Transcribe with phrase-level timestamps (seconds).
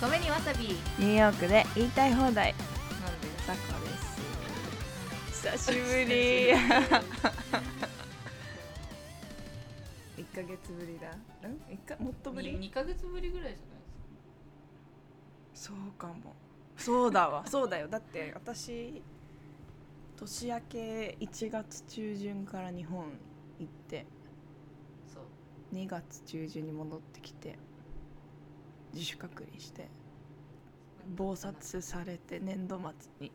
[0.00, 0.64] 米にわさび。
[0.68, 2.32] ニューヨークで言いたい放題。
[2.32, 2.52] なんで
[3.46, 3.90] さこで
[5.32, 5.56] す。
[5.56, 6.50] 久しぶり。
[10.18, 11.10] 一ヶ月ぶりだ。
[11.48, 11.60] ん？
[11.72, 13.56] 一かもっとぶり？2ヶ月ぶりぐらいじゃないで
[15.54, 15.72] すか。
[15.72, 16.34] そうかも。
[16.76, 17.46] そうだわ。
[17.48, 17.88] そうだよ。
[17.88, 19.00] だって私
[20.16, 23.06] 年明け1月中旬から日本
[23.60, 24.06] 行って
[25.06, 25.74] そう。
[25.74, 27.56] 2月中旬に戻ってきて
[28.94, 29.88] 自主隔離して
[31.16, 32.90] 忙殺されて年度末
[33.20, 33.32] に。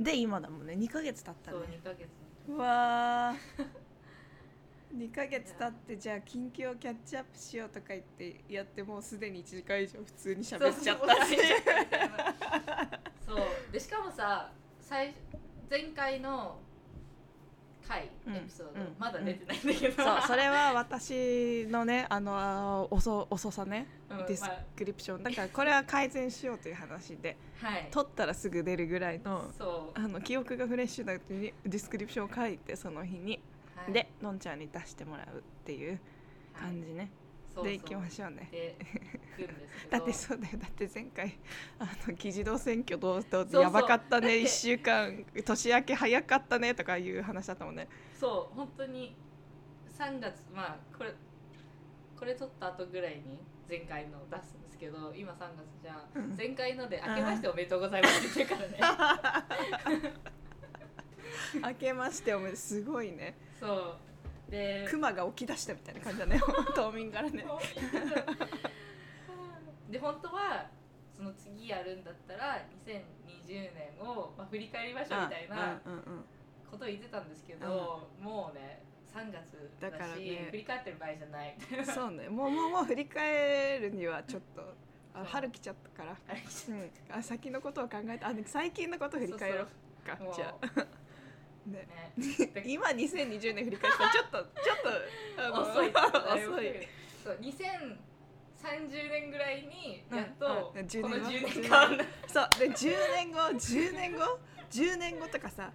[0.00, 0.74] で今だもんね。
[0.74, 2.08] 2ヶ月経ったそうね2ヶ月
[2.48, 3.66] うわー。
[4.96, 11.36] 2ヶ月経ってじゃあ近況キャッチアップしようとか言ってやってもうすでに1時間以上普通に喋っちゃったし
[13.26, 15.14] そうでしかもさ最
[15.70, 16.58] 前回の
[17.86, 25.22] 回うんエピソード、うんまだ出てないんだけど、そうそれは私のねあの遅遅さね、うん description。
[25.22, 27.36] だからこれは改善しようという話で。
[27.60, 27.88] はい。
[27.90, 29.50] 撮ったらすぐ出るぐらいの
[29.94, 33.40] あの記憶がフレッシュなうちに description を書いてその日に、
[33.76, 33.92] はい。
[33.92, 35.98] でのんちゃんに出してもらうっていう
[36.58, 37.21] 感じね、そうそう
[37.62, 38.76] でいきましょうね。
[39.90, 40.58] だってそうだよ。
[40.58, 41.38] だって前回
[41.78, 44.28] あの議事堂選挙どうどうやばかったね。
[44.28, 47.88] 1週間年明け早かったねとかいう話だったもんね。
[48.18, 49.14] そう本当に
[49.98, 51.12] 3月まあこれ
[52.18, 56.36] これ撮った後ぐらいに前回の出すんですけど今3月じゃん、うん。
[56.36, 60.12] 前回ので「明けましておめでとうございます」って言ってるからね。
[61.62, 63.36] 明けましておめですごいね。
[63.58, 64.11] そう
[64.52, 66.38] で熊が起き出したみたいな感じだね。
[66.76, 67.42] 島民からね。
[69.88, 70.68] で本当は
[71.16, 76.24] その次やるんだったら2020年を、まあ、振り返りましょうみたいなうんうんうん。
[76.70, 78.82] ことを言ってたんですけど、もうね
[79.14, 80.48] 3月だしだからね。
[80.50, 82.28] 振り返ってる場合じゃないそうね。
[82.28, 84.74] もうもうもう振り返るにはちょっと
[85.14, 89.66] あ春来ちゃったから、うん、あ先のことを考えてあ最近のことを振り返ろう
[90.06, 90.18] か。
[90.34, 91.01] じゃあ
[91.66, 91.86] ね。
[92.66, 94.76] 今2020年振り返ったらちょっとちょっ
[95.36, 95.88] とあの 遅い。
[96.50, 96.88] 遅い。
[97.24, 102.06] そう2030年ぐらいにやっうんとうんこの10 10年間。
[102.28, 102.48] そう。
[102.58, 104.38] で10年後10年後
[104.70, 105.72] ？10年後とかさ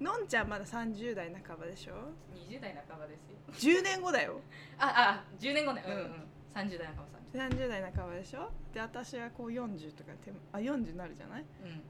[0.00, 3.38] のんちゃんまだ30代半ばでしょ？20代半ばですよ。
[3.78, 4.40] 10年後だよ。
[4.78, 5.82] ああ10年後ね。
[5.86, 6.00] うん、うん。
[6.00, 6.28] うん。
[6.54, 8.50] 30代半ば30 30代半ばでしょ？
[8.72, 11.44] で私はこう40とか手あ40になるじゃない？
[11.62, 11.82] うん。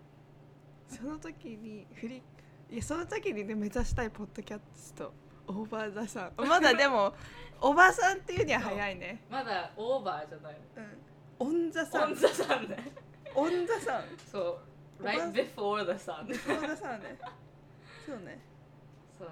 [0.88, 2.22] その時に振り
[2.70, 5.12] いやその時にね目指したいポッドキャスト
[5.46, 6.40] over the sun。
[6.46, 7.14] まだでも
[7.60, 9.24] おばさんっていうには早いね。
[9.30, 10.98] まだオーバーじゃないうん。
[11.38, 12.92] on the sun。on the sun ね。
[13.34, 14.04] on the sun。
[14.30, 14.60] そ
[15.00, 15.02] う。
[15.02, 16.20] Right before the sun.
[16.20, 17.18] on the sun ね。
[18.04, 18.40] そうね。
[19.18, 19.28] そう。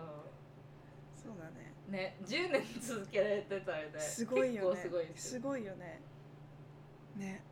[1.17, 1.75] そうだね。
[1.89, 4.01] ね10年続けられてたよね。
[4.01, 4.81] すごいよね。
[5.15, 6.01] すごいよね。
[7.17, 7.43] ね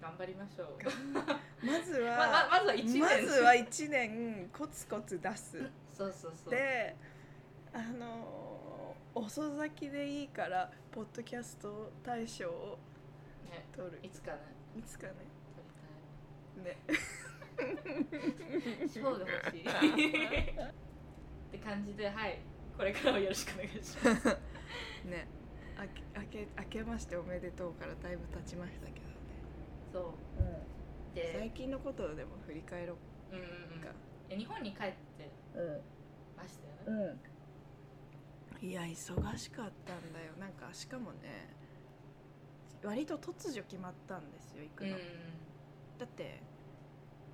[0.00, 0.68] 頑張りましょう。
[1.64, 3.00] まずは、まままずは1年。
[3.00, 5.70] まずは1年コツコツ出す。
[5.92, 6.50] そうそうそう。
[6.50, 6.96] で
[7.72, 8.50] あのー
[9.12, 12.78] 遅咲きでいいからポッドキャスト大賞を
[13.50, 13.98] ね取る。
[14.02, 14.38] いつかね。
[14.78, 15.14] いつかね。
[16.54, 18.88] 取ねりたい。
[18.88, 19.60] 賞で欲しい。
[19.60, 20.72] っ
[21.50, 22.38] て感じではい。
[22.76, 24.38] これからもよろしくお願いします。
[25.04, 25.26] ね。
[25.76, 29.06] あけあけ明けましておめでとうからだいぶ経ちましたけど。
[29.06, 29.19] ね、
[29.92, 31.14] そう。
[31.14, 32.96] で最近のことをでも振り返ろ
[33.32, 33.34] う。
[33.34, 33.80] んうんううん。
[33.80, 33.88] か。
[34.28, 35.80] え日本に帰ってうん
[36.36, 37.18] ましたよね？
[38.62, 38.66] うん。
[38.68, 40.32] いや忙しかったんだよ。
[40.38, 41.56] なんかしかもね
[42.84, 44.96] 割と突如決まったんですよ行くの、
[45.98, 46.40] だって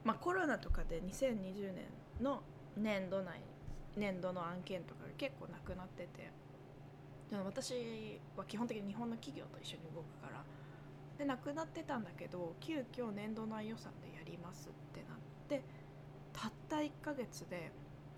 [0.02, 1.84] まあコロナとかで2020年
[2.20, 2.42] の
[2.76, 3.40] 年度内
[3.96, 6.30] 年度の案件とかが結構なくなってて。
[7.44, 10.25] 私は基本的に日本の企業と一緒に動くから
[11.18, 15.18] でなくなってたんだけど急遽年度内予算でやりますってなっ
[15.48, 15.64] て
[16.32, 17.72] たった1ヶ月で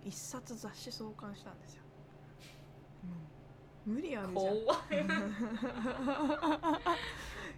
[0.04, 1.82] 一冊雑誌創刊したんですよ、
[3.84, 4.54] 無理あるじゃん。
[4.54, 5.06] 怖い。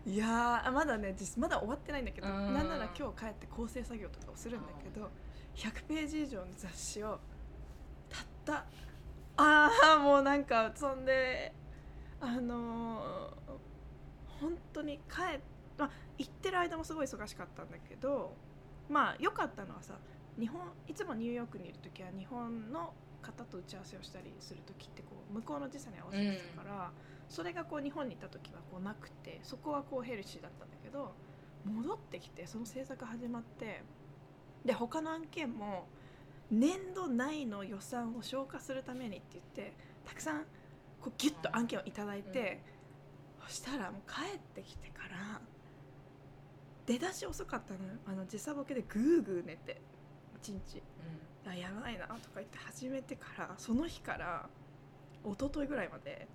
[0.10, 2.54] いやーまだね実まだ終わってないんだけどうん。
[2.54, 5.10] なんなら今日帰って構成作業とかをするんだけど
[5.54, 7.20] 100ページ以上の雑誌を
[8.08, 8.66] たった
[9.36, 11.54] ああもうなんかそんで
[12.20, 13.69] あのー
[14.40, 15.40] 本当に帰っ、
[15.78, 18.34] まあ、行ってる間もすごい忙しかったんだけど
[18.88, 19.94] まあ良かったのはさ
[20.38, 22.92] 日本いつもニューヨークにいる時は日本の
[23.22, 26.90] 方と打ち合わせをしたりする時ってこう向こうの時差に合わせてたから、
[27.28, 31.12] それがこう日本に行った時はこうなくてそこはこうヘルシーだったんだけど
[31.64, 33.82] 戻ってきてその制作始まって
[34.64, 35.86] で他の案件も
[36.50, 40.40] 年度内の予算を消化するためにって言ってたくさん
[41.00, 42.79] こうギュッと案件をいただいて、そ
[43.50, 45.40] したらもう帰ってきてから
[46.86, 47.94] 出だし遅かったのよ。
[48.06, 49.80] あの時差ボケでグーグー寝て
[50.42, 50.82] 一日。
[51.46, 54.48] あやばいなとか言って始めてからその日から
[55.24, 56.28] 一昨日ぐらいまで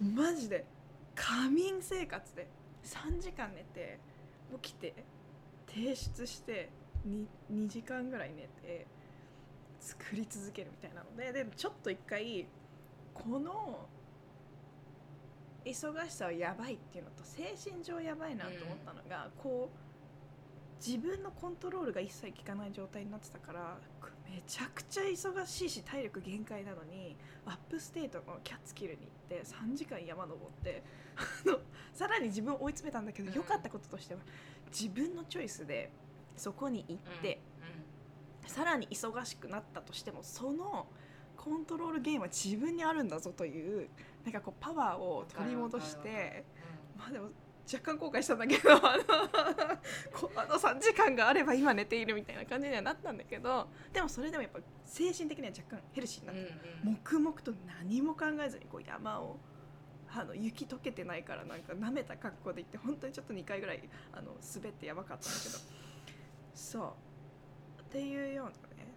[0.00, 0.64] マジで
[1.14, 2.48] 仮眠生活で
[2.84, 3.98] 3時間寝て
[4.62, 4.94] 起きて
[5.66, 6.70] 提出して
[7.06, 8.86] 2, 2時間ぐらい寝て
[9.80, 12.46] 作り続けるみたいなのででちょっと一回
[13.14, 13.86] この
[15.66, 19.86] 忙しさはやばいっていうのと精神上やばいなと思ったのが、こう
[20.84, 23.78] 自分のコントロールが一切効かない状態になってたから
[24.28, 27.16] めちゃくちゃ忙しいし体力限界なのに
[27.46, 28.98] upstate のキャッツキルに
[29.30, 30.82] 行って3時間山登って
[31.16, 31.58] あの
[31.92, 33.46] さらに自分を追い詰めたんだけど良、うん。
[33.46, 34.20] かったこととしては
[34.70, 35.90] 自分のチョイスで
[36.36, 37.40] そこに行って、
[38.46, 40.86] さらに忙しくなったとしてもその
[41.46, 43.88] コントロールゲームは自分にあるんだぞという
[44.24, 46.44] なんかこうパワーを取り戻しわかるわかるて
[46.98, 47.28] まあでも
[47.72, 49.04] 若干後悔したんだけど あの
[50.12, 56.52] こあの3時間があれば今寝ているみたいな感じにはなったんだけどでもそれでもやっぱ精神的には若干ヘルシーになうんって、
[56.82, 59.38] うんうん黙々と何も考えずにこう山を
[60.12, 65.58] あの雪溶けてないからなんか舐めた格好で行って本当にちょっと2回ぐらいあの滑ってやばかったんだけど。
[66.54, 66.96] そ
[67.78, 67.80] う。
[67.82, 68.50] っていうような
[68.84, 68.95] ね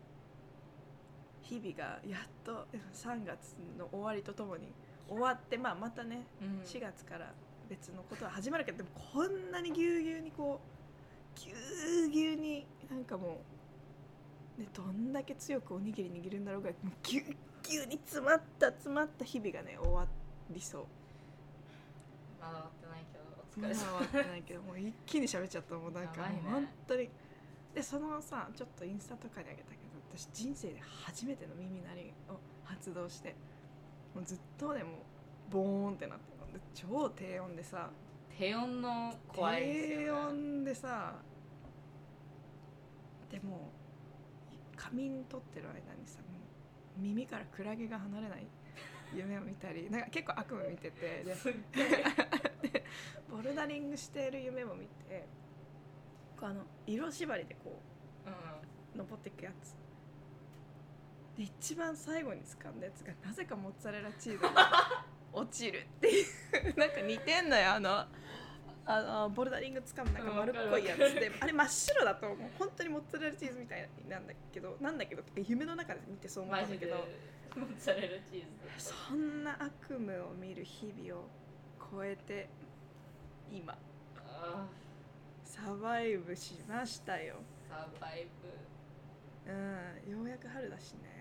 [1.50, 4.72] 日々がやっと3月の終わりとともに
[5.08, 6.62] 終わって、まあ、またねうん。
[6.64, 7.34] 4月から
[7.68, 10.60] 別のことは始まるけどでもこんなにぎゅうぎゅうにこ
[11.36, 13.42] うぎゅうぎゅうになんかも
[14.58, 16.70] う、ね、どんだけ強くおにぎり握るんだろうが
[17.02, 17.24] ぎゅう
[17.64, 20.06] ぎゅうに詰まった詰まった日々がね終わ
[20.52, 20.86] りそう。
[22.42, 23.80] まだ終わってないけどお疲れ様。
[23.80, 25.76] 終わってないけどもう一気に喋っちゃった。
[25.76, 27.10] もうなんかねもう本当に。
[27.74, 29.79] でそのさちょっとインスタとかにあげたけど
[30.16, 33.36] 私人生で初めての耳鳴りを発動して
[34.16, 35.04] もうずっとでも
[35.50, 37.90] ボーンってなってたで超低音でさ
[38.38, 40.20] 低音の怖いです低よね。
[40.30, 41.16] 音でさ
[43.30, 43.70] でも
[44.76, 46.20] 仮眠取ってる間にさ
[46.98, 48.48] 耳からクラゲが離れない
[49.16, 52.84] 夢を見たりなんか結構悪夢見ててで
[53.30, 55.26] ボルダリングしている夢も見て
[56.40, 57.80] こうあの色縛りでこ
[58.26, 58.34] うん。
[58.34, 58.36] う
[58.96, 59.76] 登っていくやつ
[61.40, 66.26] で一番最後に掴んだやつがなぜかモッツァレラチーズが 落ちるっていう。
[66.78, 67.72] なんか似てんのよ。
[67.72, 68.06] あの
[68.86, 71.32] あのボルダリング掴むなんか丸っこいやつで。
[71.40, 72.50] あれ真っ白だと思う。
[72.58, 77.08] 本当にモッツァレラチーズみたいなんだけどなんだけど夢の中で見てそう思ったんだけど。
[77.56, 81.30] モッツァレラチーズそんな悪夢を見る日々を
[81.90, 82.50] 超えて
[83.50, 83.78] 今
[84.18, 84.68] あ
[85.46, 87.38] サバイブしましたよ。
[87.70, 88.28] ーサバイ
[89.46, 89.52] ブ。
[89.52, 91.19] うんようやく春だしね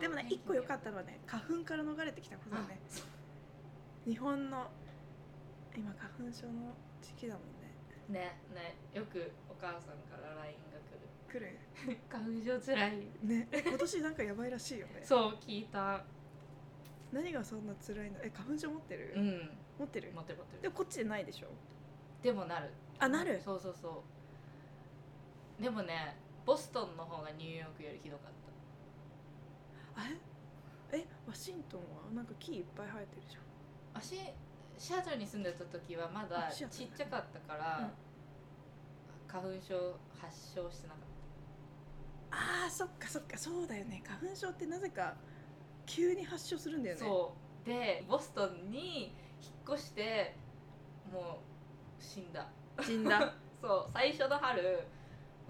[0.00, 2.80] でもね一個良かったのはね花粉から逃れてきたことだね
[4.04, 4.70] 日本の
[5.76, 7.68] 今花粉症の時期だもんね。
[8.08, 10.78] ねねよくお母さんから LINE が
[11.30, 11.58] 来る。
[11.84, 11.98] 来る？
[12.10, 12.96] 花粉症つらい。
[13.22, 15.02] ねえ今年なんかやばいらしいよね。
[15.04, 16.02] そう聞いた。
[17.12, 18.18] 何がそんな辛いの？
[18.22, 19.50] え花粉症持ってる、うん。
[19.78, 20.10] 持ってる？
[20.12, 20.62] 持ってる持ってる。
[20.62, 21.48] でもこっちでないでしょ？
[22.22, 22.70] でもなる。
[22.98, 23.40] あなる？
[23.40, 24.02] そうそうそ
[25.60, 25.62] う。
[25.62, 26.16] でもね
[26.46, 28.37] ボストンの方がニューヨークよりひどかった。
[28.37, 28.37] あ
[30.92, 30.98] え？
[30.98, 31.06] え？
[31.26, 33.42] ワシントンはなんか木いっぱい生えてるじゃん。
[34.02, 34.16] 私
[34.78, 36.78] シアトルに住んでた時はまだあシアトル。
[36.80, 37.90] ちっちゃかったから、うん。
[39.26, 41.02] 花粉症発症してなかっ
[42.30, 43.36] あーそっかそっか。
[43.38, 44.02] そうだよね。
[44.06, 45.16] 花粉症ってなぜか
[45.86, 47.10] 急に発症するんだよた、ね。
[47.10, 47.34] そ
[47.64, 47.66] う。
[47.68, 50.36] でボストンに引っ越して
[51.12, 51.40] も
[52.00, 52.46] う死んだ。
[52.82, 53.34] 死んだ？
[53.60, 53.90] そう。
[53.92, 54.80] 最初の春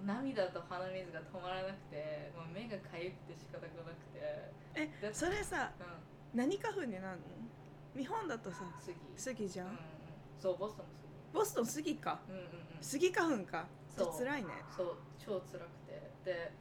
[0.04, 4.20] 涙と鼻水が止まらなくてもう目がかゆくて仕方がなくて。
[4.74, 6.38] えでそれさうん。
[6.38, 8.00] 何花粉になるの？
[8.00, 8.96] 日本だとさ杉。
[9.16, 9.78] 杉じゃん、うんうん。
[10.38, 10.92] そうボストンも
[11.32, 12.20] ボストン杉か。
[12.26, 12.82] 杉うんうんうん。
[12.82, 13.66] 杉花粉か。
[13.96, 14.18] そう。
[14.18, 14.48] 辛いね。
[14.76, 16.10] そう超辛くて。
[16.24, 16.52] で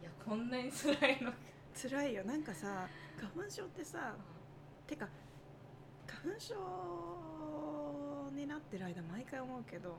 [0.00, 1.38] いやこんなに辛いのか。
[1.74, 2.24] 辛いよ。
[2.24, 2.86] なんかさ
[3.18, 4.14] 花粉症ってさ
[4.86, 5.08] てか
[6.06, 6.54] 花粉症
[8.34, 9.96] になってる間毎回思うけど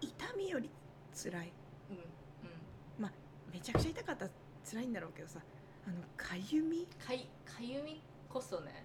[0.00, 0.70] 痛みより
[1.16, 1.52] 辛い。
[1.90, 3.10] うんうん。
[3.52, 4.30] めちゃくちゃ痛かったら
[4.68, 5.40] 辛いんだろうけどさ
[5.86, 6.86] あのかゆみ？
[7.00, 8.84] かいかゆみこそね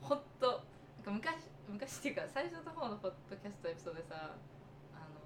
[0.00, 0.64] ほんと
[1.06, 4.34] なんか昔昔っていうか最初の方のポッドキャストエピソードでさ
[4.94, 5.22] あの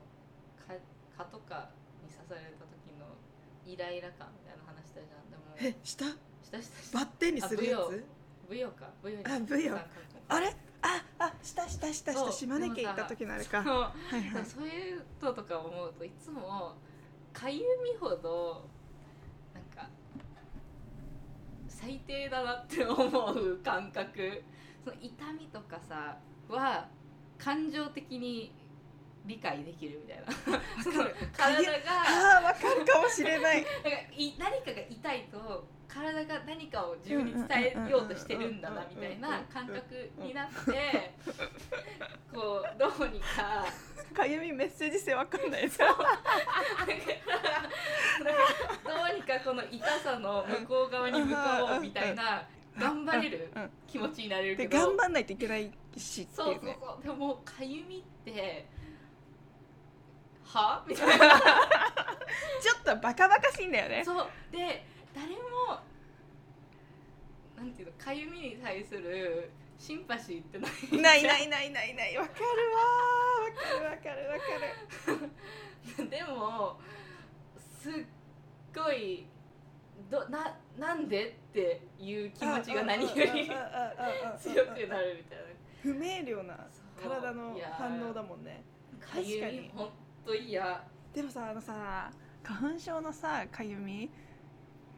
[0.68, 0.74] 蚊
[1.16, 1.70] 蚊とか
[2.04, 3.16] に刺された時の
[3.64, 5.30] イライラ感みたいな話したじゃん。
[5.30, 6.04] でもえした？
[6.44, 6.98] したしたした。
[6.98, 8.04] バッテンにするやあつ
[8.48, 8.90] ブヨか。
[9.02, 9.78] ブヨにあブヨ
[10.28, 10.54] あれ？
[10.86, 13.62] ああしたしたしたした島根県行った時のあれか。
[13.62, 14.44] そうはいはい。
[14.46, 16.74] そういうのとか思うといつも
[17.32, 18.68] かゆみほど
[19.54, 19.88] なんか
[21.68, 24.42] 最低だなって思う感覚。
[24.84, 26.16] その痛みとかさ
[26.48, 26.88] は
[27.38, 28.54] 感情的に
[29.24, 30.52] 理解できるみたいな。
[30.56, 32.02] わそのかる体が
[32.38, 33.64] あーわかるかもしれない。
[33.82, 37.46] なんかい何かが痛いと体が何かを自分に伝
[37.86, 41.14] えようとしてるんだなみたいな感覚になって
[42.34, 43.64] こうどうにか
[44.14, 45.94] かゆみメッセージ性わかんないですかど
[49.12, 52.46] うにかこの痛さの向こう側に向かおうみたいな
[52.78, 58.66] 頑張れるうん気持ちになれるでけど頑張んないといけないしってそういうねそうそうでもかゆみって
[60.44, 64.84] はみたいなちょっとバカバカしいんだよねそうで
[65.16, 65.80] 誰も
[67.56, 72.16] なんていうのかゆみに対するシンパシーってないないないないないない。
[72.18, 73.90] わかるわー。
[73.90, 74.44] わかるわか
[75.08, 75.14] る。
[75.14, 76.08] わかる。
[76.10, 76.78] でも
[77.80, 77.92] すっ
[78.74, 79.26] ごい
[80.10, 83.46] どななんでっていう気持ちが何より
[84.38, 85.44] 強くなるみたいな。
[85.82, 86.66] 不明瞭な
[87.00, 88.62] 体の反応だもんね。
[89.00, 89.90] かゆみほん
[90.26, 90.84] と嫌。
[91.14, 92.10] でもさあのさ
[92.42, 94.10] 花粉症のさかゆみ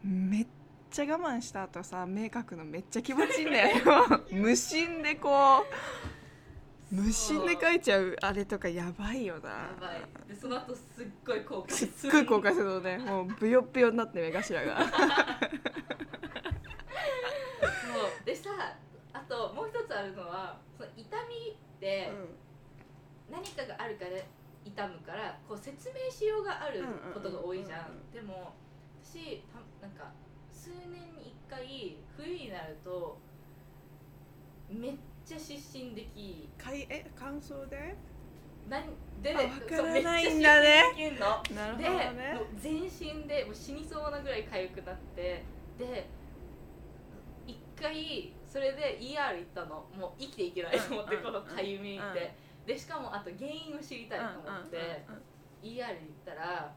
[0.05, 0.47] めっ
[0.91, 3.77] ちゃ我慢した後さ目かくのめっちゃ気持ちいいんだよ。
[4.33, 5.65] 無心でこ
[6.91, 9.51] う無心で描いちゃうあれとかやばいよな。
[9.51, 10.01] やばい。
[10.29, 12.99] でその後すっごい後悔すするっごい後悔するのね。
[12.99, 14.79] もうブヨブヨになって目頭が。
[14.81, 14.91] そう
[18.25, 18.51] でさ
[19.13, 22.11] あともう一つあるのはその痛みって
[23.31, 24.11] 何かがあるから
[24.65, 28.13] 痛むからこう説明しようがあることが多いじゃうん。
[28.13, 28.55] でも
[29.03, 30.13] 私たなんか
[30.53, 33.19] 数年に1回冬になると
[34.71, 34.93] めっ
[35.25, 37.97] ちゃ失神できかいえ乾燥で？
[38.69, 41.27] なんであわからそうめっちゃ失神できんの。
[41.57, 42.35] なるほでどね。
[42.35, 45.43] もう全身でもう死にそうなぐらい痒くなって
[45.79, 46.07] で
[47.47, 49.87] 一回それで ER 行ったの。
[49.99, 52.35] もう生きていけないと思ってうんこのかゆみうんで
[52.67, 54.77] でしかもあと原因を知りたいと思って
[55.63, 55.87] ER に行っ
[56.27, 56.75] たら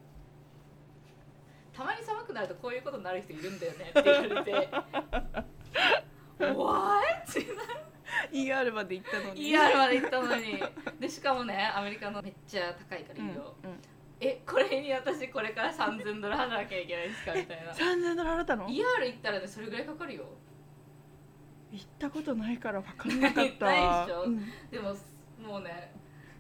[1.81, 4.51] たまに寒くなるとこういうことになる人いるんだよねって言われて
[6.37, 7.45] 「What?」って
[8.31, 9.41] ER まで行ったのに。
[9.49, 10.63] ER まで行ったのに。
[10.99, 13.71] でしかもねアメリカのめっちゃ高いからうんいいよ、うん
[14.23, 17.71] えこれに私これから3000ドル払わなきゃいけないんですかみたいな。
[17.73, 20.25] 3000ドル払ったの？ER 行ったらねそれぐらいかかるよ。
[21.71, 23.65] 行ったことないから分かんなかった。
[23.65, 24.21] ないでしょ？
[24.25, 24.45] うん。
[24.69, 24.95] でも
[25.43, 25.91] もうね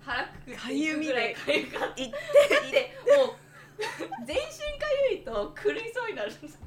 [0.01, 2.13] 腹くくっかていゆみでくぐらいかゆかっ て行っ
[2.71, 3.35] でもう
[4.25, 6.59] 全身かゆいと狂いそうになるんです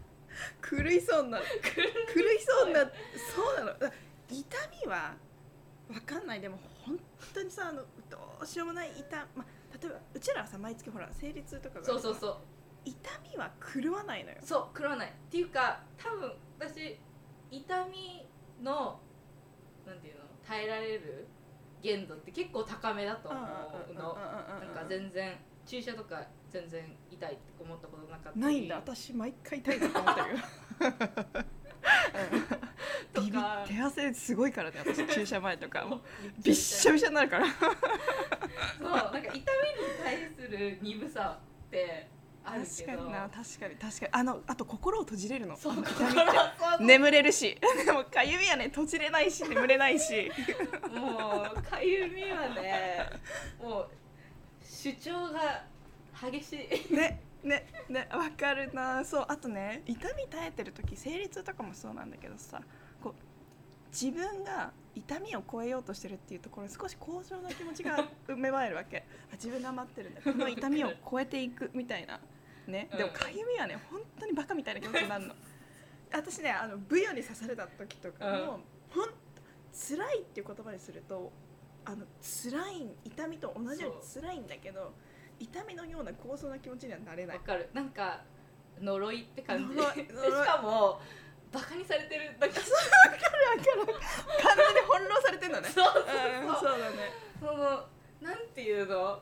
[0.68, 1.44] 狂いそうになる。
[1.62, 2.92] 狂いそうになる。
[3.34, 3.78] そうなの。
[3.78, 3.92] だ
[4.28, 5.14] 痛みは
[5.88, 6.40] 分かんない。
[6.40, 6.98] でも本
[7.32, 9.44] 当にさあのどうしようもない痛ま
[9.80, 12.36] 例えばうちらはさ毎月ほら生理痛とかがそうそうそう。
[12.84, 14.36] 痛みは狂わないのよ。
[14.42, 15.08] そう狂わない。
[15.08, 16.98] っていうか多分私
[17.50, 18.26] 痛み
[18.62, 19.00] の
[19.86, 21.26] なんていうの耐えられる
[21.80, 24.14] 限度って結構高めだと思うの。
[24.14, 28.40] なんか全然注射とか全然痛いって思ったことなかったり。
[28.40, 28.76] ないんだ。
[28.76, 30.32] 私毎回痛いなと思ったけ
[33.14, 33.64] どビビとか。
[33.66, 35.84] 手汗すごいからね私 注射前とか。
[35.84, 36.00] もう。
[36.38, 37.46] びびっしゃびしゃになるから。
[37.46, 38.88] そう。
[38.88, 39.44] なんか痛みに
[40.04, 42.08] 対する鈍さって
[42.44, 42.92] あるけど。
[42.92, 43.28] 確かにな。
[43.28, 43.74] 確かに。
[43.74, 44.12] 確かに。
[44.12, 45.56] あのあと心を閉じれるの。
[45.56, 45.74] そう。
[45.74, 46.14] 痛みっ
[46.78, 46.84] て。
[46.84, 47.58] 眠れるし。
[47.84, 50.30] でもかゆみはね閉じれないし眠れないし。
[50.94, 53.10] もうかゆみはね
[53.60, 53.90] もう
[54.62, 55.64] 主張が
[56.20, 56.94] 激しい。
[56.94, 59.04] ねねねわかるな。
[59.04, 62.60] そうあとね痛み耐えてる時生理痛とかもそうなんだけどさ
[63.02, 63.14] こう
[63.90, 68.98] 自分が痛みを超えようとしてるっていうところに少し高尚な気持ちが芽生えるわけ。
[69.30, 70.22] あ自分頑張ってるんだ。
[70.22, 72.20] この痛みを超えていくみたいな。
[72.66, 72.88] ね。
[72.96, 75.34] でもかゆみはね本当にバカみたいな気持ちになるの。
[76.12, 79.10] 私ねあのブヨに刺された時とかも、ほん。
[79.74, 81.32] 辛いっていう言葉にすると
[81.84, 84.94] あの辛い痛みと同じように辛いんだけど
[85.44, 87.36] 痛みのような高尚な気持ちにはなれない。
[87.36, 87.68] わかる。
[87.74, 88.20] なんか
[88.80, 89.74] 呪いって感じ。
[89.74, 90.30] で呪い 呪い。
[90.44, 91.00] しかも
[91.52, 92.72] バカにされてるなん か完全
[94.74, 95.68] に翻弄されてんだね。
[95.68, 96.04] そうそうう。
[96.50, 96.96] んそうだね。
[97.40, 97.86] その
[98.22, 99.20] なんていうの？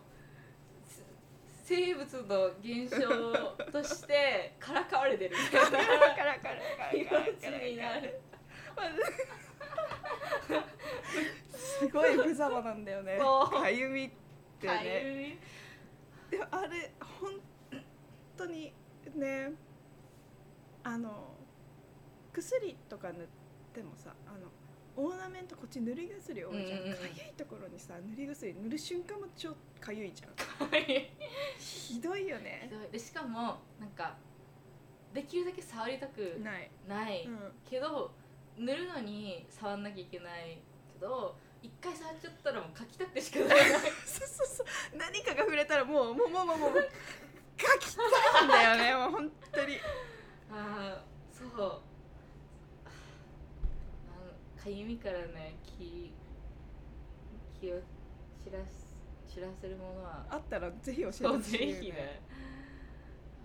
[0.87, 1.03] す
[1.65, 2.99] 生物の現象
[3.73, 5.37] としてからかわれてる。
[5.37, 6.55] みたいなカラカラカラカラ
[6.93, 7.11] 気持
[7.41, 8.21] ちになる。
[11.53, 13.19] すごい無様なんだよね。
[13.21, 13.51] そう。
[13.51, 14.11] かゆみっ
[14.61, 15.39] てかねゆみ
[16.33, 17.33] でもあれ本
[18.39, 18.73] 当に
[19.15, 19.53] ね
[20.83, 21.37] あの
[22.33, 23.27] 薬とか塗っ
[23.75, 24.49] てもさあの
[24.97, 26.97] オーナメントこっち塗り薬多いじゃん,、うんうんうん。
[26.97, 30.69] かゆいところにさ塗り薬塗る瞬間も超かゆいじゃん。
[30.69, 31.11] かゆい
[31.59, 32.71] ひどいよね。
[32.91, 34.17] でしかもなんか
[35.13, 37.53] できるだけ触りたくない、ない、うん。
[37.69, 38.11] けど
[38.57, 40.63] 塗るのに触んなきゃいけない
[40.95, 43.59] けど一回触っちゃったらもう書きたくてしかない。
[44.05, 44.67] そうそうそう。
[44.97, 46.73] 何かが触れたらもうもうもうもうもう
[47.57, 49.77] 書きたいんだよねもう本当に
[50.51, 51.81] ああそう
[52.87, 56.13] あかゆみからね気
[57.61, 57.77] 気を
[58.45, 58.97] 知らす
[59.33, 62.21] 知らせるものはあったらぜひ教えてほしいよひね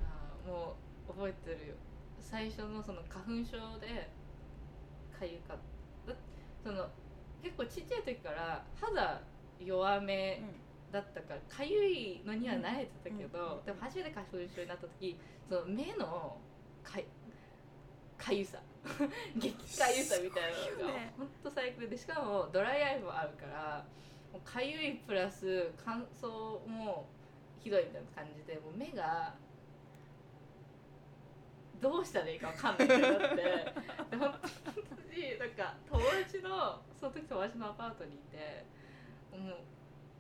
[0.04, 0.76] あも
[1.08, 1.76] う覚えてるよ
[2.20, 4.10] 最初のその花粉症で
[5.18, 5.58] かゆかっ
[6.08, 6.14] た
[6.64, 6.90] その
[7.48, 9.22] 結構ちっちゃい時から肌
[9.64, 10.44] 弱め
[10.92, 13.66] だったからかゆいのには慣れてたけど、うん。
[13.66, 16.38] でも初めて花粉症になった時その目の
[16.84, 17.00] か
[18.18, 18.60] かゆさ。
[19.36, 21.14] 激かゆさみたいなのがそうね。
[21.18, 23.86] ほんと最悪でしかもドライアイもあるから
[24.44, 27.08] かゆいプラス乾燥も
[27.60, 29.34] ひどいみたいな感じでもう目が
[31.82, 38.66] どうしたらいいか分かんないってなってで本当になんか友達のその時友達のアパートにいて
[39.32, 39.56] もう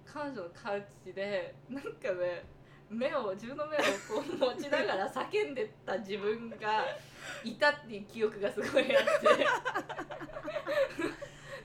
[0.05, 2.43] 彼女のカウチでなんかね
[2.89, 6.57] 目を自分の目をこう持ちながら叫んでた自分が
[7.43, 9.09] いたっていう記憶がすごいあって。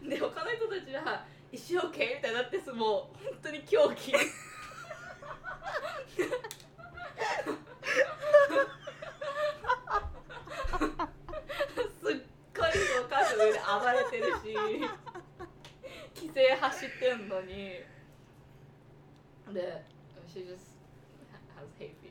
[0.08, 4.10] で他の人たちは「一生懸命みたいになってすもう本当に狂気。
[4.12, 4.20] すっ
[8.48, 8.54] ご
[11.06, 11.21] いそ
[13.36, 14.54] 上で暴れてるし
[16.14, 17.84] 規制走ってんのに。
[19.52, 19.82] で
[20.26, 20.72] she just
[21.58, 22.10] has hay fever.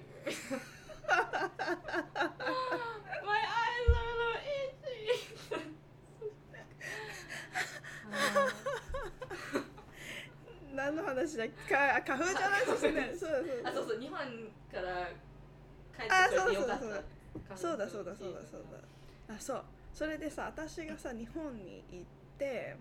[3.26, 5.62] My eyes are a little itchy.
[10.76, 11.74] 何の話だっけ？
[11.74, 13.14] かあ花粉じゃないですね。
[13.20, 14.18] そうそうあそうそう日本
[14.72, 15.10] から
[15.98, 16.98] 帰あってくれてよかっそう
[17.56, 18.64] たそうだそうだそうだそう
[19.28, 19.36] だ。
[19.36, 22.06] あそうそれでさ私がさ日本に行っ
[22.38, 22.76] て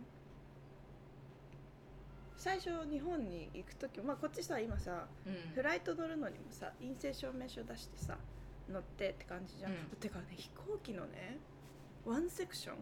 [2.37, 5.35] 最初日本に行く時まあこっちさ今さうん。
[5.55, 8.17] フライト乗るのにもさ陰性証明書出してさ
[8.73, 9.79] 乗ってって感じじゃん、うん。
[10.01, 11.39] てかね飛行機のね
[12.07, 12.77] ワンセクション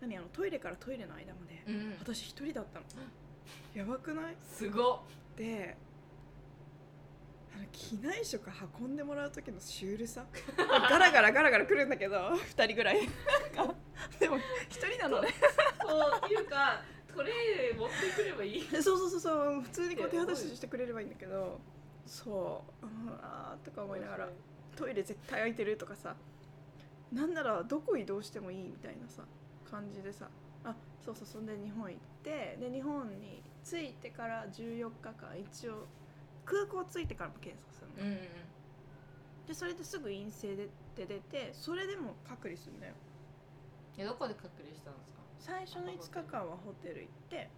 [0.00, 1.96] 何あのトイレからトイレの間まで、うん。
[1.98, 2.86] 私一人だったの。
[3.74, 4.36] やばくない？
[4.42, 4.98] すごっ。
[5.36, 5.76] で
[7.72, 10.24] 機内食運んでもらう時のシュールさ。
[10.56, 13.00] ガラガラガラガラ来るんだけど2人ぐらい。
[14.18, 14.40] でも1
[14.92, 15.28] 人なのね。
[15.86, 16.82] そうっていうか
[17.14, 17.32] トレ
[17.72, 18.66] イ持ってくればいい。
[18.70, 21.60] そうそうそうそう普通にこう手渡ししてくれればいいんだけど
[22.06, 24.28] そううんあーとか思いながら
[24.76, 26.16] トイレ絶対空いてるとかさ
[27.12, 29.22] なんならどこ移動してもいいみたいなさ
[29.70, 30.28] 感じでさ
[30.64, 35.86] あそうそうそんで日本行ってで日本に着いてから14日間一応
[36.50, 38.18] 空港着いてからも検査するの、うんうん
[39.46, 42.94] でそれですぐ陰性でって出てそれでも隔離するんだよ。
[43.98, 45.22] えどこで隔離したんですか？
[45.40, 47.50] 最初の5日間はホテル行って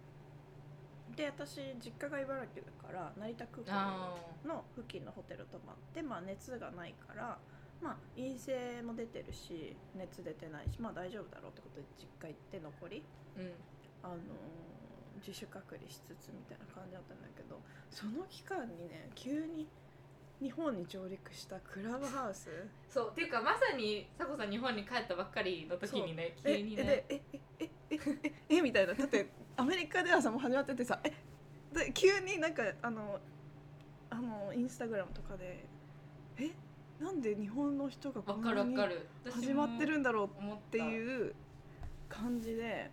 [1.15, 7.37] で私実家が茨城だから成田空あ港の付近のホテル泊まって、まあ、熱がないから、
[7.79, 13.03] まあ、陰性も出てるし熱出てないし、まあ、大丈夫だろうってことで実家行って残り、
[13.37, 13.53] あうん。
[14.01, 14.72] あのー
[15.25, 19.67] 自主隔離しつつみたいな感じだったんだけどその期間にね急に
[20.41, 22.49] 日本に上陸したクラブハウス？
[22.89, 26.81] そうっていうかまさにさこさん日本に帰ったばっかりの時にね急にね。
[26.81, 27.99] えでええええ
[28.49, 28.93] ええみたいな。
[28.93, 31.13] だってアメリカではさもう始まっててさえ
[31.73, 33.19] で急になんかあの
[34.09, 35.65] あのインスタグラムとかで
[36.39, 36.51] え
[36.99, 38.75] なんで日本の人がこんなに
[39.31, 41.33] 始まってるんだろうっていう
[42.09, 42.91] 感じで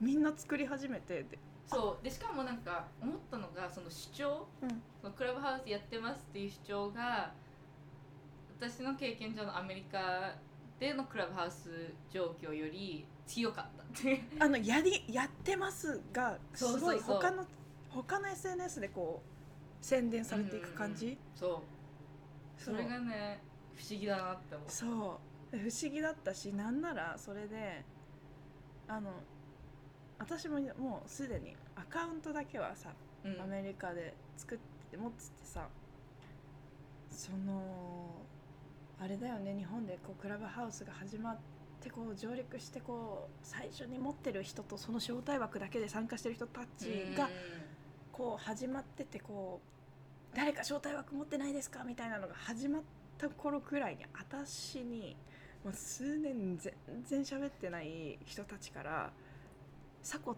[0.00, 4.82] みんな作り始めてでそうでしかもなんか思ったのがその主張、うん。
[5.00, 7.32] そのクラブハウスやってますっていう主張が
[8.60, 10.34] 私の経験上のアメリカ
[10.78, 17.00] でのクラブハウス状況より強かったってあのやりやってますがすごいそうそう。
[17.00, 17.46] そう他の
[17.90, 21.62] 他の SNS でこう宣伝されていく感じ、そ
[22.58, 22.76] うそそう。
[22.76, 23.40] れがね
[23.74, 24.70] 不思議だなって思う。
[24.70, 25.20] そ
[25.52, 25.56] う。
[25.56, 27.84] で不思議だったしなんならそれで
[28.88, 29.10] あの
[30.24, 32.90] 私ももうすでにアカウントだけはさ、
[33.24, 33.40] うん。
[33.42, 34.58] アメリカで作っ
[34.90, 35.68] て持っててさ
[37.10, 37.62] その
[38.98, 41.38] あれだよね日本でこうクラブハウスが始まっ
[41.80, 47.28] てこう上陸してこう最初に持ってる人とその招待枠だけで参加してる人たちが
[48.12, 49.60] こう始まっててこ
[50.32, 52.82] う誰か招待枠持ってないですかみたいなのが始まっ
[53.18, 55.16] た頃くらいに私に
[55.64, 56.72] もう数年全
[57.04, 59.12] 然喋ってない人たちから
[60.04, 60.36] 「サコ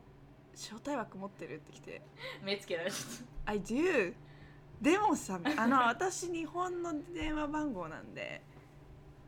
[0.54, 2.02] 招待枠持ってる?」って来て。
[2.40, 4.14] うん目つけられちゃっ「I do」
[4.80, 8.42] でもさあの 私日本の電話番号なんで。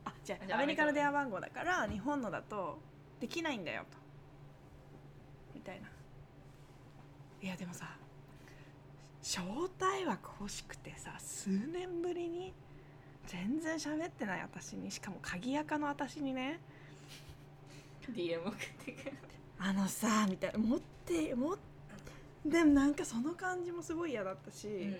[0.05, 2.79] あじゃああアメリカの電話番号だから日本のだと
[3.19, 3.97] できないんだよと。
[5.53, 5.89] みたいな。
[7.41, 7.97] いやでもさ
[9.21, 9.43] 招
[9.79, 12.53] 待枠欲しくてさ数年ぶりに
[13.27, 16.59] 全然喋ってない私にしかも鍵垢の私にね。
[18.09, 19.17] DM 送ってくる
[19.59, 20.59] あのさみたいな。
[20.59, 21.69] 持って持って
[22.45, 24.97] でもなんかその感じもすごい嫌だったし、うん。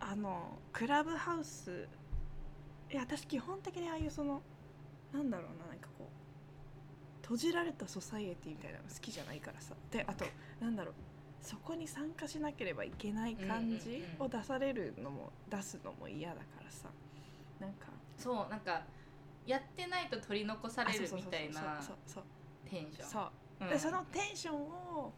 [0.00, 1.86] あのクラブハウス
[2.90, 4.40] いや私基本的にああいうその
[5.12, 9.74] なんだろうななんかこう閉じられたソサイエティみたいなの好きじゃないからさ。
[9.90, 10.24] であと
[10.60, 10.94] なんだろう
[11.42, 16.88] そこに参加しなければいけない感じを出されるのも出すのも嫌だからさ。
[17.60, 17.86] なんか。
[18.16, 18.82] そうなんか
[19.46, 22.24] やってないと取り残されるあそうそうそうみたいなそうそう
[22.70, 23.08] テンション。
[23.08, 23.30] そう。
[23.60, 23.68] うん。
[23.68, 25.12] でそのテンションを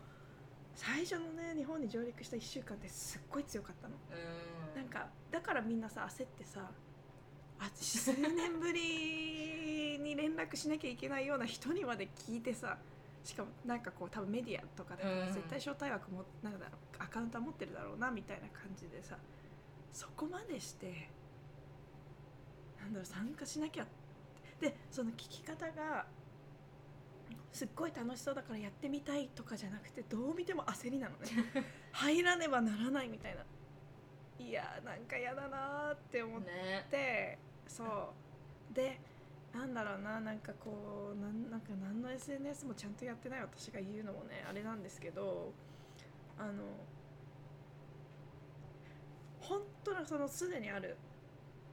[0.75, 3.95] 最初のね日本に上陸した1週間ってすっごい強かったの。
[4.75, 4.83] うん。
[4.83, 6.71] なんかだからみんなさ焦ってさ
[7.59, 12.79] あ数年ぶりに連絡しなきゃいけないような人にまで聞いてさ
[13.23, 15.33] しかもなんかこう多分メディアとかでうん。
[15.33, 19.17] 絶対招待枠もなんだろうアカウントは持ってるだろうなみたいな感じでさ
[19.93, 21.11] そこまでして
[22.81, 23.87] なんだろう参加しなきゃ
[24.61, 26.07] でその聞き方が
[27.53, 31.27] すっごい楽しそうだからやってみたいとかじゃなくてどう見ても焦りなのね。
[31.93, 33.45] 入らねばならないみたいな。
[34.39, 36.87] いやーなんか嫌だなーって思っね。
[36.91, 38.13] てそ
[38.71, 38.75] う。
[38.75, 39.01] で
[39.53, 45.53] なんだろうななんかこうなんなんか何の SNS もちゃんとやってない私が言うのもねあれなんですけど
[46.39, 46.65] あの
[49.41, 50.97] 本当のそのすでにある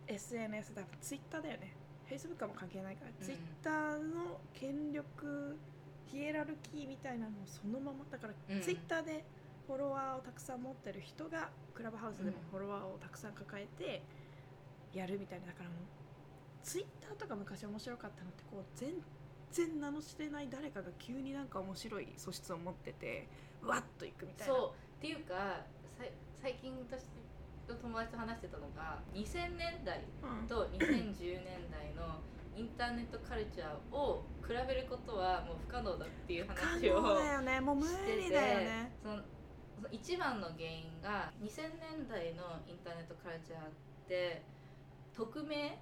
[0.08, 1.74] SNS だツイッターだよね
[2.10, 5.58] Facebook はもう関係ないから、うんツイッターの権力
[6.06, 8.62] ヒエラルキーみたいなのをそのままだから、うん。
[8.62, 9.24] ツイッターで
[9.68, 14.02] フォロワーをたくさん持ってる人がクラブハウスでもフォロワーをたくさん抱えて
[14.94, 15.80] やるみたいなだからもう
[16.64, 18.94] ツイッターとか昔面白かったのってこう全
[19.52, 23.28] 然名の知れない誰かが急になんか面白い素質を持ってて
[23.64, 24.54] わっといくみたいな。
[24.54, 24.70] そう。
[24.98, 25.62] っていうか
[26.42, 27.04] 最近私
[27.70, 30.48] と友達と話してたのが2000年代うん。
[30.48, 32.18] と2010年代の
[32.58, 37.62] インターネットカルチャーを比べることはもう不可能だっていう可話を能だよね。
[37.62, 38.92] もう無理だよね。
[39.92, 43.62] 一番の原因が2000年代のインターネットカルチャーっ
[44.10, 44.42] て
[45.16, 45.80] 匿名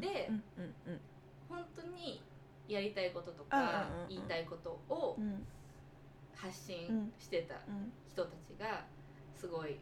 [0.00, 1.00] でうんうんうん
[1.48, 2.22] 本当に
[2.66, 5.46] やりたいこととか言いたいことをうん。
[6.34, 8.86] 発信してたうん人たちが
[9.36, 9.76] すごい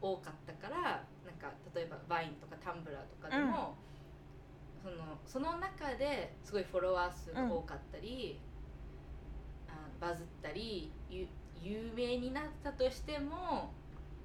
[0.00, 3.76] 多かったからなんか例えばバインとかタンブラーとかでも、
[4.82, 8.40] そのその中ですごいフォロワー数が多かったり、
[9.68, 11.26] あバズったりゆ
[11.60, 13.72] 有名になったとしても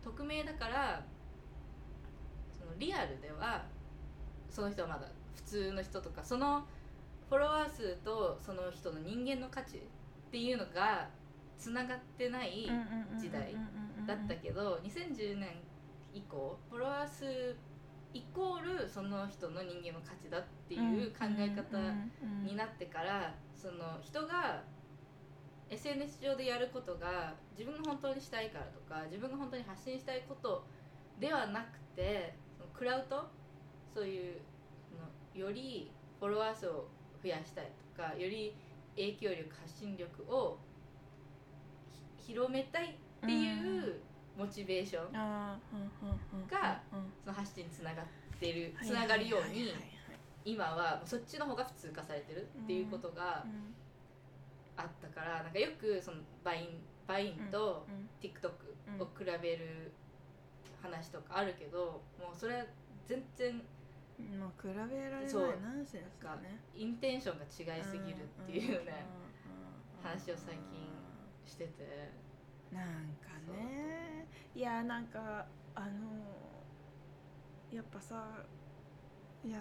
[0.04, 1.04] 匿名だから
[2.58, 3.66] そのリアルでは
[4.50, 6.64] その人はまだ普通の人とかその
[7.30, 9.80] フォロワー数とその人の人間の価値っ
[10.32, 11.08] ていうのが
[11.58, 12.70] つながってない
[13.20, 13.56] 時代
[14.06, 15.50] だったけど2010年
[16.14, 17.56] 以降フォロワー数
[18.14, 21.78] イコールその人の人間の価値だっていう考え方
[22.46, 24.64] になってからその人が
[25.70, 30.66] SNS 上でやることが自分が本当にしたいからとか自分が本当に発信したいこと
[31.20, 33.28] ではなくてそのクラウド
[33.92, 34.42] そういう
[35.36, 36.88] のよりフォロワー数を
[37.24, 38.56] 増やしたいとかより
[38.96, 40.60] 影響力発信力を
[42.18, 42.94] 広めたいっ
[43.26, 44.00] ていう
[44.38, 46.82] モチベーションが
[47.24, 48.06] その発信につながっ
[48.40, 49.74] てるつながるように
[50.46, 53.46] 今はそっちの方が普通化されてるっていうことが
[54.76, 57.86] あったからなんかよくその Vine、Vine と
[58.22, 58.50] TikTok
[59.02, 59.92] を比べる
[60.82, 62.66] 話とかあるけどもうそれは
[63.06, 63.58] 全然
[64.38, 69.06] もう比べられないそうナンセンスだね intention が違いすぎるっていうね
[70.04, 70.90] 話を最近
[71.46, 72.12] してて
[72.74, 72.86] なん
[73.22, 74.28] かね。
[74.56, 75.88] いやなんかあの
[77.72, 78.24] やっぱさ
[79.44, 79.60] いや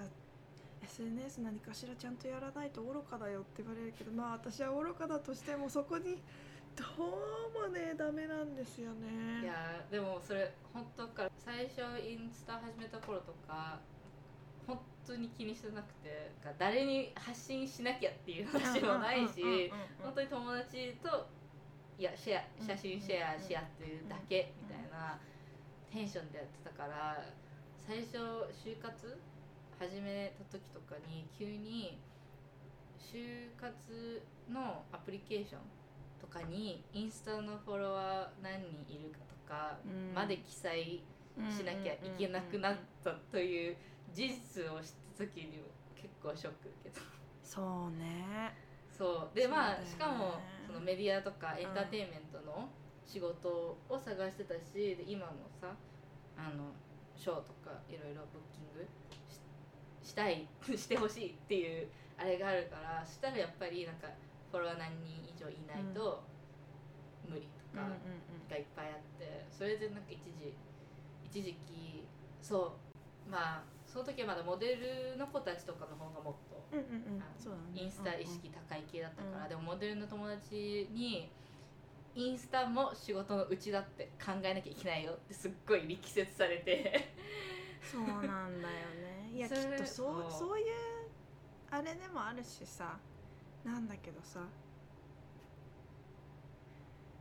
[0.85, 6.22] SNS 何かしらちゃんとやらないと愚かだよって言われるけどまあ私は愚かだとしてもそこに
[6.77, 9.42] どうもねダメなんですよね。
[9.42, 13.79] いやーでもそれ本当から最初インスタ始めた頃とか
[14.66, 19.70] 本当に気にしてなくて誰に発信しなきゃっていう話もないし
[20.03, 21.27] 本当に友達と
[22.03, 25.21] いやシェア写真シェアし合ってるだけみたいな
[25.87, 27.23] テンションでやってたから
[27.79, 28.19] 最初
[28.51, 28.91] 就活
[29.79, 32.03] 始めた時とかに急に
[32.99, 35.61] 就活のアプリケーション
[36.21, 39.79] とかにインスタのフォロワー何人いるかとか
[40.12, 41.05] まで記載
[41.57, 43.77] しなきゃいけなくなったという
[44.12, 45.62] 事実を知った時に
[45.95, 47.01] 結構ショック受けた。
[47.45, 48.72] そうね
[49.03, 49.35] そう。
[49.35, 52.71] でまあしかもそのメディアとかエンターテインメントの
[53.05, 53.49] 仕事
[53.91, 55.75] を探してたしで今もさ
[56.38, 56.71] あの
[57.17, 58.87] ショーとかいろいろブッキング
[59.27, 60.47] ししたい
[60.79, 64.07] してほしいっていうあれがあるからしたらやっぱりなんか
[64.53, 66.23] フォロワー何人以上いないと
[67.29, 67.88] 無理とか
[68.49, 70.55] がいっぱいあってそれでなんか一時
[71.25, 72.07] 一時期
[72.41, 72.79] そ
[73.27, 73.31] う。
[73.31, 73.62] まあ
[73.93, 74.77] その時はまだモデ
[75.13, 77.19] ルの子たちとかの方がもっとうんうんうん。
[77.75, 77.83] ね。
[77.83, 81.31] インスタ意識高い系だったから、うんでもモデルの友達に
[82.15, 87.13] インスタも仕事のうちだって考えなきゃいけないよってすっごい力説されて。
[87.85, 89.31] そうなんだよね。
[89.37, 90.33] いやきっとそうそう。
[90.33, 90.67] そういう
[91.71, 92.99] あれでもあるしさ
[93.63, 94.49] なんだけどさ。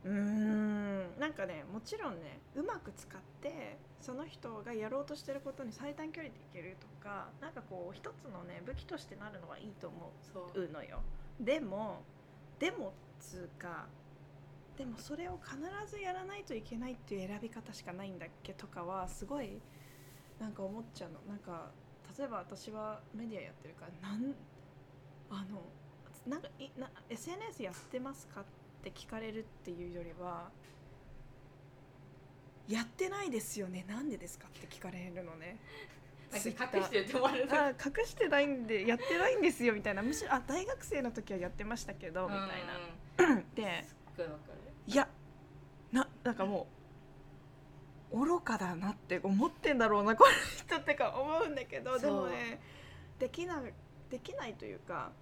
[0.04, 1.18] うーん。
[1.20, 11.00] なんかねもちろんねうまく使ってその人がやろうとしてることに最短距離でいけるとかなんかこう一つのね武器としてなるのはいいと思そううのよ。
[11.40, 12.02] でも
[12.58, 13.86] でもつうか
[14.76, 15.56] でもそれを必
[15.88, 19.60] ずやらないといけないっていう選び方しかないんだっけとかはすごい
[20.40, 21.20] なんか思っちゃうの。
[21.28, 21.70] なんか
[22.18, 24.34] 例えば私はメディアやってるからなん
[25.30, 25.62] あの
[26.26, 28.44] なんかいな SNS やってますかっ
[28.82, 30.50] て聞かれるっていうよりは
[32.72, 33.84] やってないですよね。
[33.86, 35.58] なんでですかって聞かれるのね。
[36.32, 39.74] 隠してるって思われるあ隠してないんでやってないんですよ。
[39.74, 40.02] みたいな。
[40.02, 42.48] むしろあ大学生の時はやってましたけどみたい
[43.18, 43.84] な、う んで
[44.86, 45.06] いや
[45.92, 46.66] ななんかも
[48.10, 51.98] う愚かだなって思ってんだろうなこの人ってか思うんだけど。
[51.98, 52.58] でもね
[53.18, 53.62] できな
[54.08, 55.12] できないというか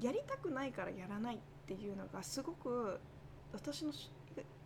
[0.00, 2.98] やりたくないからやらないっていうのがすごく
[3.52, 4.10] 私のし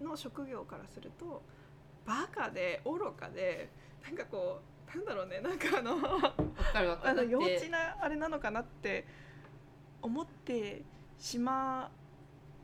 [0.01, 1.43] の職業からすると
[2.07, 3.69] バカで愚かで
[4.05, 4.61] なんかこ
[4.95, 5.99] うなんだろうねなんかあの
[7.05, 9.07] あの幼稚なあれなのかなって
[10.01, 10.83] 思って
[11.19, 11.91] しま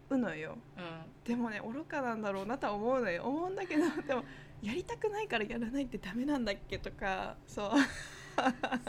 [0.09, 0.57] うのよ。
[0.77, 0.85] うん。
[1.25, 3.25] でもね愚かなんだろうなとは思うのよ。
[3.25, 4.25] 思うんだけど でも
[4.63, 7.71] やりたくないからやらないってダメなんだっけとかそう。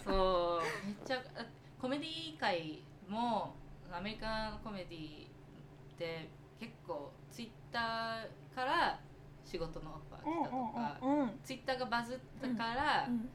[0.03, 0.85] そう。
[0.85, 1.45] めっちゃあ
[1.81, 3.55] コメディ界も
[3.91, 6.29] アメリカのコメディって
[6.59, 8.99] 結構ツイッターから
[9.43, 13.29] 仕事のオファー来たとか、うんうんツイッターがバズったから、うん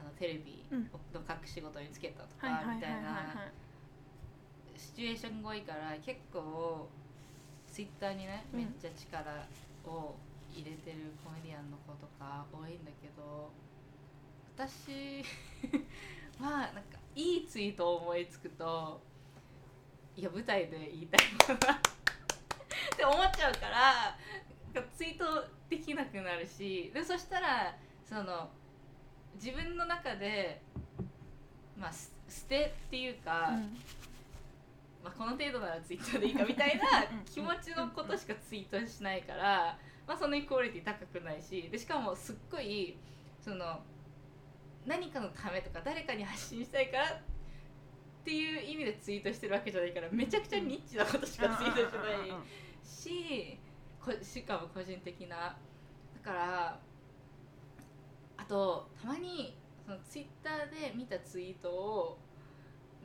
[0.00, 3.52] あのテレビうんの各仕事につけたとか、みたいなは
[4.76, 6.88] シチュエーションが多いから結構
[7.70, 8.58] ツイッターにねうん。
[8.60, 9.46] めっちゃ力
[9.86, 10.16] を
[10.52, 13.50] 入れてるコメディアンの子とか多いんだけど
[14.56, 15.24] 私
[16.38, 19.00] はなんかいいツイートを思いつくと
[20.14, 24.16] いや舞台で言いたいものだって思っちゃうから
[24.96, 25.24] ツイート
[25.68, 28.48] できなくなるしでそしたらその
[29.34, 30.62] 自分の中で
[31.78, 33.52] まあす捨てっていうか、
[35.04, 37.24] まあ、この程度ならツイーでいいかみたいなうん。
[37.26, 42.96] 気持ちのことしかツイートしないから、まあ、そのクオリティ高くないしでしかもすっごい
[43.38, 43.80] その
[44.86, 52.30] 何かのためとか誰かに発信したいからっていう意味でツイートしてるわけじゃないからめちゃくちゃニッチなことしかツイートしてない
[52.84, 53.61] しこ
[54.22, 55.36] しかも個人的な。
[55.36, 55.54] だ
[56.24, 56.78] から
[58.36, 62.18] あとたまにそのツイッターで見たツイートを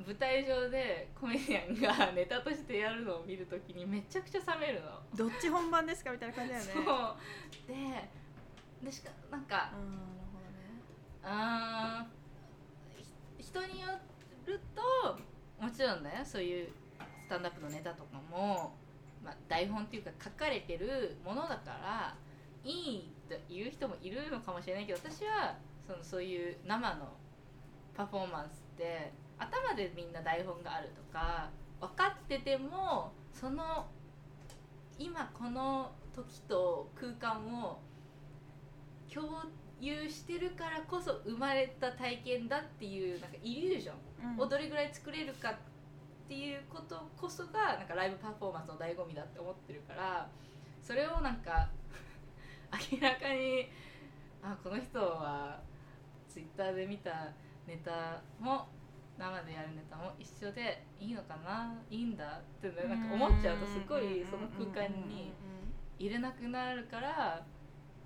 [0.06, 4.92] 舞台上でコメディアンがネタとしてやるのを見るときにめちゃくちゃ冷めるの。
[5.16, 6.12] どっち本番ですか？
[6.12, 6.72] みたいな感じだよね。
[6.74, 6.86] そう。
[7.68, 8.10] で
[8.86, 9.88] でしかなんかあーなる
[10.34, 10.84] ほどね
[11.24, 12.08] あ
[13.40, 13.88] 人によ
[14.46, 15.18] ると
[15.60, 16.70] もちろんねそういう
[17.26, 18.76] スタンダップのネタとかも、
[19.24, 22.16] まあ、台本っていうか書かれてるものだから
[22.64, 27.18] いいって言う人もいるのかもしれないけど私はそのそういう生の
[27.96, 31.50] パフォーマンスって頭でみんな台本があるとか
[31.80, 33.88] 分かっててもその
[35.00, 37.80] 今この時と空間を
[39.14, 39.28] 共
[39.80, 43.96] 有してるからこそ生まれた体験だっていうなんかイリュージョン。
[44.34, 44.40] うん。
[44.40, 45.60] をどれぐらい作れるかって
[46.34, 50.30] いうことこそがなんかライブパフォーマンスの醍醐味だって思ってるから
[50.82, 51.70] それをなんか
[52.92, 53.68] 明らかに
[54.42, 55.60] あこの人は
[56.28, 57.32] ツイッターで見た
[57.66, 58.68] ネタも
[59.18, 65.34] 生でやるネタも一緒でいいのかないいんだってねなんか思っちゃうとすごいその空間に
[65.98, 67.44] 入れなくなるから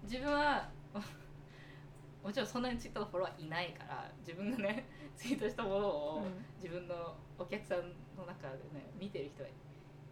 [0.03, 0.69] 自分は
[2.23, 4.85] もちろんそんなにツイッターのフォロワーいないから自分がね
[5.17, 6.23] ツイートしたものを
[6.61, 9.49] 自分のお客さんの中でね見てる人が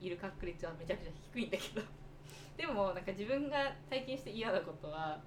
[0.01, 1.85] いる確率はめちゃくちゃ低いんだけど。
[2.57, 5.21] でもなんか自分が体験して嫌なことは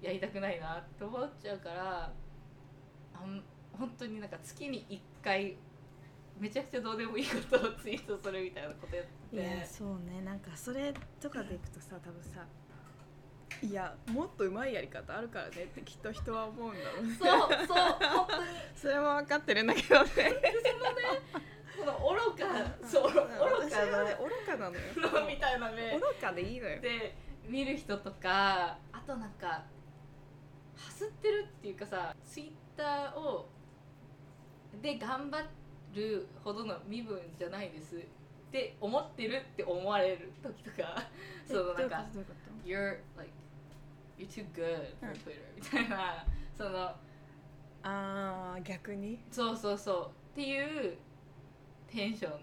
[0.00, 2.12] やりたくないなって思っちゃうから
[3.14, 3.42] あん
[3.72, 5.56] 本当になんか月に1回
[6.38, 9.36] めちゃくちゃどうでもいいことをツイートするみたいなことやって。
[9.36, 10.22] いやそうね。
[10.22, 12.44] なんかそれとかでいくとさ多分さ
[13.62, 17.14] いやもっとうまいやり方あるからねってきっと人は思うんだろうね。
[17.14, 18.48] そうそう本当に。
[18.74, 20.10] それは分かってるんだけどね
[21.78, 21.92] この
[22.32, 22.46] 愚か
[22.86, 24.80] そう愚私かはね愚かなのよ。
[25.12, 25.98] なみたいな目。
[25.98, 26.80] 愚かでいいのよ。
[26.80, 27.16] で
[27.48, 29.64] 見る人とかあとなんかは
[30.90, 33.48] すってるっていうかさツイッターを
[34.80, 35.42] で頑張
[35.94, 37.96] るほどの身分じゃないです。
[37.96, 37.98] っ
[38.52, 41.02] て思ってるって思われる時とか
[41.46, 42.04] そのなんか
[42.64, 43.32] You're like
[44.18, 45.14] You're too good for うん。
[45.14, 46.96] Twitter みたいなそのあ
[47.82, 49.18] あ逆に？
[49.30, 50.10] そうそうそう。
[50.32, 50.96] っていう
[51.92, 52.40] テンション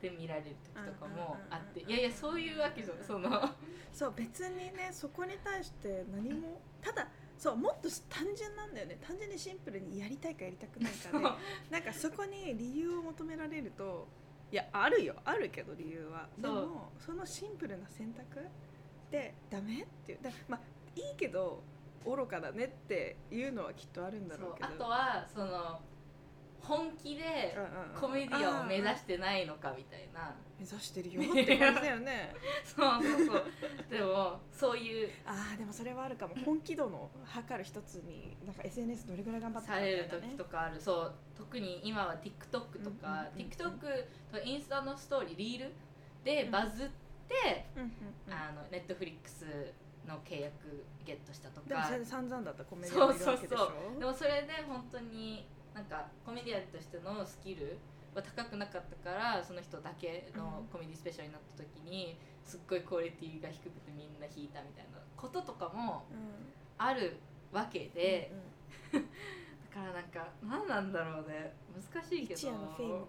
[0.00, 3.30] で見られる時とかもあっていやいやそういうわけじゃその
[3.92, 7.08] そう別にねそこに対して何もただ
[7.38, 8.98] そうもっと単純なんだよね。
[9.04, 11.24] 単純にシンプルにやりたいかやりたくないかで
[11.70, 14.06] なんかそこに理由を求められると
[14.52, 15.16] いやあるよ。
[15.24, 16.28] あるけど理由は。
[16.38, 18.46] でもそのシンプルな選択
[19.10, 20.18] でダメっていう。
[20.22, 20.60] だまあ
[20.94, 21.62] いいけど
[22.04, 24.68] 愚かだねっていうのはきっとあるんだろうけど。
[24.68, 25.80] あとはその
[26.62, 27.56] 本気で
[27.98, 30.34] コメディアンを目指してないのかみたいな。
[30.58, 32.32] 目指してるよって感じだよね。
[32.64, 33.44] そうそうそう。
[33.90, 35.10] でもそういう。
[35.26, 36.36] ああでもそれはあるかも。
[36.44, 40.80] 本気度の測る一つになんか SNS どれぐらい頑張ってされる時とかある。
[40.80, 41.14] そう。
[41.36, 43.48] 特に今は TikTok とか、うんうんうんうん。
[43.48, 45.72] TikTok とインスタのストーリーリール
[46.22, 46.88] でバズっ
[47.28, 47.92] て、うんうん
[48.28, 48.32] うん。
[48.32, 49.44] あのネットフリックス
[50.06, 53.58] の契約ゲットしたとでもかそれで散々だったコメディアンもいるわけでしょ。
[53.58, 53.98] そう。
[53.98, 57.78] でもそれで本当になんかコメディアンとしてのスキル
[58.14, 60.66] は高くなかったからその人だけのうん。
[60.68, 66.18] コメディスペシャルになった時にすっごいクオリティが低くてみんな引いたみたいなこととかもうん。
[66.78, 67.16] ある
[67.52, 68.32] わけで、
[68.92, 69.06] うんうん。
[69.06, 69.10] だ
[69.80, 71.52] からなんか何なんだろうね。
[71.92, 72.40] 難しいけど。
[72.40, 73.06] でも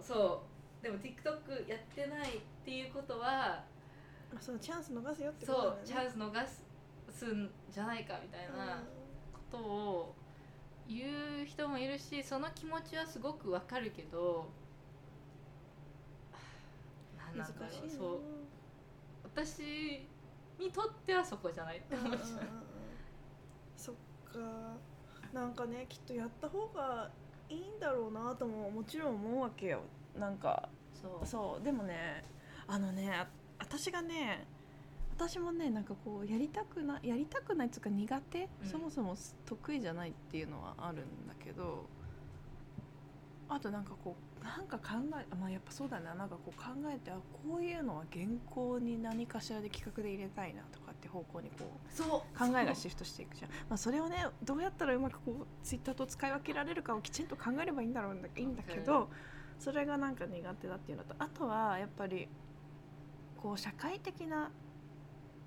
[0.00, 0.42] そ
[0.80, 0.82] う。
[0.82, 3.62] でも TikTok やってないっていうことは
[4.34, 5.86] あそうチャンス逃すよってことそうだよね。
[5.86, 6.46] チャンス逃
[7.12, 8.82] すんじゃないかみたいな
[9.50, 10.14] ことを
[10.88, 14.48] 言う人もいるしその気持ちはすごくわかるけど
[17.32, 17.44] うん何な。
[17.46, 18.20] んだそう。
[19.24, 20.06] 私
[20.58, 22.20] にとってはそこじゃないって思っちゃう
[23.76, 23.94] そっ
[24.32, 24.38] か。
[25.32, 27.10] なんかねきっとやった方が
[27.48, 29.80] いいんだろうなとももちろん思うわけよ。
[30.18, 30.68] なんか。
[30.94, 31.26] そう。
[31.26, 31.64] そう。
[31.64, 32.24] でもね
[32.66, 33.28] あのねあ
[33.58, 34.46] 私がね
[35.16, 38.68] 私もねなんかこうやりたくなやりたくないっていうか苦手、うん。
[38.68, 41.86] そもそも得意じゃないっていうのはあるんだけど
[43.48, 52.08] あとなんかこうなんか考えまあやっぱそうだななんかこう考えてあこういうのは原稿に何かしらで企画で入れたいなとかって方向にこうそう。
[52.38, 59.08] 考えがシフトしていくじゃん、まあ、それをねどうやったらうまくこうツイッターと使い分けられるかをきちんと考えればいいんだろういいんだけど
[59.58, 62.28] それがなんか苦手だっていうのとあとはやっぱり
[63.36, 64.50] こう社会的な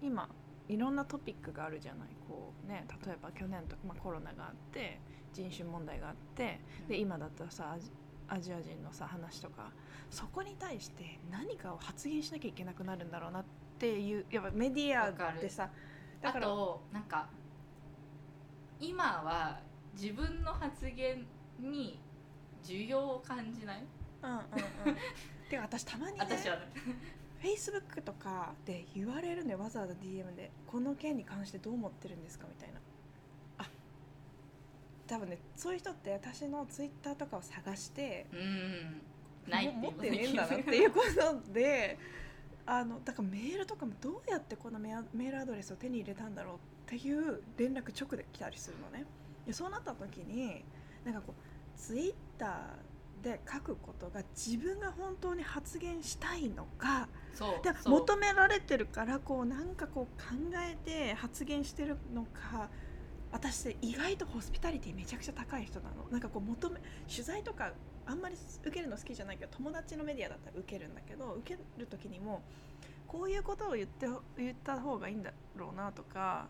[0.01, 0.29] 今
[0.67, 2.09] いろんなトピックがあるじゃない。
[2.27, 4.99] こうね例えば去年とか、まあ、コロナがあって
[5.33, 7.91] 人種問題があってで今だったらさアジ
[8.27, 9.71] アジア人のさ話とか
[10.11, 13.45] そこに対して何かを発言しなきゃいけなくなるんだろうなっ
[13.79, 15.69] ていうやっぱメディアでさ
[16.21, 17.27] だあからとなんか
[18.79, 19.59] 今は
[19.99, 21.25] 自分の発言
[21.59, 21.99] に
[22.63, 23.83] 需要を感じない？
[24.23, 24.41] うんうんうん。
[25.49, 26.67] てか私たまにね私はね
[27.41, 32.79] Facebook とかで言われるねわざわざ DM でこの件に関してどう思ってるんですかみたいな。
[33.59, 33.69] あ
[35.07, 39.01] 多分ねそういう人って私の Twitter とかを探してうん。
[39.47, 41.97] ない持ってねえんだなっていうことで
[42.67, 49.05] あのだからメールとかもどうやってこのメアメールアドレスを手に入れたんだろうっていう連絡直で来たりするのね。
[49.47, 50.63] でそうなった時に
[51.03, 57.07] なんかこうツイッターで書くことが自分が本当に発言したいのか
[57.63, 62.69] で求められてるからこうなんかこう考えて発言してるのか
[63.31, 66.09] 私って意外とホスピタリティめちゃくちゃ高い人なの。
[66.09, 67.73] なんかこう求め取材とか
[68.07, 72.41] あんまり受けるの好きじゃないけど友達のメディアだったら受けるんだけど受ける時にも
[73.07, 74.07] こういうことを言って
[74.37, 76.47] 言った方がいいんだろうなとか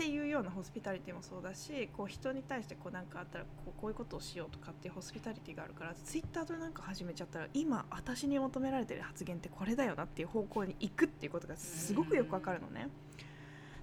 [0.00, 12.88] っていうようなホスピタリティもそうだしこう人に対してこうなんかあったらこうこういうことをしようとかっていうホスピタリティがあるからツイッターとなんか始めちゃったら今私に求められてる発言ってこれだよなっていう方向に行くっていうことがすごくよくわかるのね。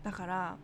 [0.01, 0.57] だから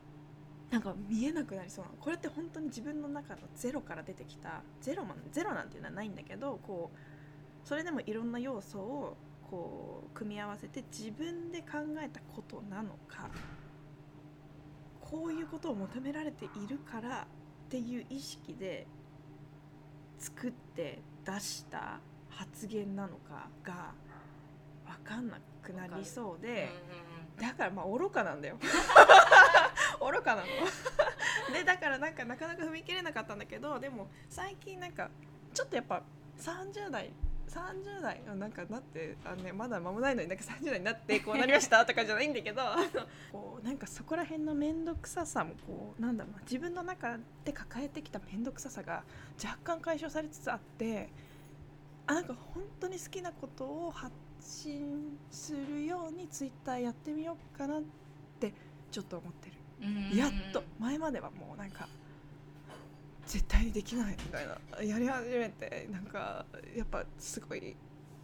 [0.72, 9.18] なんか見えなくなりそうなこれって本当に自分の中のゼロから出てきたゼロゼロなんていうのはないんだけどこうそれでもいろんな要素を
[9.52, 13.30] こう組み合わせて自分で考えたことなのか
[15.14, 17.28] こういうことを求められているから
[17.68, 18.88] っていう意識で
[20.18, 22.00] 作って出した
[22.30, 23.92] 発言なのかが
[24.88, 26.68] 分かんなくなりそううんで、
[27.38, 28.58] うだからまあ愚かなんだよ。
[30.02, 30.48] 愚かなの。
[31.54, 35.12] でだからなんかなかなか踏み切れなかったんだけどでも最近なんか
[35.54, 36.02] ちょっとやっぱ
[36.40, 37.14] 30代
[37.50, 42.62] 30代あなんかなってあの、ね、まだ間もないのになんか30代になってこうなりました とかじゃないんだけど
[43.32, 49.04] こうなんかそこら辺の面倒くささもこうなんだろうな自分の中で抱えてきた面倒くささが
[49.44, 51.10] 若干解消されつつあって
[52.08, 57.82] あなんか本当に好きなことを発信するようにツイッターやってみようかなっ
[58.40, 58.54] て
[58.92, 59.54] ちょっと思ってる。
[60.16, 61.90] やっと前まではもうなんか
[63.26, 64.84] 絶対にできないみたいな。
[64.84, 66.46] やり始めてなんか
[66.76, 67.76] やっぱすごい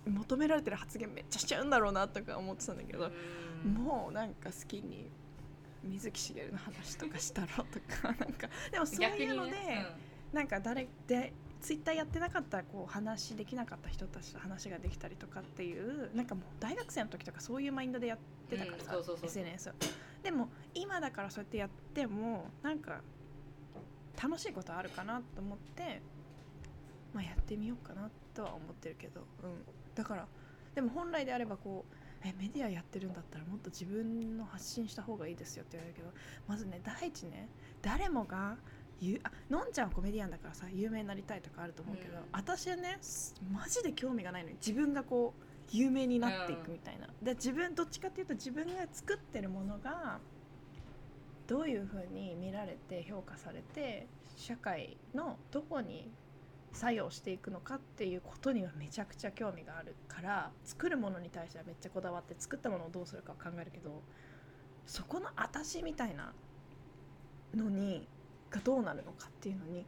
[0.06, 3.12] 求められてる発言めっちゃしちゃうんだろうなとか思ってたんだけど、
[3.66, 3.74] うん。
[3.74, 5.10] もうなんか好きに
[5.84, 10.10] 水木しげるの話とかしたろとか なんかでもそういうので、逆にね。
[10.34, 18.18] なんか誰でツイッターやってなかったらこう話できなかった人たちと話ができたりとかっていうなんかもう大学生の時とかそういうマインドでやっ
[18.50, 19.74] てたからさ、うんそうそうそう SNS
[20.24, 23.02] でも今だからそうやってやってもなんか
[24.22, 26.02] 楽しいことあるかなと思って、
[27.14, 29.64] まあ、やってみようかなとは思ってるけど、うん、
[29.96, 30.28] だから
[30.76, 36.10] でも本来であればこうえメディアやってるんだったらもっと自分の発信した方がいいですよって言われるけど
[36.48, 37.48] まずね第一ね
[37.82, 38.58] 誰もが
[39.02, 42.24] 言うあのんちゃんはコメディアンだからさ有名になりたいとかあると思うけど、うん。
[42.34, 50.18] 私はねすマジで興味がないのに自分がこう有名になっていくみたいな、で自分どっちかっていうと自分が作ってるものが
[51.50, 54.06] どういうふうに見られて評価されて
[54.38, 56.12] 社会のどこに
[56.72, 64.04] 作用していくのかっていうことにはめちゃくちゃ興味があるから作るものに対してはめっちゃこだわって作ったものをどうするかを考えるけど
[64.86, 66.32] そこの私みたいな
[67.56, 68.08] のに
[68.52, 69.88] がどうなるのかっていうのに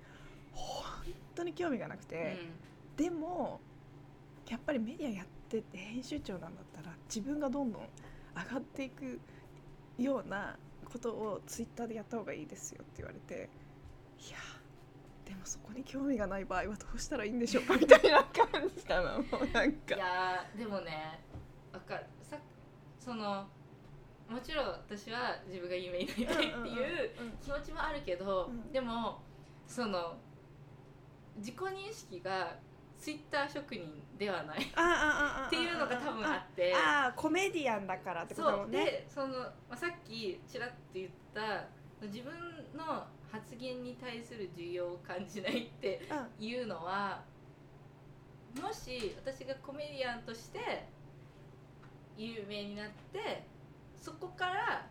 [0.52, 2.38] 本当に興味がなくて、
[2.98, 3.62] でも
[4.50, 7.82] やっぱりメディアやってて編集長なんだったら自分がどんどん
[8.36, 9.20] 上がっていく
[9.98, 10.58] ような
[10.92, 13.50] ことをツイッターでやった方がいいですよって言われて
[14.20, 14.38] いや
[15.26, 19.96] でもそこに興味がない場合はどうしたらいいんでしょうかみたいな感じだなもうなんいか。
[19.96, 21.20] やーでもね
[21.74, 22.38] わかるさ
[23.00, 23.48] その
[24.30, 27.12] もちろん私は自分が有名になりたいっていう
[27.44, 29.22] 気持ちもあるけど、うんでも
[29.68, 30.18] その
[31.38, 32.58] 自己認識が
[33.02, 33.82] ツイッター職人
[34.18, 34.60] ではない。
[34.62, 36.72] っていうのが多分あって。
[36.76, 38.80] ああコメディアンだからってことだそもね。
[38.80, 38.82] う。
[38.84, 41.66] んでその、まあ、さっきちらっと言った
[42.06, 42.32] 自分
[42.78, 46.08] の発言に対する需要を感じないって
[46.40, 46.46] うん。
[46.46, 47.24] いうのは
[48.62, 50.86] もし私がコメディアンとして
[52.18, 53.44] 有名になって
[54.00, 54.86] そこから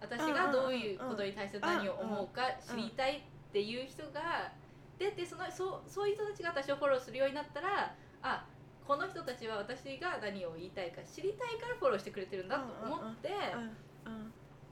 [0.00, 3.20] 私がどういうことに対して何を思うか知りたいっ
[3.52, 4.52] ていう人が
[4.98, 8.46] 出てそのそうそういう人たちが私をフォローするようになったらあ
[8.86, 13.30] この人たちは私が何を言いたいか知りたいからフォローしてくれてるんだと思って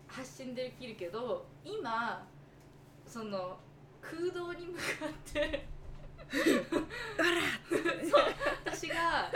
[0.07, 2.27] 発信できるけど今
[3.07, 3.59] その
[4.01, 5.66] 空洞に向かって
[8.11, 8.25] そう
[8.64, 9.31] 私が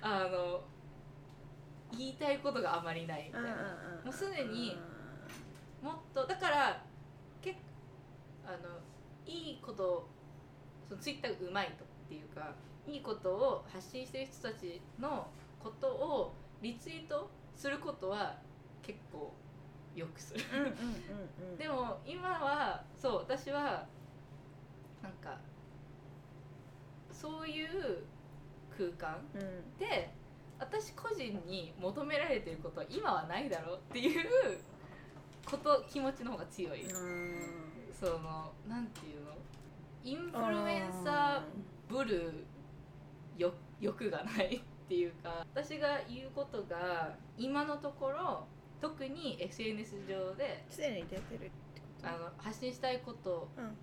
[0.00, 0.60] あの
[1.96, 3.48] 言いたいことがあまりないみたいな、
[4.04, 4.76] もうすでに
[5.82, 6.82] もっとだから
[7.40, 7.56] け
[8.44, 8.58] あの
[9.28, 10.08] いいこと
[10.88, 12.52] そのツイッターがうまいとっていうか
[12.86, 15.28] いいことを発信してる人たちの
[15.62, 18.36] ことをリツイートすることは
[18.82, 19.32] 結構
[19.94, 20.40] よくする。
[21.58, 23.86] でも今はそう私は
[25.02, 25.38] なんか
[27.12, 28.04] そういう
[28.76, 29.78] 空間うん。
[29.78, 30.10] で
[30.58, 34.58] 私個人に求められてることは今はないだろうっていう
[35.44, 36.84] こと気持ちの方が強い、
[37.98, 39.32] そのなんていうの？
[40.04, 42.44] インフルエンサーぶる
[43.36, 48.46] 欲欲がないっていうか私が言うことが今のところ
[48.80, 50.64] 特に SNS 上で
[52.02, 53.76] あの発信したいことうん。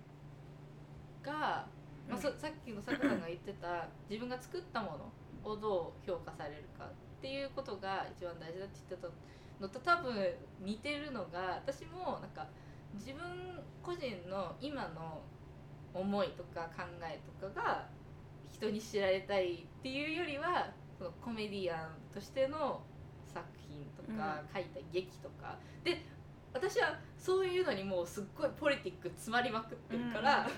[1.26, 1.66] が、
[2.08, 2.32] まあ、さっ
[2.64, 5.10] きのさくさんが言ってた自分が作ったも
[5.44, 6.88] のをどう評価されるかっ
[7.20, 9.12] ていうことが一番大事だって言ってた
[9.60, 10.14] のと多分
[10.60, 12.46] 似てるのが私もなんか
[12.94, 13.22] 自分
[13.82, 15.22] 個人の今の
[15.94, 17.88] 思いとか考えとかが
[18.50, 22.80] 人に知られたいっていうよりはそのコメディアンとしての
[23.32, 25.58] 作品とか、書いた劇とか。
[25.84, 26.02] で
[26.54, 30.48] 私はそういうのにもうすっごいポリティック詰まりまくってるから、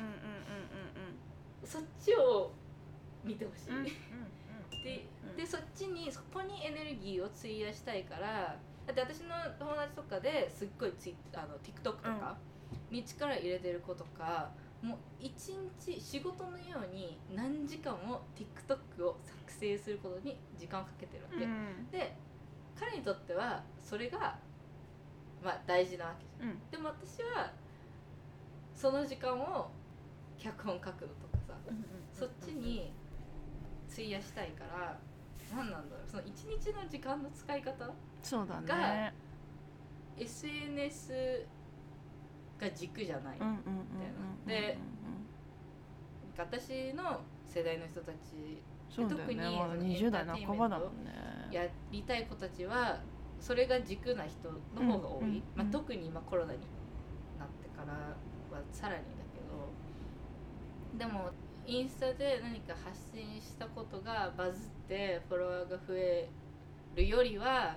[1.65, 2.53] そっちを
[3.25, 3.67] 見てほしい、
[4.85, 8.57] でうんでそっちにそこにエネルギーを費やしたいから
[8.89, 12.39] だって私の友達とかですっごいツイあの TikTok とか
[12.91, 15.51] に力入れてる子とかもう一
[15.85, 21.91] 日仕事のように何時間も TikTok を作成することに時間をかけてるわけ、うん。
[21.91, 22.17] で
[22.79, 24.39] 彼にとってはそれが
[25.45, 26.51] まあ大事なわけじゃん。
[26.51, 26.59] うん。
[26.71, 27.53] でも私は
[28.75, 29.71] その時間を
[30.39, 31.03] 脚本書くのと
[31.37, 31.55] かさ
[32.19, 32.91] そっちに
[33.93, 34.99] 費やしたいから
[35.55, 36.11] 何なんだろう。
[36.11, 37.91] その一日の時間の使い方
[38.23, 39.15] そうだがね
[40.19, 41.47] SNS
[42.59, 44.79] が軸じゃない、うんうんうんうんで
[46.37, 51.13] 私の世代の人たちそうだよ特にねまだその20代半ばだもんね。
[51.51, 53.01] やりたい子たちは
[53.41, 54.51] それが軸な人
[54.81, 55.43] の方が多い、うんうん。
[55.57, 56.61] まあ、特に今コロナに
[57.39, 57.93] なってから
[58.57, 59.41] はさらにだけ
[61.01, 61.07] ど。
[61.07, 61.31] でも
[61.67, 66.29] インスタで何か発信したことがバズってフォロワーが増え
[66.97, 67.77] るよりは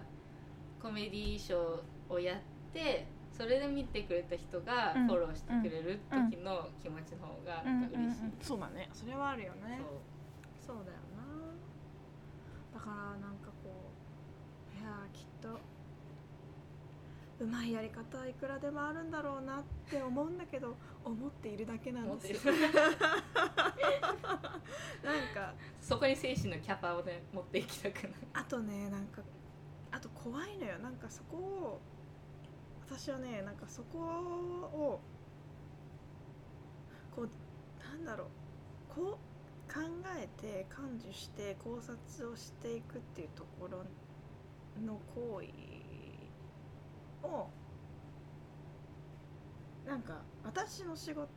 [0.81, 2.37] コメディーショーをやっ
[2.73, 5.07] てそれで見てくれた人がうん。
[5.07, 8.89] フォローしてくれる時の気持ちの方がなんか嬉しい、そうだね。
[8.93, 9.79] それはあるよね。
[10.63, 10.77] そう。
[10.77, 11.21] そうだよな。
[12.73, 13.91] だからなんかこ
[14.75, 15.59] ういやーきっと
[17.43, 22.53] うまいやり方いくらでもあるんだろうなって思うんだけど思っているだけなんですよ。
[25.03, 29.21] なんかそこに精神のキャパをね持っていきたくないあとねなんか
[29.91, 30.79] あと怖いのよ。
[30.79, 31.81] なんかそこを
[32.87, 35.01] 私はねなんかそこを
[37.15, 37.29] こう
[37.83, 38.27] なんだろう。
[38.93, 39.79] こう考
[40.17, 43.85] えて感受して考察をしていくっていうところ
[44.85, 45.47] の行為
[47.25, 47.49] を
[49.87, 51.29] なんか私の仕事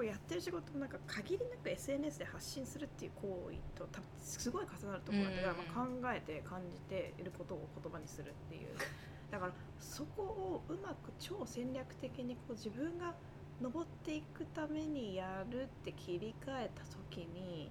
[0.00, 8.68] こうやってる仕事もなんか限りなく SNS で発信するっていう行為と多分すごい重なるところだから、まあ、考えて感じていることを言葉にするっていう。
[9.30, 13.14] だからそこをうまく超戦略的にこう自分が
[13.60, 17.70] 登っていくためにやるって切り替えた時に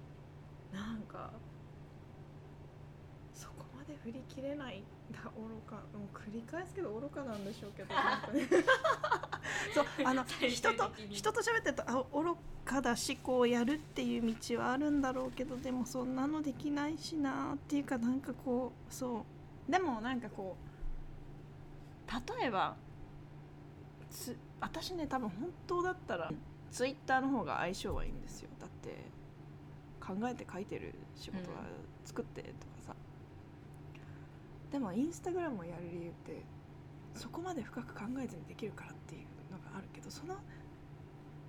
[0.72, 1.32] なんか
[3.34, 4.82] そこまで振り切れない
[5.12, 5.76] だ愚か。
[5.92, 7.88] もう繰り返すけど愚かなんでしょうけど。
[9.74, 19.24] そうあの人と人と喋ってるとあ愚かだしこうやるっていう道はあるんだろうけどでもそんなのできないしなっていうかなんかこうそ
[19.68, 19.72] う。
[19.72, 20.56] でもなんかこ
[22.08, 22.76] う例えば
[24.10, 26.30] つ私ね多分本当だったら
[26.70, 28.50] ツイッターの方が相性はいいんですよ。
[28.60, 29.10] だって
[30.00, 31.58] 考えて書いてる仕事は
[32.04, 32.48] 作ってと
[34.70, 36.42] でもインスタグラムをやる理由って
[37.14, 40.36] そこまで深く考えずにできるからっていうのがあるけどその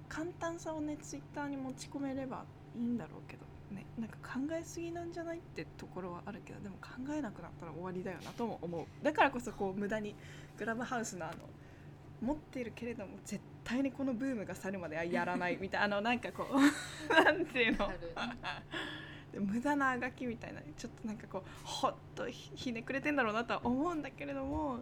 [0.10, 2.44] 簡単さをねツイッターに持ち込めれば
[2.76, 3.46] いいんだろうけど
[3.76, 8.86] ねなんか考えすぎなんじゃないってところはあるけどでも考えなくなったら終わりだよなとも思う。
[9.04, 10.16] だからこそこう無駄に
[10.58, 11.36] クラブハウスのあの
[12.22, 16.54] 持っているけれども絶対にこのブームが去るまではやらないみたいなあのなんかこう
[17.24, 17.90] なんていうの？
[19.40, 24.80] 無駄なあがきみたいなちょっとなんかこうほっとひひねくれてんだろうなとは思うんだけれども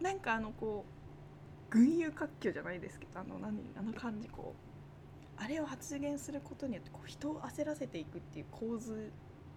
[0.00, 4.54] なんかあのこう群雄割拠じゃないですけどあの何あの感じこ
[5.38, 9.10] うあれを発言することによってこう人を焦らせていくっていう構図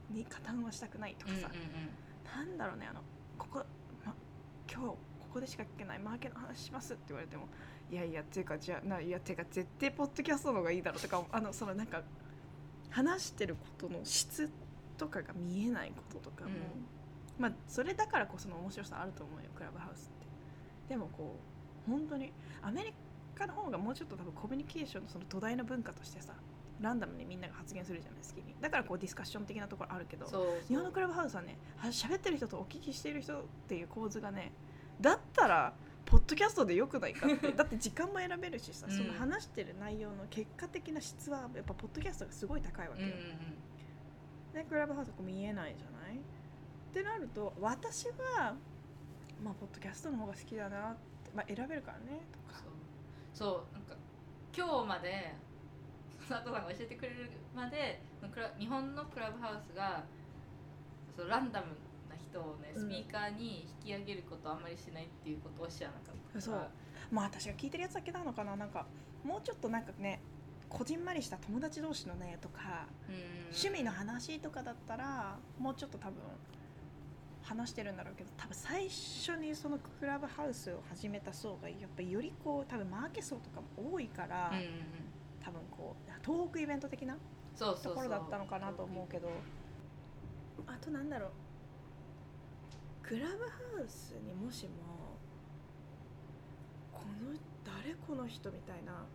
[0.09, 1.49] に加担はしたくないとかさ、
[2.35, 3.01] なんだろうねあの
[3.37, 3.65] ここ、
[4.05, 4.13] ま、
[4.71, 4.97] 今日こ
[5.33, 7.47] こでしか聞けないマーケの話しますって言われても
[7.91, 12.01] いやいやていうかじゃあないやていうか絶対ポッドキャストの方がいいだろうとかあのそのなんか
[12.95, 14.49] 話してることの質
[14.97, 16.85] とかが見えないこととかも、うん。
[17.37, 20.25] まあそれだからこその面白さあると思うよクラブハウスって。
[20.87, 21.37] でもこ
[21.87, 22.31] う本当に
[22.61, 22.93] アメリ
[23.35, 26.33] カの方がもうちょっと多分コミュニケーションのその土台の文化としてさ
[26.79, 28.55] ランダムにみんなが発言するじゃない好きに。
[28.61, 30.25] だからこうディスカッション的なところあるけど
[30.69, 34.53] 日本のクラブハウスはねは喋ってる人とお聞きしている人っていう構図がね
[35.01, 35.73] だったら
[36.05, 37.51] ポッドキャストでよくないかって。
[37.53, 38.97] だって時間も選べるしさ、うん。
[38.97, 44.53] その話してる内容の結果的な質はやっぱポッドキャストがすごい高いわけよ、うんうんうん。
[44.53, 46.17] でクラブハウス見えないじゃない。
[46.17, 46.19] っ
[46.93, 48.55] てなると私は
[49.43, 52.61] まあポッドキャストの方が好きだなって、まあ、選べるからねとか。
[53.33, 53.73] そう。
[53.73, 53.95] なんか
[54.55, 55.35] 今日まで
[56.27, 58.01] 佐藤さんが教えてくれるまで
[58.31, 60.03] クラ日本のクラブハウスが
[61.15, 61.73] そうランダムな
[62.35, 62.81] 人をねうん。
[62.83, 66.67] スピーカーに引き上げることをあんまりしないっていうことを知らなかったそう。
[67.11, 68.55] まあ私が聞いてるやつだけなのかな。
[68.55, 68.85] なんか
[69.23, 70.19] もうちょっとなんかね
[70.67, 73.15] こじんまりした友達同士のねとかうん。
[73.45, 76.17] 趣味の話とかだったらもうちょっと多分
[77.43, 84.69] 話してるんだろうけど多分最初にそのクラブハウスを始めた層がやっぱりよりこう多分マーケ層とかも多いから、うんうんうん。
[85.39, 87.15] 多分こう東北イベント的な
[87.57, 89.29] ところだったのかなと思うけど。
[90.67, 91.29] あとなんだろう
[93.07, 94.71] クラブハウスにもしも
[96.91, 99.05] この誰この人みたいな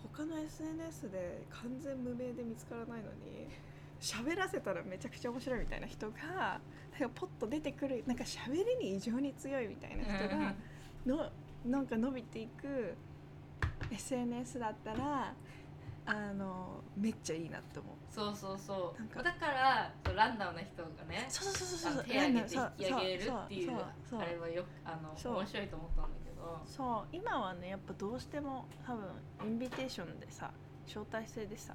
[0.00, 3.48] 他の SNS で完全無名で見つからないのに
[3.98, 6.60] 喋らせたらめちゃくちゃ面白いみたいな人が
[6.92, 10.54] なんかポッと出てくるなんか喋りに異常に強いみたいな人が
[11.04, 11.32] の
[11.64, 12.94] なんか伸びていく
[13.90, 15.34] SNS だったら
[16.06, 17.94] あのめっちゃいいなって思う。
[18.08, 19.22] そうそうそう。
[19.22, 25.36] だからランダムな人がねそうそうそうそう手挙げて引き上げるっていうあれはよくあのそう。
[25.36, 26.62] 面白いと思ったんだけど。
[26.64, 29.04] そう今はねやっぱどうしても多分
[29.44, 30.50] インビテーションでさ
[30.86, 31.74] 招待制でさ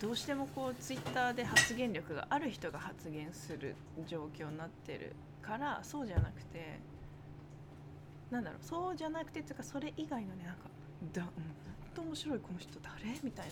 [0.00, 3.74] どうしてもこうツイッターで発言力がある人が発言する
[4.06, 6.78] 状況になってるからそうじゃなくて
[8.30, 10.62] なんだろうそうじゃなくてっていうかそれ以外のねなんか
[11.12, 13.18] だ、うん、本当面白いこの人誰？
[13.22, 13.46] みたい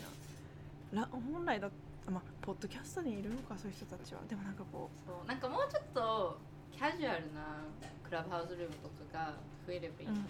[0.93, 1.03] な。
[1.03, 1.68] ら本来だ
[2.11, 4.20] まあポッドキャストにいるのかそういう人たちは。
[4.28, 6.39] でもなんかこそうなんかもうちょっと
[6.72, 7.64] キャジュアルな
[8.05, 9.34] クラブハウスルームとかが
[9.66, 10.26] 増えればいい、う、うんうんうん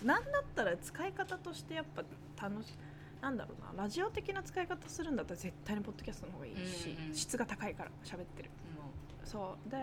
[0.00, 2.02] うん、なんだったら使い方としてやっぱ
[2.48, 2.72] 楽し
[3.20, 3.82] なんだろうな。
[3.82, 8.50] ラジオ的な使い方するんだったら絶対にポッドキャストの方がいいし、うんうん質が高いから喋ってる。
[8.76, 8.90] も
[9.24, 9.70] そう。
[9.70, 9.76] で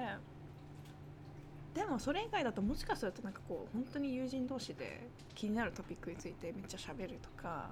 [1.74, 7.72] でもそれ以外だともしかするとなんかこう本当に友人同士で気になるトピックについてめっちゃ喋るとか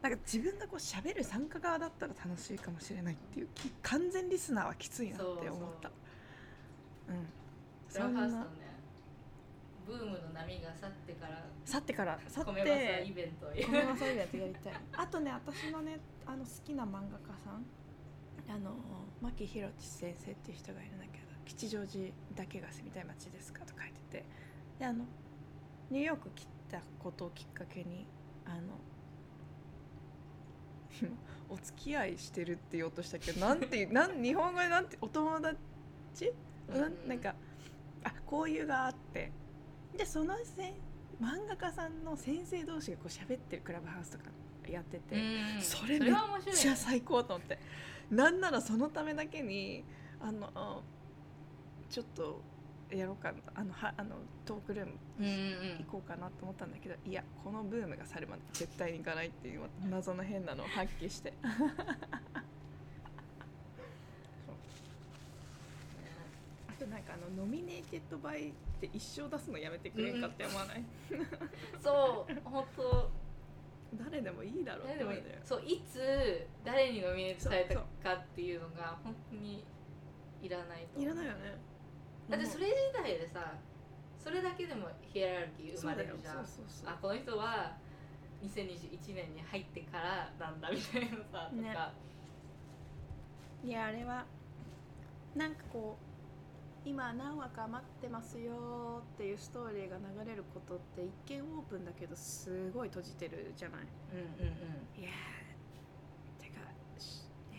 [0.00, 5.90] なんか自分がこう喋る参加側だったら楽しいかもしれないっていうき完全リスナーはきついなって思った。
[7.08, 7.16] うん。
[7.16, 7.18] う
[7.92, 8.68] クラブハウスね
[9.86, 14.72] ブームの波が去ってから去ってから去っ米マサてイベントをやこのままそういうやりたい。
[14.92, 17.64] あとね私のねあの好きな漫画家さん
[18.48, 18.76] あの
[19.20, 21.17] 牧宏知先生っていう人がいるんだけど
[21.48, 24.24] 「吉祥寺だけが住みたい街ですか?」と書いてて
[24.78, 25.04] であの
[25.90, 28.06] ニューヨーク来たことをきっかけに
[28.44, 28.78] あの
[31.00, 31.16] 今
[31.48, 36.32] お付き合いしてるって言おうとしたけど なんていうなん日本語でなんてお友達？
[36.68, 37.34] なんなんか
[38.04, 39.32] あ交友があって。
[39.96, 40.74] でそのせ
[41.20, 44.24] 漫画家さんの先生同士がこう喋ってるクラブハウスとか
[44.68, 45.62] やってて、うん。
[45.62, 47.58] それめっは面白いじゃあ最高と思って。
[48.10, 49.84] なんならそのためだけに
[50.20, 50.80] あのあ
[51.90, 52.40] ちょっと
[52.90, 53.38] やろうかな。
[53.54, 54.16] あのはあの
[54.46, 55.32] トークルームうんうん
[55.84, 61.32] 行こうかなと思ったんだけど、いやこのブームが去るまで絶対に行かないっていう謎の変なのを発揮して。
[66.68, 70.84] あとなんかあの nominated by って一生出すのやめてくれんかって思わない、
[71.82, 73.10] そう本当
[74.04, 79.64] 誰でもいいだろうって思うんだよそういつ誰にノミネートされたかっていうのが本当に
[80.40, 81.02] いらないと思う。
[81.02, 81.58] いらないよね
[82.28, 83.54] だってそれ自体でさ
[84.18, 86.38] それだけでもヒエラルキー生まれるじゃん。
[86.38, 87.76] あこの人は
[88.42, 91.74] 2021年に入ってからなんだみたいなさとか、ね。
[93.64, 94.24] いやあれは
[95.34, 95.96] なんかこ
[96.84, 103.80] う今何話か待ってますよっていうストーリーが流れることって一見オープンだけどすごい閉じてるじゃない。
[104.12, 104.54] うんうんう
[104.98, 105.02] ん。
[105.02, 106.60] いやーてか
[106.98, 107.58] しね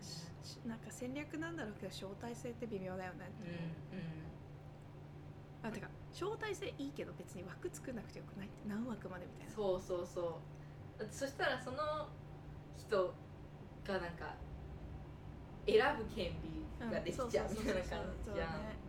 [0.00, 3.50] ーししなんか戦略なんだろうけど招待制って微妙だよねってう。
[3.50, 5.68] んうん。
[5.68, 9.54] あてか招待制いいけど別に枠作んなくてよくないって何枠までみたいな。
[9.54, 10.38] そうそうそ
[11.00, 11.06] う。
[11.10, 11.78] そしたらその
[12.76, 13.14] 人
[13.84, 14.34] がなんか
[15.66, 18.82] 選ぶ権利ができちゃうみたいな感じじゃん。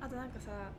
[0.00, 0.70] あとなんかさ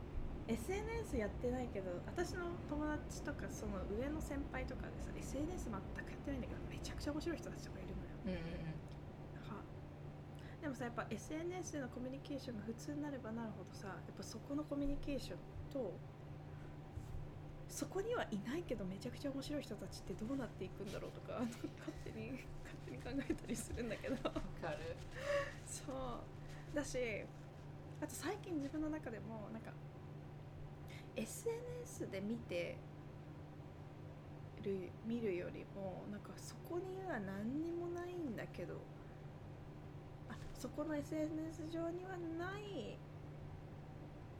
[0.48, 8.77] SNS やってないけど私の友達とかその上の先輩とかでさ SNS 全くやってないんだけどめちゃくちゃ面白い人たちとかいるのようんうんなんか
[10.60, 15.38] でもさやっぱ SNS でのコミュニケーションが普通になればなるほどさやっぱそこのコミュニケーション
[15.72, 15.94] と
[17.68, 21.38] そこにはいないけどめちゃくちゃ面白い人たちってどうなっていくんだろうとか
[21.78, 22.32] 勝手に
[22.64, 24.14] 勝手に考えたりするんだけど。
[24.14, 24.20] わ
[24.60, 24.96] かる。
[25.66, 26.74] そう。
[26.74, 26.98] だし
[28.00, 29.70] あと最近自分の中でもなんか
[31.16, 32.76] SNS で見て
[34.62, 38.76] る見るよりもなんかそこには何にもないんだけどあ
[40.58, 42.98] そこの SNS 上にはない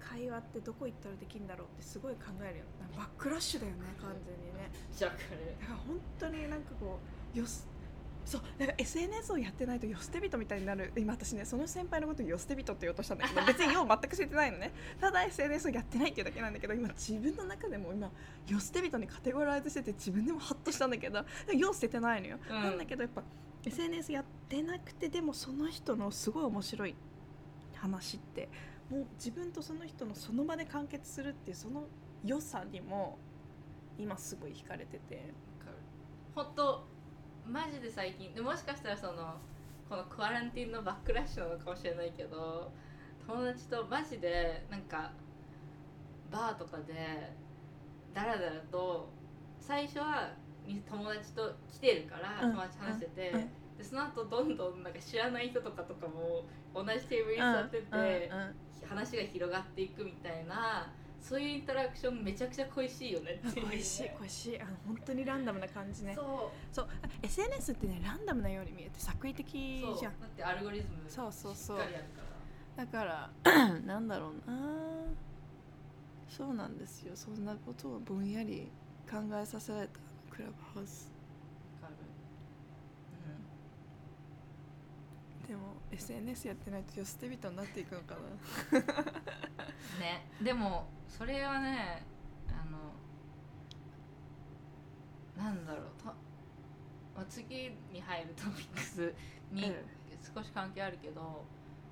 [0.01, 2.65] 会話ってどこ行ったらできるんだろうってすごい考えるよ。
[2.97, 4.71] バックラッシュだよね完全にね。
[4.99, 5.13] だか
[5.71, 6.99] ら本当になんかこ
[7.35, 7.69] うよす
[8.25, 8.43] そう
[8.77, 10.93] SNS をやってないとよ捨て人みたいになる。
[10.97, 14.73] 今私ねその先輩のことをよ捨て人って言おうとしたんだけど別によう全く知ってないのね。
[15.01, 18.11] ただ SNS をやってないっていうだけなんだけど今自分の中でも今
[18.49, 23.23] よ捨て人にカテゴライズしてて自分でもハッとしたんだけどよう捨ててないのよ、うんなんだけどやっぱ
[23.65, 26.95] SNS やってなくてでもその人のすごい面白い
[27.75, 28.49] 話って
[28.91, 31.85] もう自分とその人のその場で完結するっていうその
[32.25, 33.19] 良さにも
[33.99, 35.17] 今すごい惹かれてて。
[35.17, 35.21] わ
[35.65, 35.77] かる
[36.35, 36.89] 本当
[37.47, 39.37] マジで最近でもしかしたらその
[39.89, 42.71] このクアランティンのバックラッシュなのかもしれないけど
[43.27, 45.13] 友達とマジでなんか
[46.31, 47.33] バーとかで
[48.15, 49.09] ダラダラと
[49.61, 50.35] 最初は
[50.77, 52.53] 友達と来てるからうん。
[52.53, 53.41] 友達と話してて、うん。
[53.79, 56.45] でその後どんどんなんか知らない人とかとかも
[56.75, 58.31] 同じテーブルに座ってて、
[58.87, 60.91] 話が広がっていくみたいな
[61.21, 64.61] そういうインタラクションめちゃくちゃ恋しいよねっていう、ね、恋しい恋しい。
[64.61, 66.15] あの本当にランダムな感じね。
[66.15, 66.89] そそう。
[67.03, 69.47] あ SNS ってねランダムなように見えて作為的
[69.99, 70.21] じゃん。
[70.21, 71.79] だってアルゴリズムそうそうそう。
[72.77, 73.31] だから
[73.85, 74.57] なんだろうな。
[76.29, 77.13] そうなんですよ。
[77.15, 78.69] そんなことをぼんやり
[79.11, 79.99] 考えさせられた
[80.39, 81.11] クラブハウス。
[81.83, 81.97] わかる
[85.49, 88.21] でも SNS やってないとよ捨て人になっていくのかな。
[88.79, 88.83] う
[89.99, 90.31] んね。
[90.41, 92.07] でもそれはね
[92.49, 92.79] あの
[95.45, 95.87] なんだろう。
[96.01, 96.15] と、ま
[97.23, 99.13] あ、次に入るトピックス
[99.51, 99.75] にうん
[100.37, 101.45] 少し関係あるけど、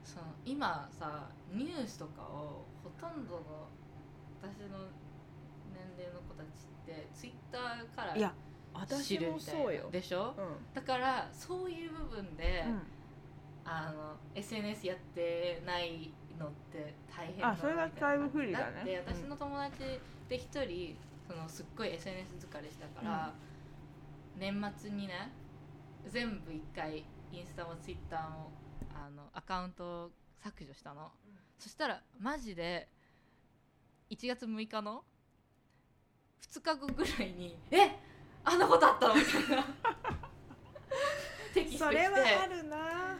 [0.05, 3.66] その今さニュースとかをほとんどの
[4.40, 4.86] 私の
[5.74, 8.32] 年齢の子たちってツイッターからいや
[8.72, 9.89] 私もそうよ。
[9.91, 10.34] でしょ？
[10.37, 10.74] うん。
[10.74, 12.64] だからそういう部分で、
[13.64, 18.74] あの SNS やってないのって大変あそれがだいぶ不利だね。
[18.76, 19.78] だって私の友達
[20.28, 23.32] で一人そのすっごい SNS 疲れしたから、
[24.37, 25.32] 年末にね
[26.09, 28.51] 全部一回インスタもツイッターも
[28.95, 30.11] あのアカウントを
[30.43, 31.11] 削除したの、
[31.59, 32.89] そしたらマジで
[34.11, 35.03] 1月6日の
[36.43, 37.99] 2日後ぐらいに「え
[38.45, 39.64] あんなことあったの?」みたいな。
[41.55, 42.05] テキスト来て。
[42.05, 43.18] それはあるな。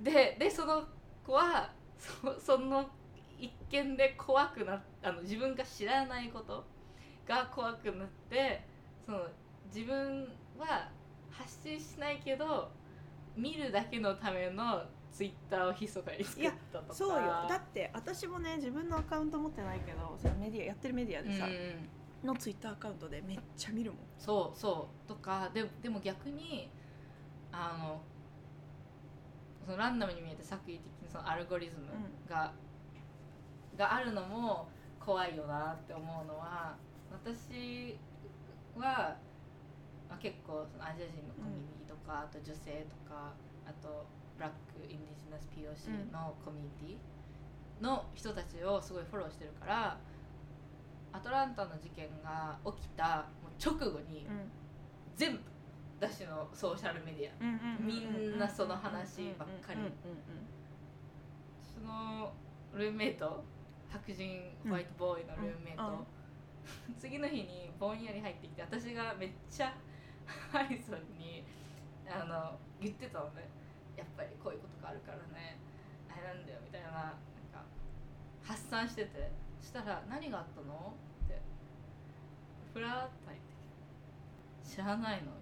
[0.00, 0.86] ででその
[1.24, 2.88] 子はそその
[3.38, 6.64] 一見で怖くなっあの自分が知らないこと
[7.26, 8.64] が怖くなって
[9.04, 9.26] その
[9.66, 10.28] 自分
[10.58, 10.90] は
[11.30, 12.70] 発信しないけど
[13.36, 16.94] 見るだけのためのツイッターを密かに作ったとか。
[16.94, 17.46] そうよ。
[17.48, 21.46] だって私もね自分のアカウント持ってないけどそのメディアやってるメディアうんでさ、
[22.24, 24.00] のツイッターアカウントでめっちゃ見るもん。
[24.18, 25.08] そうそう。
[25.08, 26.70] とかででも逆に
[27.52, 28.00] あの
[29.64, 31.86] そのランダムに見えて作為的にそのアルゴリズム
[32.28, 32.52] が、
[33.76, 34.68] があるのも
[35.00, 36.76] 怖いよなって思うのは
[37.10, 37.98] 私
[38.76, 39.16] は、
[40.08, 43.32] まあ、結構そのアジア人のコミュニティとか、あと女性とか
[43.66, 44.06] あと
[44.36, 49.98] ブラックインディジナス POC のコミュニティの人たちをすごいフォローしてるから
[51.16, 53.24] アトランタの事件が起きた
[53.58, 54.26] 直後に
[55.16, 55.40] 全部
[55.98, 57.80] 私のソーシャルメディア。
[57.80, 59.80] みんなその話ばっかり。
[61.62, 62.32] その
[62.74, 63.42] ルームメイト
[63.88, 66.04] 白人ホワイトボーイのルームメイト、
[66.98, 69.72] 次の日にぼんやり入ってきて私がめっちゃ
[70.52, 71.46] ハリソンに
[72.06, 73.48] あの言ってたのね。
[73.96, 75.56] やっぱりこういうことがあるからね。
[76.10, 77.02] あれなんだよみたいななん
[77.52, 77.64] か
[78.44, 79.32] 発散してて。
[79.58, 80.94] そしたら「何があったの?」
[82.76, 83.54] ふらーっと入って
[84.66, 85.32] きて「知らないの?」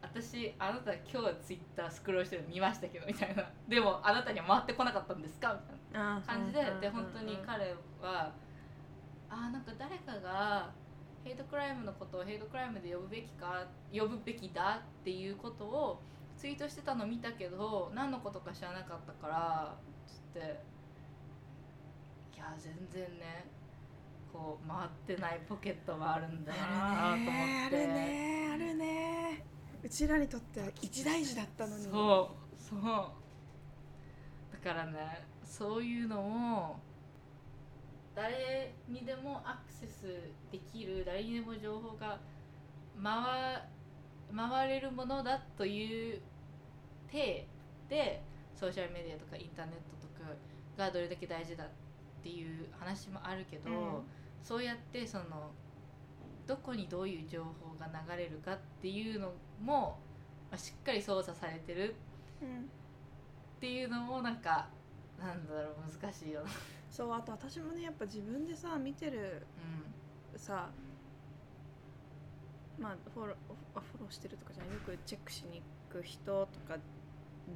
[0.00, 3.44] 私あなた今日ツイッタースクロールしてるの見ましたけどみたいな。
[3.68, 5.52] でもあなたには回ってこなかったんですか？
[5.52, 5.60] み
[5.92, 6.22] たいな。
[6.26, 8.32] 感じでで本当に彼は
[9.28, 10.72] あーなんか誰かが
[11.22, 16.02] ヘイトクライムのことをヘイトクライムで呼ぶべきか呼ぶべきだっていうことを
[16.34, 19.76] ツイートしてたの見たけど何のことか知らなかったから
[20.06, 20.64] つって。
[22.34, 23.44] いや全然ね
[24.36, 27.32] こう回ってないポケットがあるんだなと思って。
[27.66, 29.44] あるねあるね。
[29.82, 31.84] うちらにとっては一大事だったのに。
[31.84, 31.92] そう
[32.62, 32.80] そう。
[34.52, 36.76] だからねそういうのを
[38.14, 40.06] 誰にでもアクセス
[40.52, 42.18] できる誰にでも情報が
[43.02, 43.62] 回
[44.36, 46.20] 回れるものだという
[47.10, 47.46] 体
[47.88, 48.22] で
[48.54, 50.30] ソーシャルメディアとかインターネットとか
[50.76, 51.68] がどれだけ大事だっ
[52.22, 53.76] ていう話もあるけど、うん
[54.46, 55.50] そうやってその
[56.46, 59.98] どこにどういう情報が流れるかっていうのも、
[60.48, 61.96] まあ、しっかり操作されてる
[62.40, 62.62] うんっ
[63.58, 64.68] ていうのもなんか
[65.18, 66.50] なんだろう難しいよな、
[66.90, 69.44] そうあと私もねやっぱ自分でさ見てる
[70.36, 70.68] さ
[72.78, 73.36] まあフォロー
[73.74, 76.78] あフォローしてるとかじゃないよくチェックしに行く人とか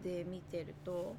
[0.03, 1.15] で見てると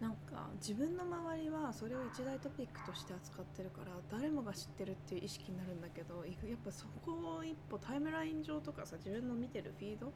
[0.00, 10.12] なんか自分の周りはそれを一大トピックとして扱ってるから誰もが知ってるっていう意識になるんだけどいやっぱそこを一歩タイムライン上とかさ自分の見てるフィード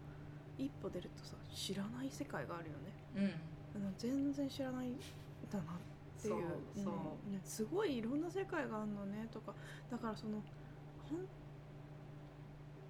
[0.58, 2.72] 一歩出るとさ知らない世界があるよ
[3.24, 3.40] ね。
[3.74, 4.98] うん、全然知らないん
[5.50, 6.34] だなっていう。
[6.34, 6.38] そ
[6.82, 6.94] うそう。
[7.26, 9.54] うんねすごいいろんな世界があるのねとか
[9.90, 10.42] だからその
[11.08, 11.20] 本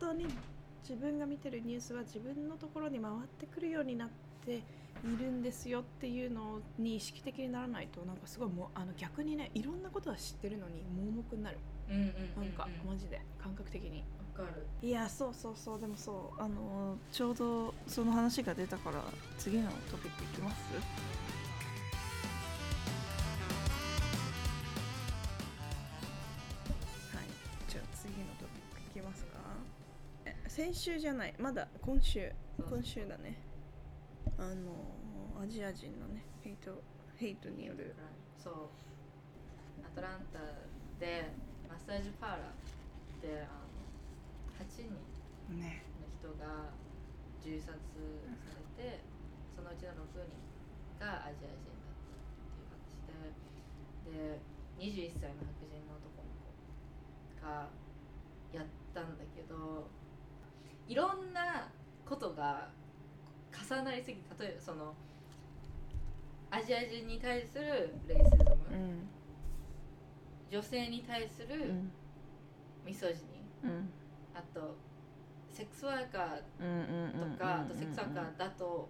[0.00, 0.26] 当に
[0.82, 4.08] 自分が見てるニュースは自分のところに回ってくるようになっ
[4.44, 4.62] て
[5.04, 11.58] いるんですよっていうのに意識的にならないとなんかすごいもうあの逆にねいろんなことは知ってるのに盲目になる。
[11.88, 12.44] うんうんうんうん。
[12.44, 14.04] なんかマジで感覚的に。
[14.36, 14.66] わかる。
[14.82, 15.80] いやそうそうそう。
[15.80, 19.02] でもそうあのちょうどその話が出たから
[19.38, 20.54] 次のトピックいきます？
[27.16, 27.24] はい。
[27.68, 29.38] じゃあ次のトピックいきますか？
[30.26, 31.34] え先週じゃない。
[31.38, 32.30] まだ今週。
[32.68, 33.49] 今週だね
[34.40, 34.72] あの
[35.36, 36.80] アジア人のねヘイト
[37.16, 37.94] ヘイトによる。
[38.42, 38.54] そう。
[39.84, 40.40] アトランタ
[40.96, 41.28] で
[41.68, 43.84] マッサージパーラーであの
[44.64, 44.96] 8人
[45.60, 46.72] ねの人が
[47.44, 49.04] 銃殺されて
[49.52, 50.32] そのうちの6人
[50.96, 53.36] がアジア人だったっていう話
[54.08, 54.40] でで
[54.80, 57.68] 21歳の白人の男の子が
[58.56, 59.88] やったんだけど
[60.88, 61.68] いろんな
[62.08, 62.68] ことが
[63.52, 64.94] 重なりすぎて例えばその
[66.50, 69.08] アジア人に対するレイシズム、うん。
[70.50, 71.92] 女性に対するうん。
[72.84, 73.90] ミソジニうん。
[74.34, 74.76] あと
[75.48, 78.88] セックスワーカーとか、あとセックスワーカーだと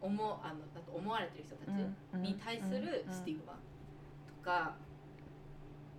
[0.00, 1.68] 思うあのだと思われてる人たち
[2.14, 3.52] うんに対するスティグマ
[4.26, 4.74] とか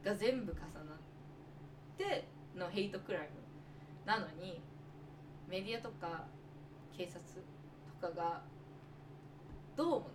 [0.04, 0.98] が全部重なっ
[1.98, 3.28] てのヘイトクライム
[4.06, 4.62] なのに
[5.48, 6.26] メディアとか
[6.96, 7.20] 警察
[8.04, 8.42] とかが
[9.78, 10.06] どうもね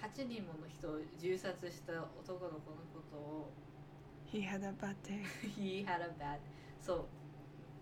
[0.00, 3.52] 8人もの人を銃殺した男の子のことを
[4.32, 5.24] He had a bad day
[5.58, 6.38] He had a bad
[6.80, 7.04] そう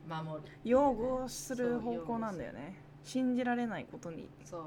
[0.09, 0.49] 守る。
[0.65, 2.81] 擁護する方向なんだよね。
[3.03, 4.29] 信じられないことに。
[4.45, 4.63] そう。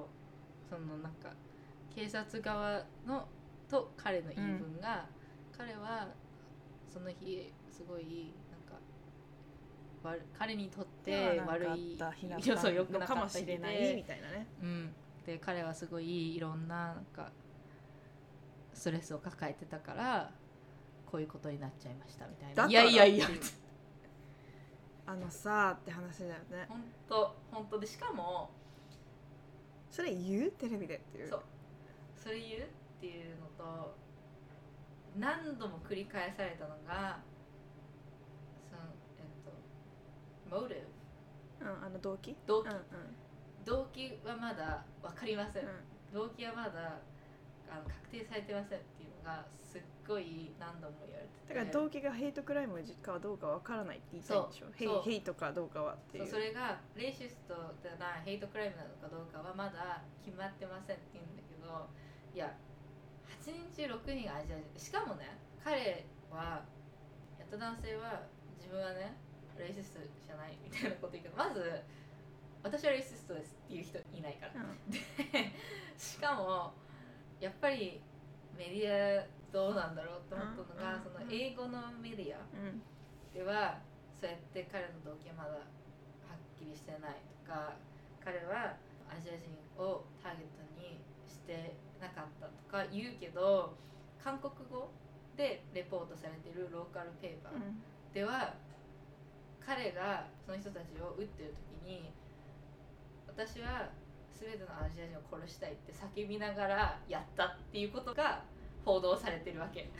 [0.70, 1.30] そのなんか
[1.96, 3.26] 警察側の
[3.70, 5.06] と彼の言い分が、
[5.58, 6.10] 彼は
[6.92, 8.34] その日すごい
[10.38, 14.48] 彼にとって悪いなんかあった日だっいやそう良くなかった日しれないみでたいなね。
[14.62, 14.94] うん、
[15.26, 17.32] で彼はすごいいろんななんか
[18.74, 20.32] ストレスを抱えてたから
[21.06, 22.68] こういうことになっちゃいましたみたいな。
[22.68, 23.28] いやいやいや。
[25.06, 26.66] あのさって話だよね。
[26.70, 28.52] 本当本当でしかも
[29.90, 30.52] それ言う？
[30.52, 31.30] テレビでっていう。
[31.30, 31.44] そう。
[32.16, 32.62] それ言う？
[32.62, 32.66] っ
[33.02, 33.96] ていうのと
[35.18, 37.20] 何度も繰り返されたのが
[38.70, 38.82] その
[39.18, 40.84] えっとモ t ティ
[41.62, 42.36] うん、あの動機？
[42.48, 42.68] 動機？
[42.68, 42.82] うんうん。
[43.66, 46.14] 動機はまだ分かりません、うん。
[46.14, 47.00] 動機はまだ
[47.70, 51.54] あの確定されてませんっていうのがすっごい何度も言われてて。
[51.54, 54.66] だから動機がヘイトクライムかどうかわからないって言いたいんでしょ？
[54.74, 55.02] ヘイそう。
[55.04, 61.90] ヘイトかどうかはっていそううそれがレイシストじゃないヘイトクライムなのかどうかはまだ決まってませんって言うんだけど
[62.34, 62.56] いや
[63.44, 66.64] 8人中6人がアジア人しかもね彼は
[67.38, 68.24] やった男性は
[68.58, 69.18] 自分はね
[69.60, 71.84] レイシストじゃないみたいなこと言うけどまず
[72.64, 74.60] 私はレイシストですっていう人いないから。
[74.60, 74.92] うん。
[74.92, 75.00] で
[75.98, 76.74] しかも
[77.40, 78.02] やっぱり
[78.58, 81.04] メディアどうなんだろうと思ったのが、うん。
[81.04, 82.82] その英語のメディアうん。
[83.34, 83.80] では
[84.20, 87.80] そうやって彼の動機はまだはっきりしてないとか
[88.20, 88.76] 彼は
[89.08, 93.74] アジア人をターゲットにしてなかったとか言うけど
[94.22, 94.92] 韓国語
[95.38, 97.80] でレポートされてるローカルペーパーうん。
[98.14, 98.54] では
[99.70, 101.54] 彼がその人たちを撃ってる
[101.86, 102.10] 時に
[103.28, 103.94] 私は
[104.34, 108.42] 全てのアジア人を殺したいって叫びながらやったっていうことが
[108.84, 109.92] 報道されてるわけ。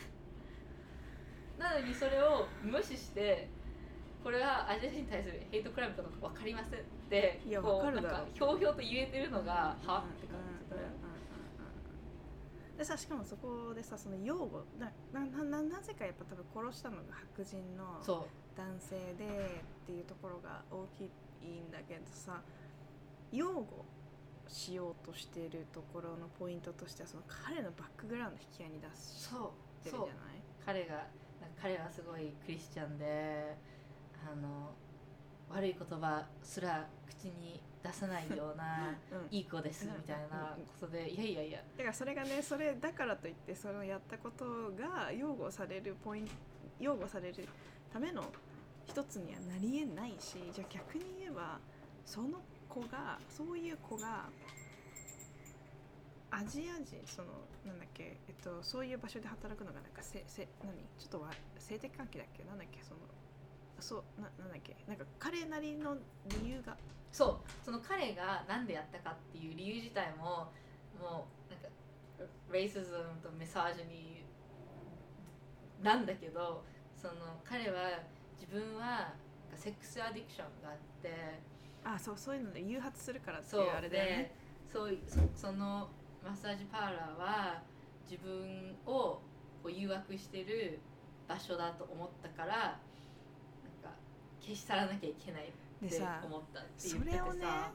[1.60, 3.48] なのにそれを無視して
[4.24, 10.00] これはアジア人に対するヘイトクライムかどうか分かりませんっていやこうなんかひょうひょうと言えてるのが、は？
[10.00, 10.82] って感じで、
[12.78, 18.26] でさしかもそこでさその擁護ななななぜかやっぱ多分殺したのが白人のそ
[18.60, 21.04] 男性でっていうところが大き
[21.46, 22.42] いんだけどさ
[23.32, 23.86] 擁護
[24.48, 30.06] しようとしているところのポイントとしてはその彼のバックグラウンド引き合いに出うしそうてるじゃな
[30.36, 30.42] い？
[30.66, 31.08] 彼が
[31.62, 33.56] 彼はすごいクリスチャンで
[34.30, 34.72] あの
[35.50, 41.60] 悪い言葉すら口に出さないような うんいい子ですみたいなことでいやいやいや。
[41.78, 46.34] だからそれがねそれだからといってそのやったことが擁護されるポイント
[46.80, 47.48] 擁護される
[47.94, 48.24] ための
[48.90, 51.60] 一つにはなりえないしじゃあ逆に言えば
[52.06, 54.26] その子がそういう子が
[56.32, 57.28] アジア人その
[57.66, 60.74] なんだっけ、えっと、そういう場所で働くのがなんかせせ何？
[60.98, 61.30] ちょっとわ
[61.60, 62.44] 性的関係だっけ？
[62.44, 62.82] なんだっけ？
[62.84, 63.00] その
[63.80, 64.76] そうななんだっけ？
[64.88, 65.96] なんか彼なりの
[66.42, 66.76] 理由が。
[67.12, 67.66] そう。
[67.66, 70.52] その彼が何でやったかっていう理由自体も
[71.00, 71.70] もうなんか
[72.52, 74.24] レイシズムとメサージュに
[75.82, 76.64] なんだけど
[76.96, 77.14] その
[77.44, 78.02] 彼は
[78.40, 79.14] 自分は
[79.56, 81.40] セックスアディクションがあって。
[81.84, 83.66] あそうそういうので誘発するからっていそう。
[83.68, 84.18] うあれだよね。
[84.18, 85.90] でそうそその
[86.24, 87.62] マッサージパーラーは
[88.10, 89.22] 自分をこ
[89.66, 90.80] う誘惑してる
[91.28, 92.78] 場所だと思ったからなん
[93.82, 93.96] か
[94.42, 95.50] 消し去らなきゃいけない
[95.86, 97.72] って思ったって言っててそれをねさ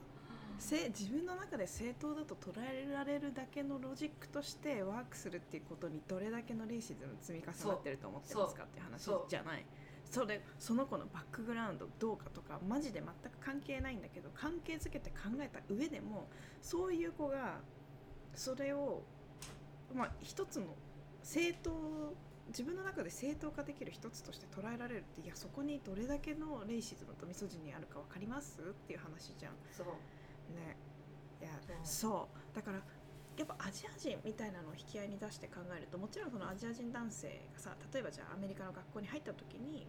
[0.58, 9.64] せ自分の中で正当だと捉えられるだけのロジックとしてワークするっていうことにどれだけのレイシズム積み重なってると思ってますかっていう話じゃない
[10.14, 16.28] それその子のバックグラウンドどうかとかマジで全く関係ないんだけど関係づけて考えた上でも
[16.62, 17.58] そういう子が
[18.32, 19.02] それを
[19.92, 20.66] まあ一つの
[21.22, 22.14] 正当
[22.48, 29.52] 自分の中で正当化できる一つとして捉えられるっていやそこにどれだけのレイシズムとミソジニあるか分かりますっていう話じゃん。
[29.72, 29.86] そう。
[30.54, 30.76] ね。
[31.40, 31.50] いや
[31.82, 32.56] そそう。
[32.56, 32.78] だから
[33.36, 39.86] やっぱアジア人みたいなのを引き合いに出して考えるともちろんそのアジア人男性がさ例えばじゃあアメリカの学校に入った時に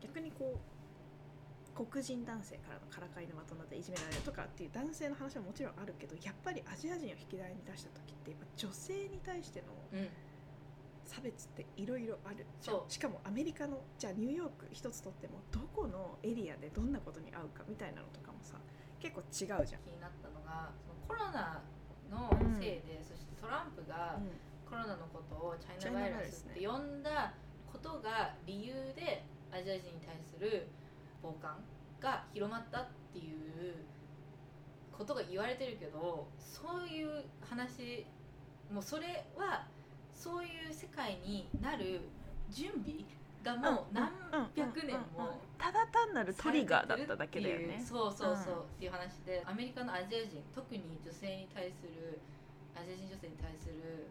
[0.00, 10.08] 逆にこう黒人男性からのからかいの的なでいじめられるとかっていう男性の話はもちろんあるけどやっぱりアジア人を引き合いに出した時ってやっぱ女性に対してのうん。
[11.10, 12.76] 差別っていろいろあるじゃん。
[12.76, 12.92] そう。
[12.92, 18.54] しかもアメリカのじゃあニューヨーク一つとってもどこのエリアでどんなことに合うかみたいなのとかもさ
[19.00, 19.82] 結構違うじゃん。
[19.82, 21.62] 気になったのがそのコロナ
[22.08, 22.30] の
[22.60, 24.20] せいで、そしてトランプが
[24.64, 27.34] コロナのことをチャイナバイラスって呼んだ
[27.66, 30.68] ことが理由でアジア人に対する
[31.22, 31.56] 傍観
[32.00, 33.74] が広まったっていう
[34.96, 38.06] ことが言われてるけどそういう話
[38.72, 39.66] もうそれは
[40.12, 42.00] そういう世界になる
[42.50, 43.04] 準備
[43.42, 44.10] がもう何
[44.54, 47.82] 百年もただ単なるトリガーだっただけだよね。
[47.82, 48.60] そうそうそう、うん。
[48.60, 52.20] っていう話でアメリカのアジア人特に女性に対する
[52.76, 54.08] アジア人女性に対する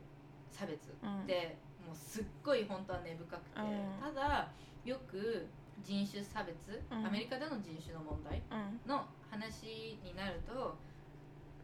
[0.52, 4.02] 差別って、もうすっごい本当は根深くて、うん。
[4.02, 4.50] ただ
[4.86, 5.48] よく
[5.84, 7.06] 人種差別、うん。
[7.06, 8.90] アメリカでの人種の問題うん。
[8.90, 10.78] の話になると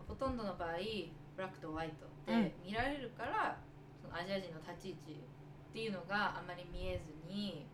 [0.08, 0.78] ほとんどの場合
[1.36, 3.58] ブラックとホワイトって見られるから、
[4.02, 7.66] そのアジア人の立ち位置っていうのがあまり見えずに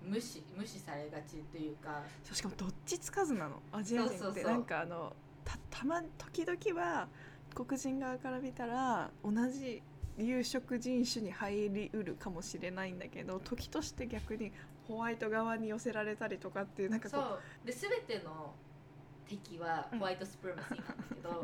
[0.00, 2.02] 無視無視されがちというか。
[2.22, 3.60] そうしかもどっちつかずなの？
[3.72, 4.18] アジア人って。
[4.18, 4.52] そうそうそう。
[4.52, 5.12] なんかあの
[5.44, 7.08] たたま時々は
[7.54, 9.82] 黒人側から見たら同じ
[10.18, 14.52] 有色人種に入りうるかもしれないんだけど時として逆に
[14.86, 17.38] ホワイト側に寄せられたりとかっていうなんかこそう。
[17.64, 18.54] うで全ての
[19.26, 20.70] 敵はホワイトスプレマシー。
[20.86, 21.36] なんですけど、だ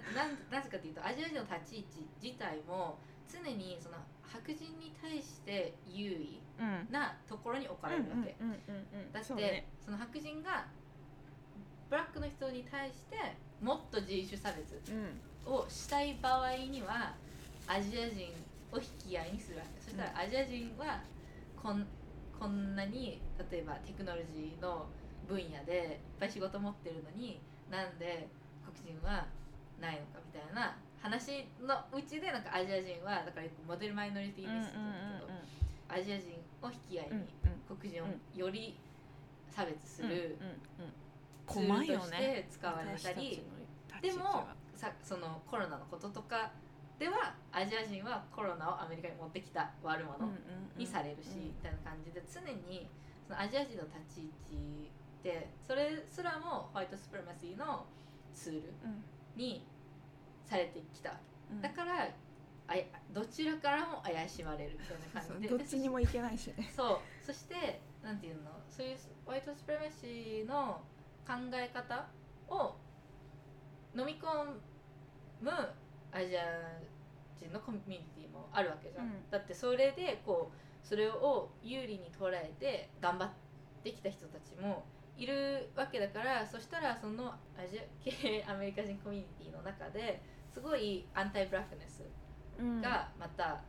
[0.00, 2.98] ってなんなぜかというとアジア人の立ち位置自体も
[3.32, 6.92] 常にその白人に対して優位うん。
[6.92, 9.66] なところに置かれるわけ、うんうんうんうんだってそ,、そうね。
[9.88, 10.66] の白人が
[11.90, 13.16] ブラックの人に対して
[13.60, 15.52] もっと人種差別うん。
[15.52, 17.14] をしたい場合には
[17.66, 18.28] アジア人
[18.72, 19.80] を引き合いにするわけ。
[19.80, 21.00] そしたらアジア人は
[21.60, 21.86] こん
[22.38, 24.86] こんなに例えばテクノロジーの
[25.28, 27.40] 分野でいっぱい仕事持ってるのに
[27.70, 28.28] なんで
[28.64, 29.26] 黒人は
[29.80, 34.84] ないのかみたいな話のうちでなんかアジア人はだからモデルマイノリティリストだ
[35.88, 37.24] けど、アジア人を引き合いに
[37.68, 38.78] 黒人をより
[39.50, 40.36] 差別する
[41.48, 43.42] ツールとして使われたり、
[44.02, 46.50] でもさそのコロナのこととか
[46.98, 50.30] ではアジア人はコロナをアメリカに持ってきた悪者
[50.76, 52.40] にされるし、みたいな感じで常
[52.70, 52.88] に
[53.26, 54.90] そのアジア人の立ち位置
[55.22, 57.86] でそれすらもホワイトスプレマシーの
[58.32, 58.72] ツール
[59.36, 59.66] に
[60.44, 61.14] されてきた。
[61.60, 62.08] だから
[62.66, 65.56] あやどちらからも怪しまれるみたいな感じで。
[65.56, 66.70] どっちにもいけないしね。
[66.74, 66.98] そう。
[67.24, 68.50] そしてなんていうの？
[68.70, 70.80] そういうホワイトスプレマシーの
[71.26, 72.06] 考え方
[72.48, 72.76] を
[73.96, 74.44] 飲み込
[75.40, 75.50] む
[76.14, 76.42] アジア
[77.36, 79.12] 人のコミュニティもあるわけじゃん、うん。
[79.30, 83.30] だってそれでこうそれを有利に捉えて頑張っ
[83.82, 84.84] てきた人たちも
[85.16, 92.02] いるわけだからそしたらそのアジア系アメリカ人コミュニティの中ですごいアンタイブラックネス
[92.80, 93.62] がまた、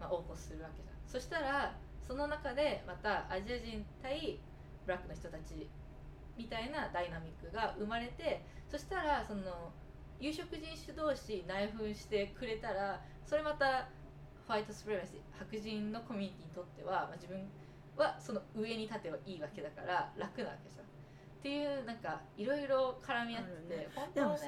[0.00, 0.94] まあ、横行するわけじゃん。
[1.06, 1.76] そしたら
[2.06, 4.38] その中でまたアジア人対
[4.86, 5.68] ブラックの人たち
[6.36, 9.72] みたいなダイナミックが生まれてそしたらその
[10.24, 13.88] 有色人種同士内紛してくれたらそれまた
[14.48, 17.44] ホワイトスプレマシー白人のコミュニティにとっては、まあ、自分
[17.98, 20.84] はその上に立てばいいわけだから楽なわけじゃん。
[20.84, 20.88] っ
[21.42, 23.88] ていうなんかいろいろ絡み合ってて、ね。
[23.94, 24.40] 本当はね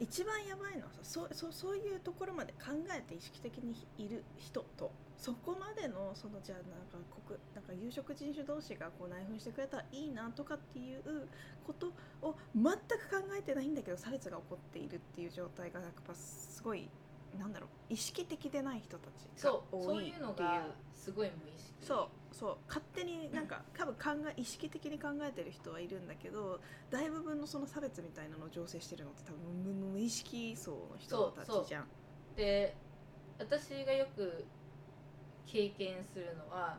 [0.00, 11.28] 一番やばいのはさそうそうそういうところまで考えて意識的にいる人とそこまでのそのじゃあなんか国なんか有色人種同士がこう内紛してくれたらいいなとかっていう
[11.66, 11.92] こと
[12.22, 12.76] を全く
[13.10, 16.88] 考えてないんだけど差別が起こっているっていう状態がやっぱすごい
[17.38, 20.08] なんだろう意識的でない人たちが多い。
[20.08, 21.72] っていうのがすごい無意識。
[21.80, 22.34] そう。
[22.34, 22.56] そう。
[22.66, 26.60] 勝手になんか多分考え意識的に考えてる人はいるんだけど
[26.90, 31.86] 大部分のその差別みたいなのを醸成してるのって多分無無意識層の人たちじゃん。
[32.36, 32.74] で
[33.38, 34.44] 私がよく
[35.46, 36.78] 経験するのは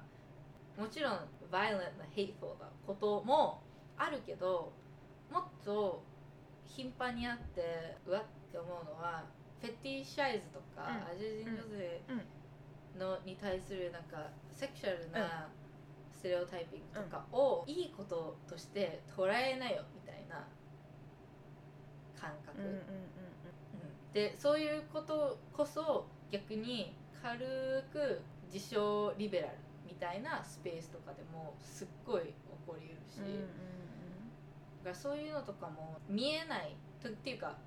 [0.78, 1.13] もちろん
[1.51, 3.61] violent な hateful なことも
[3.97, 4.72] あるけど
[5.32, 6.03] もっと
[6.65, 9.24] 頻繁にあってうわって思うのは
[9.61, 11.15] フェティシャイズとか、うん。
[11.15, 12.01] アジア人女性
[12.99, 15.49] のに対するなんかセクシャルな
[16.13, 20.47] ステレオタイピングとかをいいこととして捉えなよみたいな
[22.20, 22.78] 感覚、うんうんうん。
[22.78, 22.84] うん。
[24.13, 28.22] でそういうことこそ逆に軽く
[28.52, 29.54] 自称リベラル
[29.86, 32.34] みたいなスペースとかでもすっごい起
[32.66, 37.58] こりうるし、うんそういうのとかも見えないとっていうか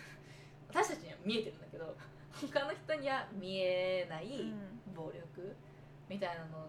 [0.70, 1.94] 私たちには見えてるんだけど
[2.32, 4.74] 他の人には見えないうん。
[4.94, 5.54] 暴力
[6.08, 6.68] みたいなの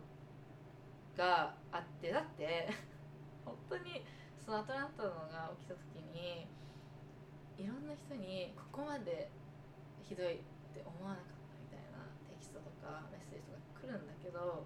[1.16, 2.68] があってだって
[3.46, 4.04] 本当に
[4.44, 6.48] そのアトランタのが起きた時に
[7.58, 9.30] いろんな人にここまで
[10.02, 10.38] ひどいっ
[10.74, 13.25] て思わなかったみたいなテキストとかメッセージとか
[13.86, 14.66] 来るんだけど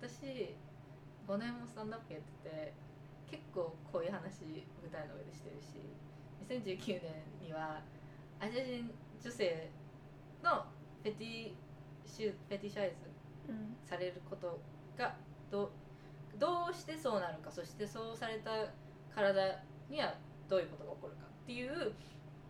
[0.00, 0.56] 私
[1.26, 2.72] 5年もスタンダップやってて
[3.30, 4.44] 結構こういう話
[4.82, 5.78] 舞台の上でしてるし
[6.48, 7.82] 2019年には
[8.40, 8.90] アジア人
[9.20, 9.70] 女性
[10.42, 10.66] の
[11.02, 11.54] フェティ
[12.06, 12.96] シュフェティシャイズ
[13.48, 13.76] うん。
[13.84, 14.58] されること
[14.96, 15.14] が
[15.50, 15.70] どう
[16.38, 18.50] どうしてそうなるかそしてそうされた
[19.14, 20.14] 体には
[20.48, 21.92] どういうことが起こるかっていう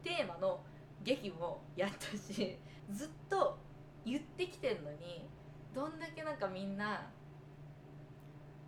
[0.03, 0.61] テーマの
[1.03, 2.57] 劇もやったし
[2.91, 3.59] ずっと
[4.05, 5.29] 言ってきてんのに
[5.75, 7.07] どんだけなんかみんな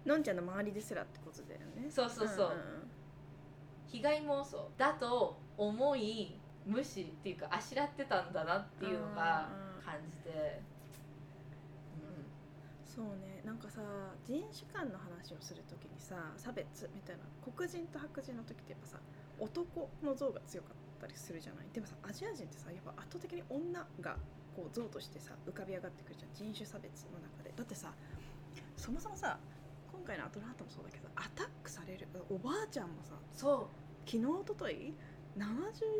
[0.05, 1.91] のんちゃんの周りですらってことだよね。
[1.91, 2.47] そうそうそう。
[2.49, 2.51] ん
[3.87, 4.71] 被害妄想。
[4.77, 10.61] だと思い無視っていうかあしらってたんだなっていうのがうんうん感じて、
[12.85, 13.43] そうね。
[13.45, 13.81] なんかさ
[14.25, 17.23] 人種間の話をするときにさ差別みたいな
[17.55, 18.99] 黒人と白人の時ってやっぱさ
[19.39, 21.67] 男の像が強かったりするじゃない？
[21.73, 24.17] でもさアジア人ってさやっぱ圧倒的に女が
[24.57, 26.33] こう像としてさ浮かび上がってくるじゃん。
[26.33, 27.53] 人種差別の中で。
[27.55, 27.93] だってさ
[28.77, 29.39] そもそもさ
[29.93, 33.69] 今回のアトランタもそうだけどアタックされるおばあちゃんもさそ
[34.07, 34.95] 昨日おととい
[35.37, 35.45] 70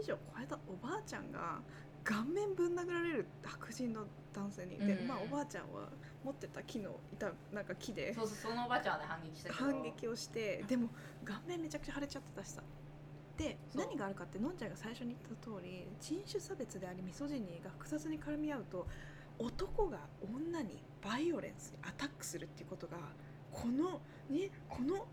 [0.01, 1.61] 以上超えたおばあちゃんが
[2.05, 5.89] 顔面ぶん殴られる白人の男性に、でうんまあおばあちゃんは
[6.23, 9.65] 持ってた木の板なんか木うでそうそうそのおばあちゃんはね反撃したけど。
[9.65, 10.89] 反撃をしてでも
[11.25, 12.63] 顔面めちゃくちゃ腫れちゃってたしさ
[13.37, 18.87] で何があるかってのんちゃんが最初に言った通り人種差別でありミソジニーが複雑に絡み合うと
[19.39, 19.99] 男が
[20.35, 22.97] 女にバイオレンスにアタックするっていうことが
[23.53, 25.07] このねこの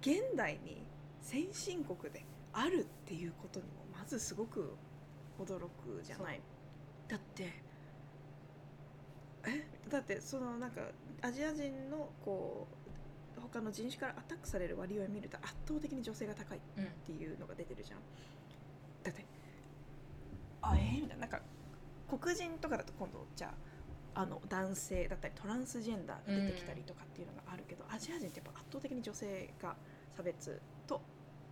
[0.00, 0.82] 現代に
[1.20, 4.74] 先進国であるっていうことにもまずすごく
[5.38, 6.40] 驚くじゃない。
[7.06, 7.52] だって
[9.46, 9.66] え？
[9.88, 10.80] だってそのなんか
[11.22, 12.74] アジア人のこう
[13.52, 17.98] 他の人種からアタックされる割合を見ると圧倒的に女性が高いっうんていうのが出てるじゃん。
[19.02, 19.24] だって
[20.60, 21.40] あえー、みたいななんか
[22.08, 23.52] 黒人とかだと今度じゃ
[24.14, 29.76] ああの男性だったりトランスジェンダーが出てきたりとかっていうのがあるけど、アジア人ってやっぱ圧倒的に女性が
[30.16, 31.00] 差別と、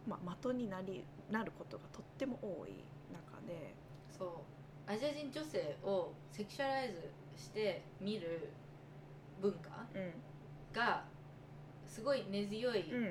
[0.08, 2.82] まあ、的になりなることがとっても多い
[3.12, 3.74] 中で。
[4.18, 4.24] そ
[4.88, 4.90] う。
[4.90, 8.50] アジア人女性をセクシャライズして見る
[9.40, 10.12] 文化うん。
[10.72, 11.04] が
[11.96, 13.04] すごい根強いうん。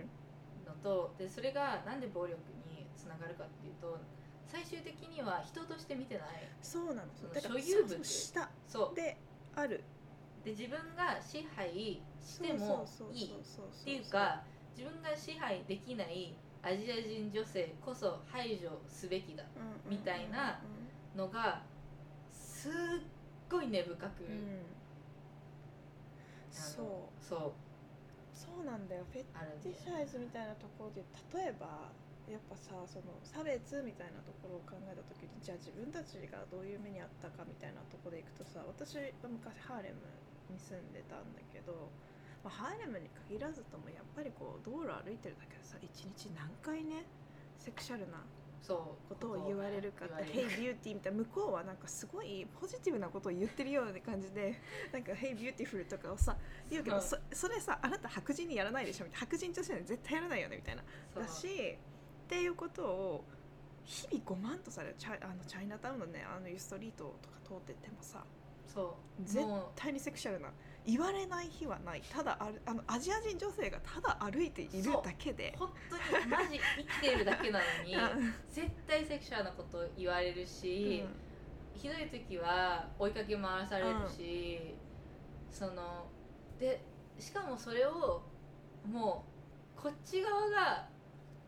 [0.63, 2.37] のと、でそれがなんで暴力
[2.69, 3.97] につながるかっていうと
[4.45, 6.25] 最終的には人として見てない。
[6.61, 8.03] そうなのその所有物。
[8.03, 8.95] 下そう。
[8.95, 9.17] で
[9.55, 9.83] ある。
[10.43, 14.43] で自分が支配してもいいっっていうか
[14.77, 19.43] 自分が支配できないアジア人女性こそ排除すべきだ
[19.89, 20.59] みたいな
[21.15, 21.63] のが
[22.31, 22.71] すっ
[23.49, 24.61] ごい根深く、うん。
[26.51, 26.85] そう。
[27.19, 27.64] そう
[28.35, 29.07] そうなんだよ。
[29.15, 29.23] フェ
[29.63, 31.87] ティシャイズみたいなところで例えば
[32.27, 40.01] やっぱさその差別みたいなところを考えた時にじゃあ自分たちがどういう目にあったかみたいなところでいくとさ私は昔ハーレム
[40.49, 41.93] に住んでたんだけど、
[42.41, 47.05] まあ、ハーレムに限らずともやっぱりこう道路歩いてるだけでさ一日何回ね
[47.61, 48.25] セクシャルな
[48.73, 54.55] ことを言われるかって「言わ Hey れる Beauty」みたいな向こうはなんかすごいポジティブなことを言ってるような感じで
[54.91, 56.37] なんか「Hey Beautiful」とかをさ
[56.69, 59.25] 言うけどそそそれさあなた白人にやらないでしょみたいな。
[59.25, 60.83] 白人女性に絶対やらないよねみたいな。
[61.15, 61.77] だし
[62.25, 63.25] っていうことを
[63.83, 68.25] 日々5万とされるチャイあのチャイナタウンのねあのユーストリートとか通っててもさ
[68.65, 69.23] そう。
[69.23, 70.51] 絶対にセクシャルな
[70.85, 72.01] 言われない日はない。
[72.09, 75.55] ただあるあのアジア人女性がただ歩いているだけで。
[75.57, 78.33] 本当にマジ生きてるだけなのにうん。
[78.51, 81.03] 絶対セクシャルなこと言われるし、
[81.73, 84.75] ひどい時は追いかけ回されるし、
[85.49, 86.07] その
[86.59, 86.81] で
[87.19, 88.21] しかもそれを
[88.85, 89.25] も
[89.77, 90.87] うこっち側が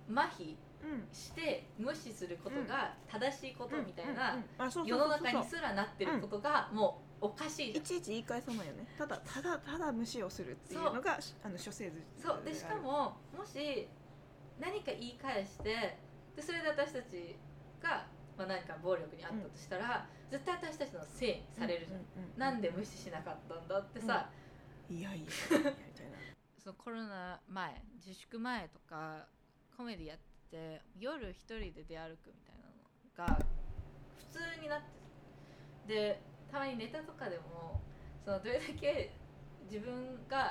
[0.09, 1.07] 麻痺うん。
[1.11, 4.37] して無視することが正しいことみたいな
[4.85, 8.87] 世の中にすらなってることがもうおかしいいちいち言い返さないよね。
[8.97, 12.01] ただただただ無視をするっていうのがあの諸生図。
[12.21, 12.41] そう。
[12.45, 13.87] でしかももし
[14.59, 15.97] 何か言い返して
[16.35, 17.35] でそれで私たち
[17.81, 18.05] が、
[18.37, 22.01] まあ、何か暴力にあったとしたら、絶対私たちのせいにされるじゃん、
[22.37, 24.29] なんで無視しなかったんだってさ、
[24.89, 25.63] いやいやいやみ
[25.93, 26.17] たいな。
[26.63, 29.27] そのコロナ前自粛前とか
[29.75, 32.55] コメディやってて夜一人で出歩くみたい
[33.17, 33.45] なのが
[34.17, 36.21] 普通になってるで
[36.51, 37.81] たまにネタとかでも
[38.23, 39.11] そのどれだけ
[39.69, 39.93] 自分
[40.29, 40.49] がなん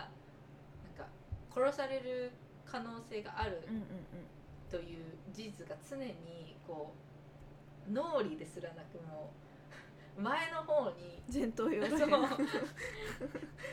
[0.96, 1.06] か
[1.54, 2.32] 殺される
[2.64, 3.62] 可能性がある
[4.70, 6.94] という事実が常にこ
[7.88, 9.32] う脳裏ですらなくも
[10.18, 11.70] う 前の方にうん前頭
[12.06, 12.36] 葉。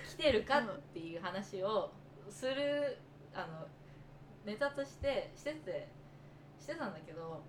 [0.10, 1.92] 来てるかっていう話を
[2.30, 2.98] する
[3.34, 3.68] あの
[4.46, 5.88] ネタとしてしてて
[6.60, 7.42] してたんだけど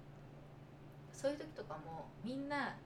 [1.13, 2.77] そういう時とかもみんな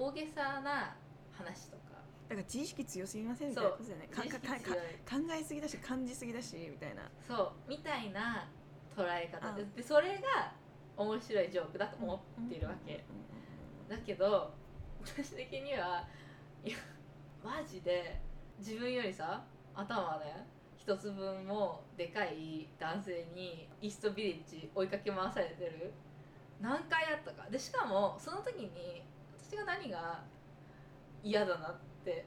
[0.00, 0.96] 大げさな
[1.32, 2.00] 話とか。
[2.28, 3.72] だから自意識強すぎませんみたそいう。
[3.72, 4.08] なことだよね。
[4.08, 5.26] か意識かか強い。
[5.26, 7.02] 考えすぎだし感じすぎだしみたいな。
[7.26, 7.52] そう。
[7.68, 8.48] みたいな
[8.96, 9.62] 捉え方で。
[9.62, 9.74] うん。
[9.74, 10.52] でそれが
[10.96, 13.04] 面白いジョークだと思っているわけ、
[13.88, 14.52] だけど
[15.02, 16.04] 私的には
[16.62, 16.76] いや
[17.42, 18.20] マジで
[18.58, 19.42] 自分よりさ
[19.74, 20.46] 頭ね
[20.76, 25.92] 一つ分もでかい男性にイーストビレッジ追いかけ回されてる。
[26.60, 27.48] 何回あったか。
[27.48, 29.02] でしかもその時に
[29.50, 30.22] 私が何が
[31.24, 31.74] 嫌だなっ
[32.04, 32.24] て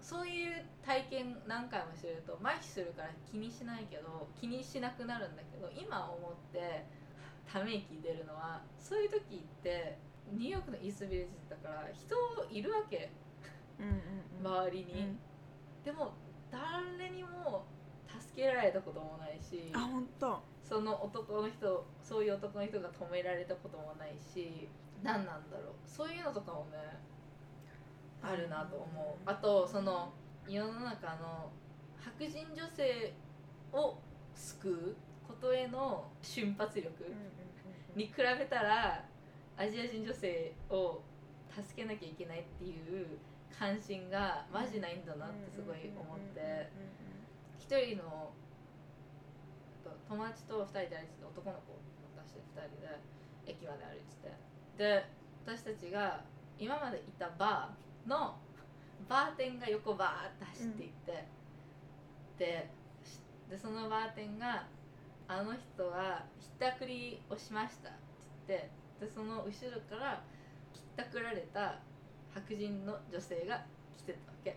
[0.00, 6.84] そういう体験何回もしてると麻痺するから気にしないけど気にしなくなるんだけど今思って
[7.46, 9.98] ため息出るのはそういう時って
[10.32, 12.16] ニューヨークのイーストビレッジだから人
[12.50, 13.12] いるわけ。
[13.78, 14.62] うんうんうん。
[14.64, 15.18] 周りに、うん。
[15.84, 16.14] でも
[16.50, 17.66] 誰にも
[18.08, 20.42] 助けられたこともないしあ本当。
[20.62, 24.68] その男の人そういう男の人が止められたこともないし
[25.02, 25.74] 何なんだろう。
[25.86, 26.78] そういうのとかもね
[28.22, 29.30] あるなと思う。
[29.30, 30.12] あとその
[30.48, 31.50] 世の中の
[31.98, 33.14] 白人女性
[33.72, 33.98] を
[34.34, 34.96] 救う
[35.26, 36.90] ことへの瞬発力
[37.94, 39.04] に比べたら
[39.56, 41.00] アジア人女性を
[41.50, 43.18] 助けなきゃいけないっていう
[43.58, 46.70] 関心がマジないんだなってすごい思って
[47.66, 48.30] 一人の
[50.08, 51.82] 友達と二人で歩いてて男の子を
[52.14, 53.00] 出して二人で
[53.46, 54.30] 駅まで歩いてて。
[54.78, 55.06] で
[55.44, 56.22] 私たちが
[56.58, 58.38] 今までいたバーの
[59.08, 61.26] バーテンが横バーって走っていって、
[62.38, 62.70] で
[63.50, 64.66] でそのバーテンが
[65.26, 67.98] 「あの人はひったくりをしました」って
[68.48, 68.70] 言って。
[69.00, 70.22] でその後ろから
[70.72, 71.80] ひったくられた
[72.32, 73.62] 白人の女性が
[73.98, 74.56] 来てたわけ。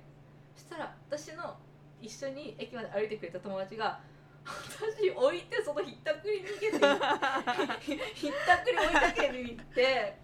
[0.56, 1.58] そしたら私の
[2.02, 4.00] 一緒に駅まで歩いてくれた友達が
[4.46, 10.18] 私置いてそのひったくり逃げて ひったくり追いかけに行って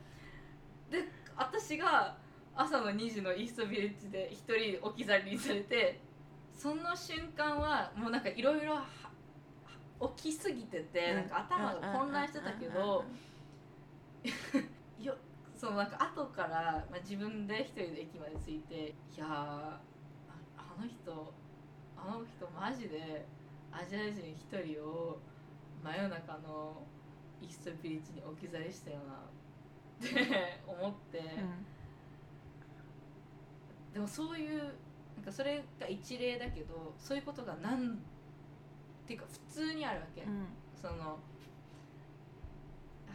[0.90, 1.04] で
[1.36, 2.18] 私が
[2.56, 6.00] 朝の2時のイーストビレッジで一人置き去りにされて
[6.56, 8.80] その瞬間はもうなんかいろいろ
[10.16, 13.06] 起きすぎてて、なんか頭が混乱してたけど、
[15.00, 15.16] よ
[15.56, 19.80] そのなんか後から、まあ、自分で一人で駅まで着いていやーあ
[20.58, 21.45] あの人あ
[22.06, 23.26] の人マジで
[23.72, 25.20] アジア人一人を
[25.84, 26.82] 真夜中の
[27.42, 31.22] イーストビリッジに置き去りしたよなって思って、
[33.94, 34.60] でもそういう
[35.16, 40.24] なんかそれが一例だけどそういうことがなんっていうか普通にあるわけ、
[40.82, 41.20] その
[43.08, 43.12] あ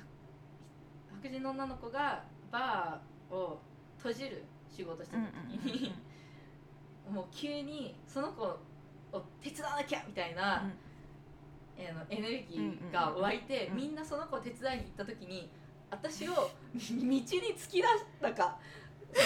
[1.23, 3.61] 白人の女の子がバーを
[3.99, 5.95] 閉じる仕事してた時に、
[7.11, 8.59] もう急にその子
[9.13, 13.73] を手伝わなきゃみたいな、あのエネルギーが湧いて、うん。
[13.73, 15.51] うんみんなその子を手伝いに行った時に
[15.91, 18.59] 私を道に突き出したか。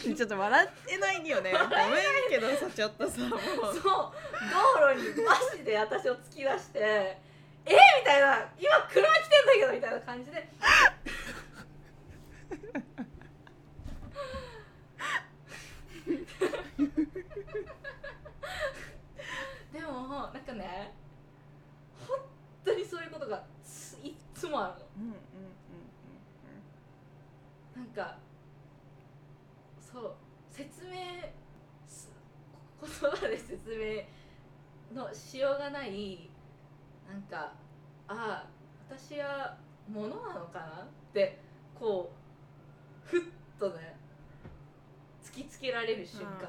[0.00, 1.52] ちょっと笑えないよね。
[1.52, 1.68] ごめん
[2.28, 3.40] けどさちょっとさもう。
[3.40, 3.82] そう。
[3.82, 6.78] 道路にマジで私を突き出して
[7.66, 7.72] 「え？
[8.00, 10.48] みたいな「今車来てんだけど」みたいな感じで
[19.72, 20.94] でもなんかね。
[22.06, 22.18] 本
[22.64, 24.86] 当にそういうことがついっつもあるの。
[24.98, 25.16] うんうん
[27.76, 28.16] なんか
[29.78, 30.14] そう
[30.50, 30.92] 説明
[31.86, 32.10] す
[32.80, 36.30] 言葉で説明のしようがない
[37.06, 37.52] なんか
[38.08, 38.46] ああ
[38.88, 39.58] 私は
[39.92, 41.38] ものなのかなって
[41.78, 42.10] こ
[43.04, 43.22] うふっ
[43.58, 43.96] とね
[45.22, 46.48] 突きつけられる瞬間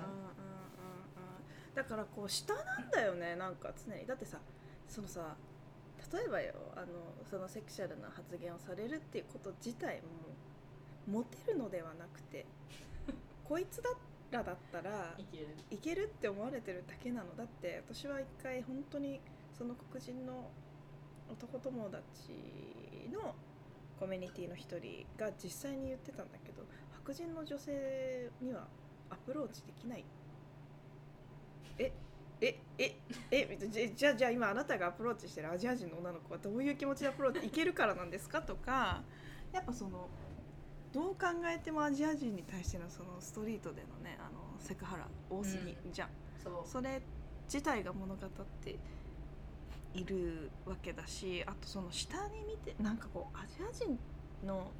[1.77, 4.07] だからこう下なんだよねなんか常に。
[4.07, 4.39] だってさ
[4.89, 5.35] そのさ
[6.11, 6.87] 例えばよあの
[7.29, 10.01] そのセクシャルな発言をされるっていうこと自体
[11.07, 12.47] もモテるのではなくて
[13.47, 13.91] こいつだ
[14.31, 15.47] らだったらいける。
[15.69, 17.35] いけるって思われてるだけなの。
[17.35, 19.21] だって私は一回本当に
[19.55, 20.49] その黒人の
[21.29, 23.35] 男友達の
[23.99, 28.67] コミュニティの一人が実際に言ってたんだけど白人の女性には
[29.11, 30.03] アプローチできない
[31.79, 31.91] え
[32.41, 32.95] ええ
[33.31, 38.41] えじじゃあじゃあ今あなたがアプローチしてるアジア人の女の子はどういう気持ちでアプローチいけるからなんですか？
[38.41, 39.01] とか
[39.51, 40.07] やっぱその
[40.93, 46.09] どう考えてもアジア人に対してのそのストリートでのねあのセクハラ多すぎじゃん、
[46.65, 47.01] それ
[47.45, 48.29] 自体が物語っ
[48.63, 48.77] て
[49.93, 53.97] いるわけだしあとその下に見てなんかこうアジア人
[54.45, 54.71] の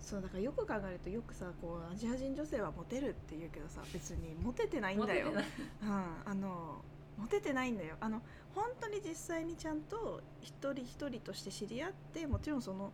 [0.00, 5.32] そうだからよく考えるとよくさこうアジア人女性はモテるって言うけどさ別にモテてないんだよ。
[5.82, 5.90] うん、
[6.24, 6.84] あの
[7.16, 7.96] モテてないんだよ。
[8.00, 8.22] あの
[8.54, 12.92] 本当に実際にちゃんと一人一人として知り合ってもちろんその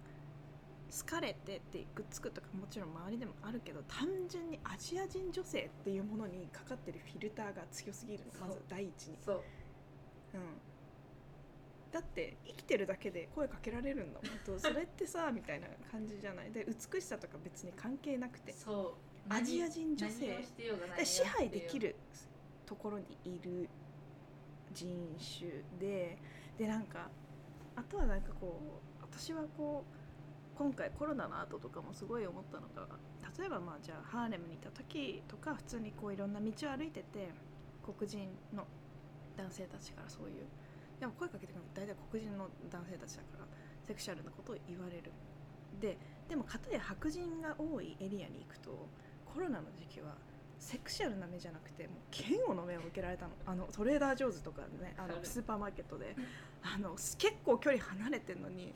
[0.91, 8.25] 好かれてってくっつくとかもちろん周りでもあるけど単純にアジア人女性っていうものにかかってるフィルターが強すぎる。
[8.41, 9.43] のまず第一に、そう。
[10.35, 10.41] うん、
[11.93, 14.39] だって生きてるだけで声かけられるんだもん。
[14.45, 16.51] とそれってさみたいな感じじゃない？
[16.53, 18.53] で美しさとか別に関係なくて。
[18.53, 18.97] そ
[19.29, 19.33] う。
[19.33, 20.45] アジア人女性。
[21.05, 21.95] 支配できる
[22.67, 23.69] ところにいる
[24.73, 26.19] 人種で
[26.57, 27.11] でなんか
[27.77, 28.59] あとはなんかこ
[29.01, 32.87] う私はこう今回コロナの後とかもすごい思ったのが
[33.39, 37.29] 例えばまあじゃあハーレムにいた時とか普通にこういろんな道を歩いてて
[37.83, 38.67] 黒人の
[39.37, 40.47] 男性たちからそういう
[41.03, 43.47] でも声かけてくるの大体黒人の男性たちだから
[43.83, 45.11] セクシャルなことを言われる。
[45.81, 45.99] で
[46.29, 48.87] でも片や白人が多いエリアに行くと
[49.27, 50.15] コロナの時期は
[50.61, 53.33] セクシャルな目じゃなくてもう嫌悪の目を受けられたの。
[53.45, 56.15] あのトレーダー・ジョーズとかねあのスーパーマーケットで。
[56.63, 58.73] あの結構距離離れてんのに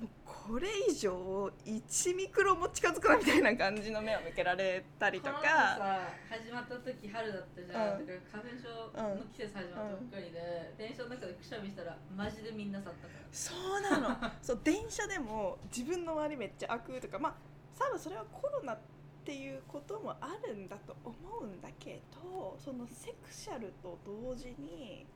[0.00, 5.40] もうこれ以上1ミクロも近づくなみたいな感じの目を向けられたりとか。
[5.42, 8.06] さ始まった時春だったじゃん、うん。
[8.06, 9.24] だから花粉症の。
[9.30, 17.34] 季節始まったばっかりで、電車の中でくしゃみしたらマジでみんな去ったからそうなのそう電車でも自分の周りめっちゃ開くとかまあ
[17.78, 18.78] 多分それはコロナっ
[19.24, 25.06] ていうこともあるんだと思うんだけどそのセクシャルと同時に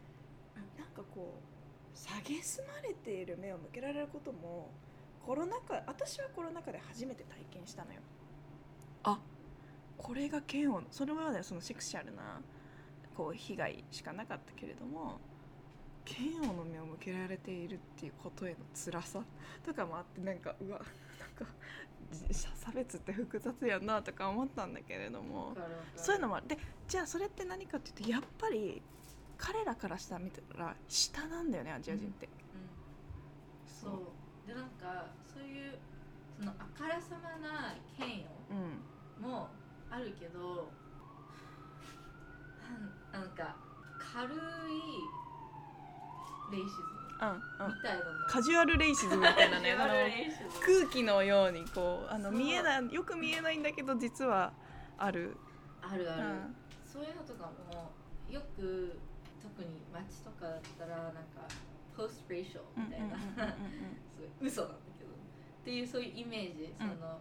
[0.54, 1.53] なんかこう
[1.94, 4.70] 蔑まれている目を向けられることも
[5.24, 8.00] コロナ禍私はコロナ禍で初めて体験したのよ。
[9.04, 9.18] あ
[9.96, 12.40] これが嫌悪それまではそのセクシャルな
[13.16, 15.20] こう被害しかなかったけれども
[16.06, 19.22] 嫌悪の目を向けられているっていうことへの辛さ
[19.64, 21.52] とかもあってなんかうわなんか
[22.10, 25.56] じ差別って複雑やなとか思ったんだけれども
[25.96, 26.48] そういうのもある。
[26.48, 28.82] でじゃあそれって何かっていうとやっぱり
[29.38, 32.32] 彼らからしたら見たら下なんだよねアジア人って、うん。
[33.66, 34.48] そう。
[34.48, 35.78] でなんかそういう
[36.38, 38.06] そのあからさまな嫌
[38.50, 38.82] うん。
[39.20, 39.48] 悪も
[39.90, 40.72] あるけど
[43.12, 43.54] なんなんか
[43.98, 44.38] 軽い
[46.52, 46.82] レイシズ
[47.22, 47.74] うんムうん。
[47.74, 48.26] みたいなの。
[48.28, 49.74] カジュアルレイシズムみたいなね
[50.64, 54.52] 空気のようにこうあの見えないよく見えないんだけど実は
[54.98, 55.36] ある、
[55.82, 56.56] あるある、うん。
[56.84, 57.92] そういうのとかも
[58.28, 58.98] よく
[59.56, 61.46] 特に街とかだったらなんか
[61.96, 63.22] ポストレーションみたいな、す
[64.40, 65.10] ごい嘘なんだけど。
[65.10, 67.20] っていうそういうイメージ、その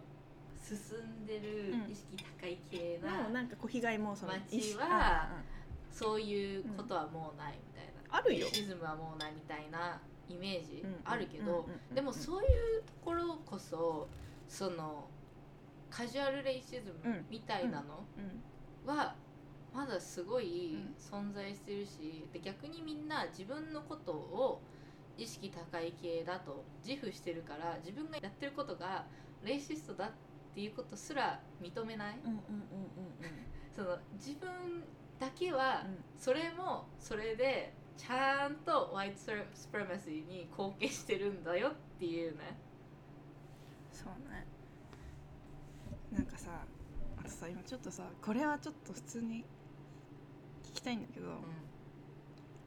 [0.60, 5.28] 進んでるうん意識高い系のな、なんかこう被害もその街は
[5.92, 8.48] そういうことはもうないみたいな、あるよ。
[8.48, 14.08] シズムはもうないみたいなイメージうんあるけどでもそういうところこそ
[14.48, 15.08] その
[15.90, 18.96] カジュアルレイシズムみたいなのうん。
[18.96, 19.14] は
[19.74, 20.94] まだすごいうん。
[20.96, 24.62] 存在してるしで逆にみんな自分のことを
[25.18, 29.06] 意識高い系だと自負してるから自分がやってることが
[29.44, 30.10] レイシストだっ
[30.54, 32.18] ていうことすら認めない。
[32.24, 32.44] うんうんうんうん
[33.74, 34.84] その自分
[35.18, 36.04] だけはうん。
[36.16, 39.18] それもそれでちゃんとホワイト
[39.52, 42.56] スプレマシーに貢献してるんだよっていうね。
[43.92, 44.46] そうね。
[46.12, 46.64] なんかさ
[47.16, 49.44] あとさ今ちょっとさこれはちょっと普通に聞
[50.74, 51.26] きたいんだけど、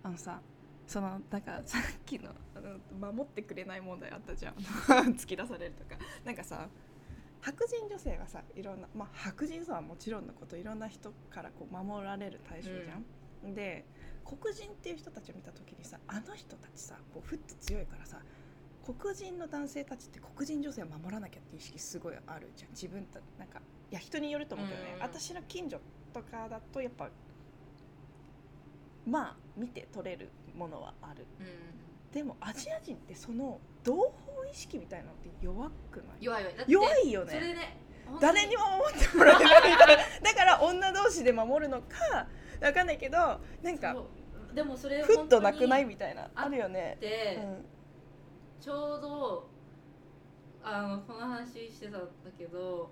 [0.04, 0.40] あのさ
[0.88, 4.56] そのなんか さっきのあの守ってくれない問題あったじゃん。
[5.14, 6.02] 突き出されるとか。
[6.24, 6.68] なんかさ
[7.42, 12.98] 白人女性がさいろんな、まあ、白人さはもちろんのこといろんな人からこう守られる対象じゃ
[13.48, 13.54] ん。
[13.54, 13.86] で
[14.26, 18.22] 黒人っていう人たちを見た時にさあの人たちさこうふっと強いからさ
[18.84, 22.72] 黒人の男性たちって黒人女性を守らなきゃっていう意識すごいあるじゃん。
[22.72, 23.62] 自分たなんか
[23.92, 25.02] いや人によると思うけどね、うん。
[25.02, 25.80] 私の近所
[26.14, 27.10] とかだとやっぱ
[29.08, 31.26] まあ見て取れるものはある。
[31.40, 31.48] うん。
[32.12, 36.24] でもアジア人ってその同胞意識みたいなのって弱くない？
[36.24, 37.34] 弱い弱いだって弱いよね。
[37.34, 37.78] それね
[38.22, 39.72] 誰にも守ってもらえない。
[39.72, 42.28] みたいなだから女同士で守るのか
[42.62, 43.96] わかんないけどなんか
[44.54, 46.98] でもそれふっとなくない本みたいなああるよね。
[47.02, 47.06] う
[47.46, 47.66] ん。
[48.60, 49.50] ちょうど
[50.64, 52.08] あのこの話してたんだ
[52.38, 52.90] けど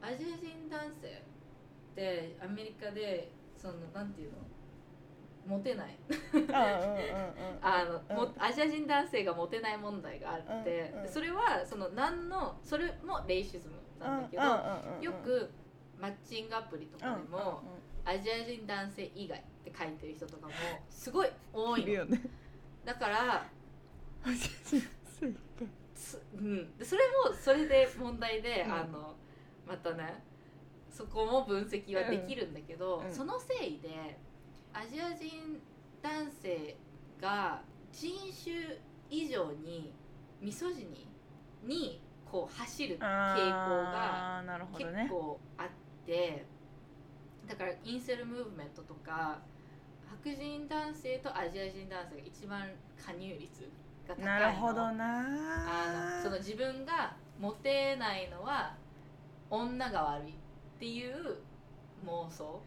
[0.00, 4.38] アジア人男性ってアメリカでそのなんていうの？
[5.50, 5.98] モテない。
[7.60, 8.28] あの、うん。
[8.28, 14.42] もアジア人男性がモテない問題があって、うんうんそれはその何のそれもレイシズムなんだけど、
[15.02, 15.50] よく
[15.98, 17.62] マッチングアプリとかでも、
[18.04, 20.52] アジア人男性以外って書いてる人とかも
[20.88, 22.04] すごい多いの。
[22.04, 22.20] ね。
[22.84, 23.46] だから
[24.24, 24.88] アジア人
[25.94, 28.72] そうん、でそれもそれで問題で、うん。
[28.72, 29.16] あの
[29.66, 30.22] またね
[30.88, 33.06] そこも分析はできるんだけど、うん。
[33.06, 33.12] うん。
[33.12, 34.16] そのせいで
[34.72, 35.60] アジア人
[36.02, 36.76] 男性
[37.20, 37.60] が
[37.92, 38.10] 人
[38.44, 38.78] 種
[39.10, 39.92] 以上に
[40.40, 41.08] ミソジニ
[41.66, 44.42] にこう走る傾向が
[44.78, 45.66] 結構あっ
[46.06, 46.46] て、
[47.48, 49.40] だからインセルムーブメントとか
[50.08, 52.68] 白人男性とアジア人男性が一番
[53.04, 53.68] 加入率
[54.08, 54.24] が高いの。
[54.24, 58.76] なるほどあなのその自分がモテないのは
[59.50, 60.32] 女が悪いっ
[60.78, 61.38] ていう
[62.06, 62.62] 妄想、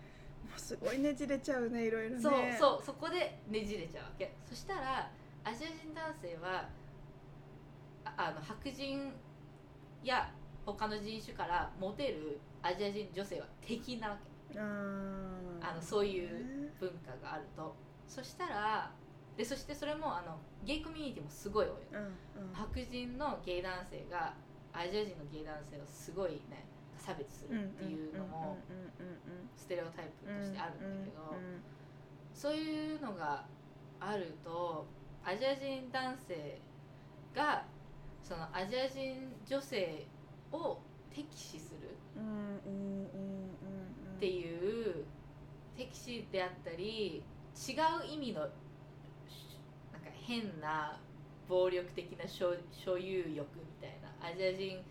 [0.58, 2.22] すごいねじれちゃうねいろいろね。
[2.22, 4.34] そうそうそこでねじれちゃうわけ。
[4.48, 5.12] そしたら
[5.44, 6.70] アジア人男性は
[8.06, 9.14] ああの白人
[10.04, 10.32] や
[10.66, 14.18] 他の人種からモテるアジア人女性は敵なわ
[14.52, 14.60] け。
[14.60, 17.76] あのそういう文化があると。
[18.08, 18.92] そしたら
[19.36, 22.00] でそしてそれもあのゲイコミュニティもすごい多いの。
[22.00, 22.06] うん
[22.50, 22.54] うん。
[22.54, 24.34] 白人のゲイ男性が
[24.72, 26.66] アジア人のゲイ男性をすごいね
[27.04, 28.58] 差別するっていうのも
[29.58, 31.36] ステレオタイプとしてあるんだけど
[32.34, 33.46] そういうのが
[34.00, 34.86] あると
[35.24, 36.60] アジア人男性
[37.36, 37.66] が
[38.22, 40.06] そのアジア人女性
[40.52, 40.78] を
[41.14, 41.90] 敵視する
[44.16, 45.04] っていう
[45.76, 47.22] 敵視であったり
[47.56, 48.52] 違う意味のなんか
[50.26, 50.98] 変な
[51.50, 52.56] 暴力的な所
[52.98, 54.82] 有欲みたいなアジア人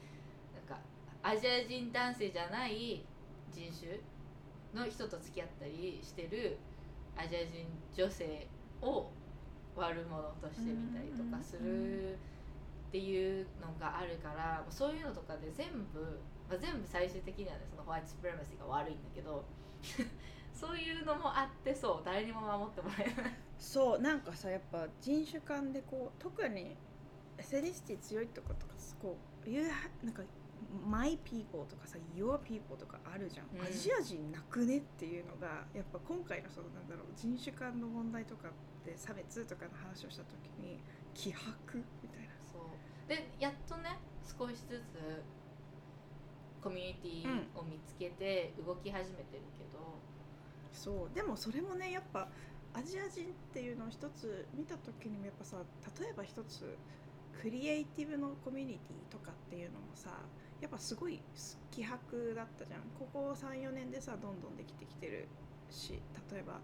[1.23, 3.05] アジア人男性じゃない
[3.51, 4.01] 人種
[4.75, 6.59] の人と付き合ったりしてる
[7.17, 8.47] アジア人女性
[8.81, 9.11] を
[9.77, 12.17] 悪者として見たりとかするっ
[12.91, 16.01] ていうのがあるからそういうのとかで全部、
[16.49, 19.45] まあ、全部最終的にはねそのホワイトスプレマシーが悪いんだけど
[20.53, 23.35] そういうのもあってそう誰にも守ってもらえない。
[23.59, 26.77] そうなんかさやっぱ人種間でこう特に
[27.39, 29.17] エセニシティ強いとことかこ
[29.47, 29.71] ういう
[30.03, 30.23] なんか
[30.87, 33.67] My people とかさ Your people とかあるじゃん、うん。
[33.67, 38.51] アジア人なくねっていうのがやっぱ今回のそのなんだろう人種間の問題とか
[38.85, 40.81] で差別とかの話をした時に
[41.15, 42.35] 気迫みたいな。
[42.53, 43.09] そう。
[43.09, 45.23] でやっとね少しずつ
[46.63, 49.99] コミュニティを見つけて動き始めてるけど、
[50.73, 51.15] そう。
[51.15, 52.29] でもそれもねやっぱ
[52.75, 55.59] アジア人っていうのを一つ見た時にもやっぱさ
[56.01, 56.79] 例えば一つ
[57.41, 60.11] クリエイティブのコミュニティとかっていうのもさ
[60.63, 61.21] やっぱすごい
[61.73, 62.83] 気迫だったじゃん。
[62.97, 65.27] ここ34年でさどんどんできてきてる
[65.69, 66.63] し例えば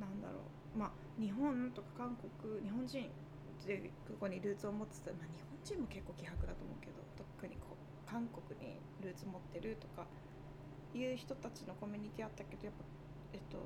[0.00, 0.42] なんだろ
[0.74, 0.78] う。
[0.78, 3.08] まあ日本とか韓国日本人
[3.66, 10.06] でここにルーツを持ってた、まあ、日本人も結構気迫だと思うけど特にこう韓国にルーツ持ってるとか
[10.94, 12.84] いう人たちのコミュニティあったけどやっぱ
[13.34, 13.58] えっと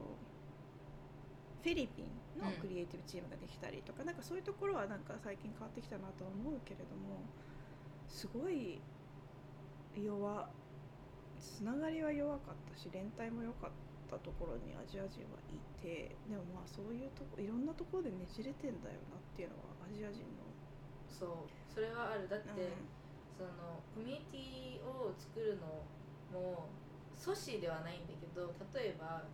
[1.63, 7.25] フィリピンのクリエイティブチームができたりとか、なんかそういうところはなんか最近変わってきたなとは思うけれども
[8.07, 8.83] すごい
[10.03, 10.49] 弱
[11.39, 13.71] つながりは弱かったし連帯も良かっ
[14.11, 20.49] たところにアジア人はいてでもまあそういうとこいろんなところでねじれてんだよなっていうのはアジア人の、
[21.07, 22.29] そうそれはある。
[22.29, 23.05] だって、うん。
[23.37, 25.83] そのコミュニティを作るの
[26.31, 26.71] も
[27.19, 29.25] 阻止ではないんだけど例えば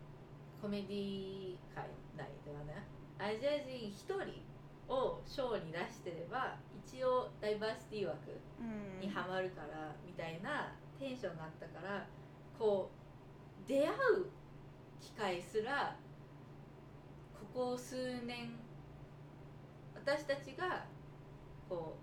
[0.61, 1.85] コメディ界
[2.17, 2.85] 内ではね
[3.19, 4.41] アジア人1人
[4.89, 6.57] をショーに出してれば
[6.93, 8.17] 一応ダイバーシティ枠
[8.59, 9.01] うん。
[9.01, 12.07] にはまるからみたいなテンションがあったから
[12.59, 12.91] こ
[13.65, 13.91] う出会う
[15.01, 15.97] 機会すら
[17.33, 18.53] ここ数年
[19.95, 20.85] 私たちが
[21.69, 21.97] こ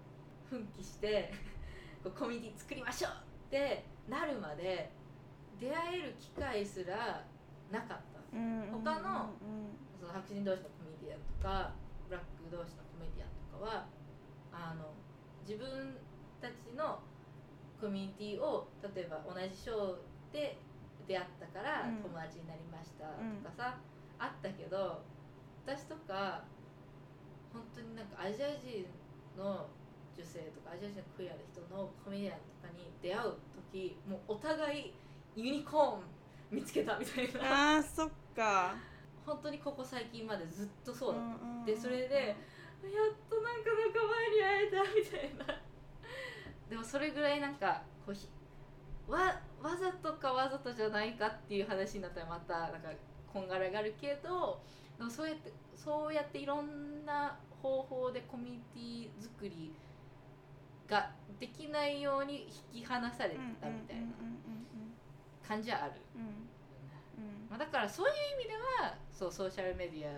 [0.45, 1.31] う奮起して
[2.03, 4.91] こうコミュニティ作りましょうってなるまで
[5.59, 7.25] 出会える機会すら
[7.71, 8.17] なかった。
[8.71, 9.31] 他の
[9.99, 11.73] その白人同士のコミュニティアンとか
[12.07, 13.87] ブラック同士のコメディアンとかは
[14.57, 14.89] あの
[15.45, 15.95] 自分
[16.41, 16.99] たちの
[17.79, 20.57] コミュニティを例えば同じショーで
[21.07, 22.03] 出会ったからうん。
[22.03, 23.77] 友達になりましたとかさ、
[24.19, 25.03] あったけど
[25.65, 26.43] 私とか
[27.53, 28.85] 本当になんかアジア人
[29.37, 29.67] の
[30.17, 33.33] 女性とかアジア人のクイアの人のコメディアンとかに出会う
[33.71, 34.93] 時もうお互い
[35.35, 36.01] ユニコーン
[36.49, 37.77] 見つけたみたいな。
[37.77, 38.75] あーそっか。
[39.25, 41.65] 本当にここ最近までずっとそうだった、んんん。
[41.65, 42.35] でそれで
[42.83, 45.61] やっとなんか仲間に会えたみたいな。
[46.69, 52.89] でもそれぐらいなんかこうわわざとかわざとじゃないかっていう話になったらまたなんか
[53.31, 54.61] こんがらがるけど
[54.97, 59.73] でもそうやってそうやっていろんな方法でコミュニティ作り
[60.87, 64.07] ができないように引き離されてたみたいな
[65.47, 66.29] 感じはある、うんうん
[67.49, 70.11] まあ、だからそういう意味ではそうソーシャルメディア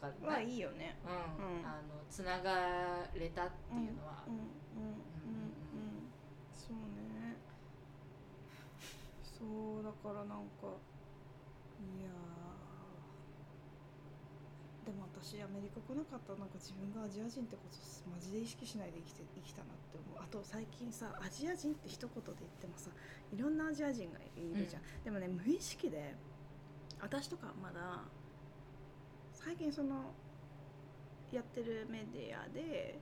[0.00, 0.96] かでうんはいいよね。
[1.04, 1.10] うん。
[1.12, 1.66] うん。
[1.66, 4.34] あのつながれたっていうのは、うん。
[4.34, 4.44] うん。
[4.44, 6.12] うんうん
[6.52, 7.36] そうね
[9.22, 10.66] そうだからなんか
[11.80, 12.50] いやー。
[14.84, 17.76] でも私アメリカ来なかったらなんか自分がアジア人ってこと
[18.10, 20.18] マジで意識しないで生きて生きたなって思う。
[20.18, 22.90] あと最近さアジア人って一言で言ってもさ
[23.30, 26.16] いろんなアジア人がいるじゃん、でもね無意識で
[26.98, 28.08] 私とかまだ
[29.42, 30.12] 最近その
[31.32, 33.00] やってるメディアで、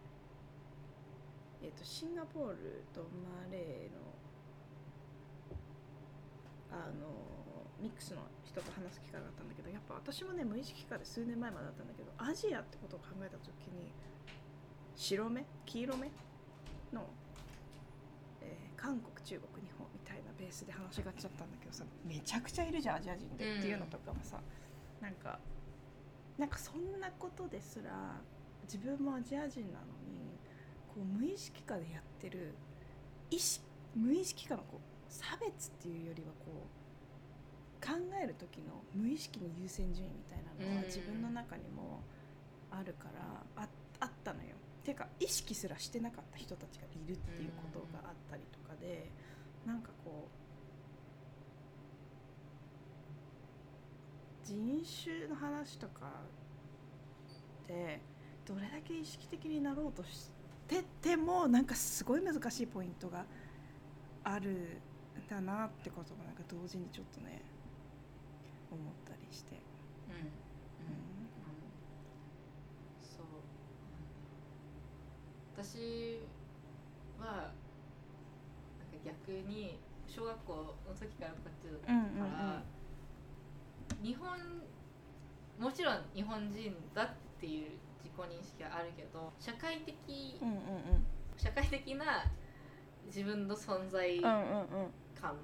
[1.63, 4.09] えー、とシンガポールとマレーの
[6.71, 7.29] あの
[7.81, 13.91] ミックスの人と話す機会があったんだけどやっぱ私もね無意識化で数年前までだったんだけどアジアってことを考えた時に
[14.95, 16.11] 白目黄色目
[16.93, 17.07] の、
[18.43, 24.39] えー韓国中国日本みたいなベースで話しがちゃったんだけどさめちゃくちゃいるじゃんアジア人で、っていうのとかもさ
[25.01, 25.41] なんか
[26.39, 28.21] なんかそんなことですら
[28.65, 30.39] 自分もアジア人なのに
[30.87, 32.55] こう無意識化でやってる
[33.31, 37.93] 意識無意識化のこう差別っていうよりはこう考
[38.23, 42.03] える時の無意識の優先順位みたいなのはうん自分の中にも
[42.71, 43.69] あるからあ
[44.01, 44.55] あったのよ。
[44.85, 49.11] てか意識すらしてなかった人たちがいるっていうことがあったりとかで
[49.67, 50.38] なんかこう
[54.49, 56.07] 人種の話とか
[57.67, 58.01] で
[58.47, 60.31] どれだけ意識的になろうとし
[60.67, 63.27] ててもなんかすごい難しいポイントが
[64.25, 64.81] ある
[65.21, 67.45] んだなってことがなんか同時にちょっとね
[68.71, 69.63] 思ったりして。
[70.09, 70.15] うん。
[70.15, 70.23] うん。
[70.25, 71.77] うん。
[73.01, 73.27] そう。
[75.53, 76.27] 私
[77.19, 77.53] は
[78.79, 80.55] なんか逆に小学校
[80.87, 82.63] の時からこっちだったから、
[84.03, 84.29] 日本
[85.59, 87.09] もちろん日本人だっ
[87.41, 87.71] ていう
[88.03, 89.95] 自己認識はあるけど社会的、
[90.41, 90.63] うんうんうん。
[91.37, 92.25] 社会的な
[93.07, 95.37] 自分の存在感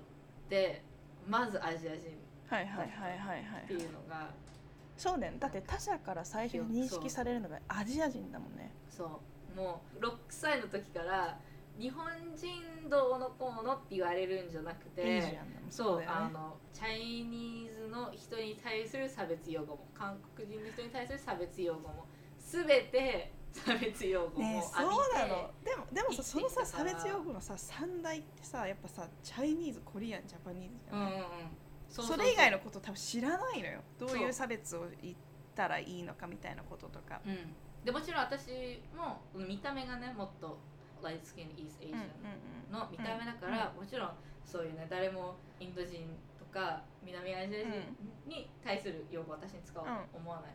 [0.48, 0.82] で
[1.28, 2.18] まずアジア人
[2.48, 3.62] はいはいはいはいはい。
[3.64, 4.30] っていうのが
[4.96, 5.38] そうだよね。
[5.40, 8.70] だって他者から最初に認識されるのがアジア人だもんね。
[8.88, 9.20] そ
[9.54, 9.56] う。
[9.56, 11.38] もう6歳の時から
[11.78, 12.04] 日本
[12.36, 15.38] 人どうのこうのって言われるんじゃなくて
[15.68, 22.06] そうあのチャイニーズの人に対する差別用語も韓国人の人に対する差別用語も
[22.38, 25.50] 全て差別用語もそうなの。
[25.64, 31.26] でもでもさそのさ差別用語のさ三大ってさやっぱさチャイニーズコリアンジャパニーズじゃない、うんうんうん。
[31.88, 33.80] それ以外のこと多分知らないのよ。
[33.98, 35.14] どういう差別を言っ
[35.54, 37.20] たらいいのかみたいなこととか。
[37.24, 37.54] うん。
[37.84, 40.58] でもちろん私も見た目がねもっと
[41.04, 42.08] light skin East Asian
[42.72, 44.10] の見た目だから、もちろん
[44.44, 46.08] そういうね誰もインド人
[46.38, 47.94] とか南アジア人
[48.26, 50.52] に対する用語を私に使おうと思わない、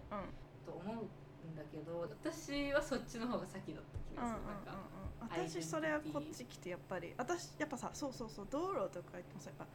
[0.65, 1.05] と思う
[1.47, 4.75] んだけど私はそっちの方が先だった気がする、なんか
[5.21, 9.67] 私それはこっち来てやっぱり私やっぱさそうそうそう道路とか言ってもさやっぱ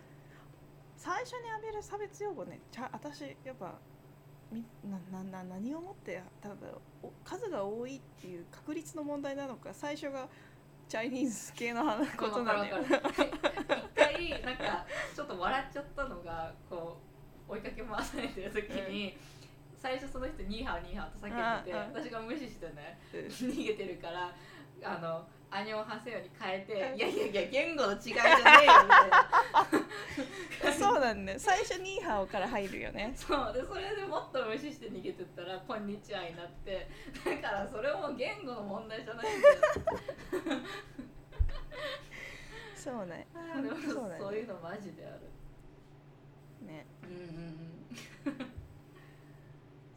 [0.97, 3.75] 最初に浴びる差別用語ねちゃ私やっぱ
[4.51, 6.69] みななな何をもって多分
[7.03, 10.29] お数が多いっていう確率の問題なのか最初が
[10.95, 12.77] チャイニーズ系の話ことなのよ。
[12.79, 12.89] 一
[13.97, 16.99] 回なんかちょっと笑っちゃったのがこ
[17.49, 19.19] う追いかけ回されてる時に、
[19.77, 23.27] 最初その人ニーハオニーハオと叫んでて私が無視してねうん。
[23.27, 24.33] 逃げてるから
[24.85, 25.27] あの
[25.57, 28.31] アニョンハセヨに変えて「いやいやいや言語の違いじゃね
[28.63, 29.11] えよ」みたい
[30.73, 36.89] なそうなんだよ最初ニーハオから入るよねそうでそれでもっと無視して逃げてったら「こんにちは」になって
[37.25, 39.55] だからそれも言語の問題じゃないんだよ
[42.75, 43.27] そうね
[43.63, 45.21] でもそうねそういうのマジである
[46.67, 48.51] ねうんうんうん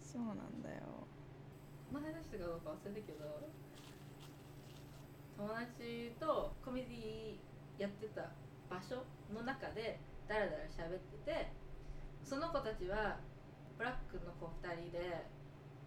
[0.03, 1.07] そうなんだよ
[1.91, 3.49] 前話したかどうか忘れたけど
[5.38, 8.34] 友達とコメディやってた
[8.69, 11.51] 場所の中でダラダラ喋ってて
[12.23, 13.18] その子たちは
[13.77, 15.23] ブラックの子2人で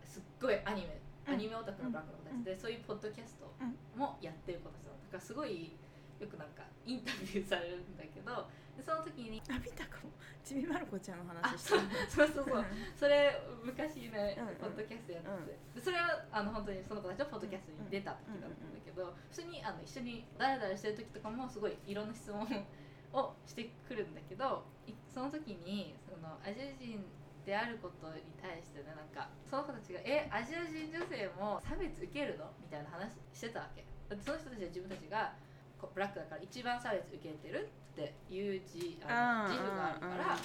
[0.04, 1.34] すっごいアニメうん。
[1.34, 3.46] アニメオタクのブラックの子たちで、そういうポッドキャスト
[3.98, 5.76] もやってる子たちなのだからすごい
[6.20, 10.10] よくなんかインタビューされるんだけどでその時にあ見たかも。
[10.40, 11.68] ちびまる子ちゃんのあ話して
[12.08, 12.44] そうそうそう。
[12.48, 12.64] そう
[12.96, 13.30] それ
[13.62, 14.56] 昔ねうんうん。
[14.56, 22.40] ポッドキャストやってて、でそれはあの本当にその子たちのポッドキャストに出た時だったんだけど、普通にあの一緒にダラダラしてる時とかもすごいいろんな質問
[23.12, 27.04] をしてくるんだけどいその時にそのアジア人
[27.44, 33.84] であることに対してねなんかその子たちが「えアジア人女性も差別受けるの?」みたいな話してたわけ。
[34.10, 35.32] その人たちは自分たちが
[35.88, 40.38] ブラックだから一番差別受けてるっていう自あの自負があるから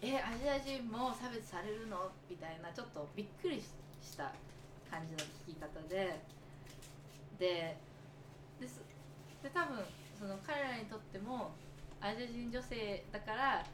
[0.00, 3.70] えアジア人も差別されるのみたいなちょっとびっくりし
[4.02, 4.32] した
[4.90, 5.18] 感じの
[5.48, 6.36] 聞き方で。
[7.38, 7.76] で
[8.60, 8.80] です
[9.42, 9.84] で多分
[10.18, 11.52] その彼らにとっても
[12.00, 13.64] アジア人女性だから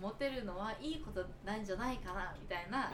[0.00, 2.92] モテるのはいいことなんじゃないかなみたいな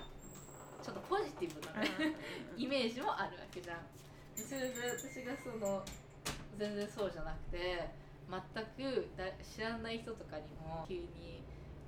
[0.83, 2.17] ちょっとポジティブなね
[2.59, 3.79] イメージもあるわけじゃん。
[4.35, 5.83] でそれで私がその
[6.59, 7.89] 全然そうじゃなくて
[8.27, 11.45] 全くだ知らない人とかにも急に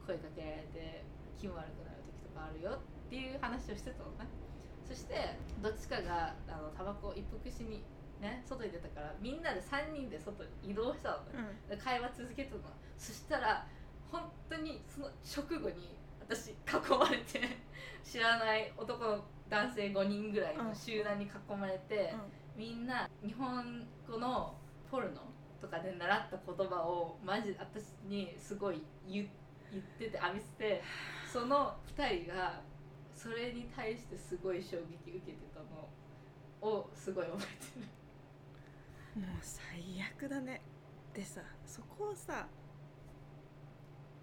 [0.06, 1.04] 声かけられて
[1.36, 4.28] 気分悪くなる時とかあるよっていう話をしてたのね。
[4.86, 7.84] そしてどっちかがあのタバコを一服しに
[8.20, 11.58] ね外に出たからみんなで3人で外に移動したのね。
[11.68, 12.62] で会話続けてたの。
[12.96, 13.66] そしたら
[14.10, 16.54] 本当にその直後に私囲
[16.98, 17.40] まれて
[18.04, 22.14] 知らない男の男性5人ぐらいの集団に囲まれて、
[22.54, 24.54] みんな日本語の
[24.90, 25.20] ポルノ
[25.60, 29.28] とかで習った言葉をマジで私にすごい言
[29.70, 30.82] 言ってて浴びせて
[31.30, 32.62] その2人が
[33.14, 35.88] それに対してすごい衝撃受けてたの
[36.66, 37.80] をすごい覚えて
[39.20, 39.26] る。
[39.26, 40.62] もう最悪だね。
[41.12, 42.46] でさそこをさ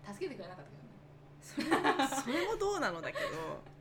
[0.04, 1.86] 助けてくれなかったけどね。
[2.08, 3.75] それ それもどうなのだけど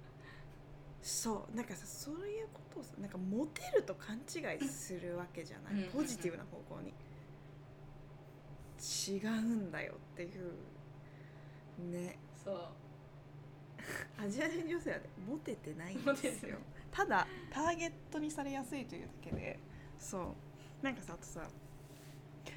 [1.05, 6.95] そうなんかさそういうことをさなんかモテると勘違いするわけじゃない、ポジティブな方向に。
[8.81, 11.93] 違うんだよっていう。
[11.93, 12.19] ね。
[12.43, 12.69] そう。
[14.19, 16.57] アジア人女性はねモテてないんですよ。
[16.91, 19.61] ただターゲットにされやすいというだけで。
[19.99, 20.35] そ
[20.83, 20.85] う。
[20.85, 21.43] なんかさあとさ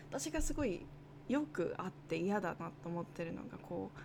[0.09, 0.85] 私がすごい
[1.27, 3.99] よくあって嫌だなと思ってるのがこう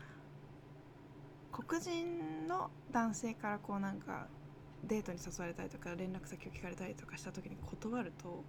[1.52, 4.26] 黒人の男性からこうなんか
[4.84, 8.42] デートに誘われたりとか連絡先を聞かれたりとかした時に断ると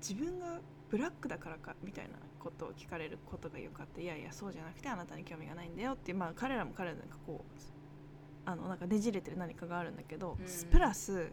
[0.00, 6.12] 自分がブラックだからかみたいなことを聞かれることがよくあっていやいやそうじゃなくてあなたに興味がないんだよって。
[6.12, 10.70] まあ彼らも彼らでなんかこうあのなんかねじれてる何かがあるんだけど、うん。
[10.70, 11.30] プラス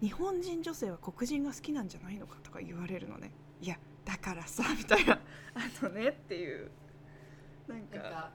[0.00, 3.32] 日本人女性は黒人が好きなんじゃないのかとか言われるのね。
[3.60, 5.14] いやだからさみたいな。
[5.54, 6.70] あのねっていう。
[7.68, 8.32] なんか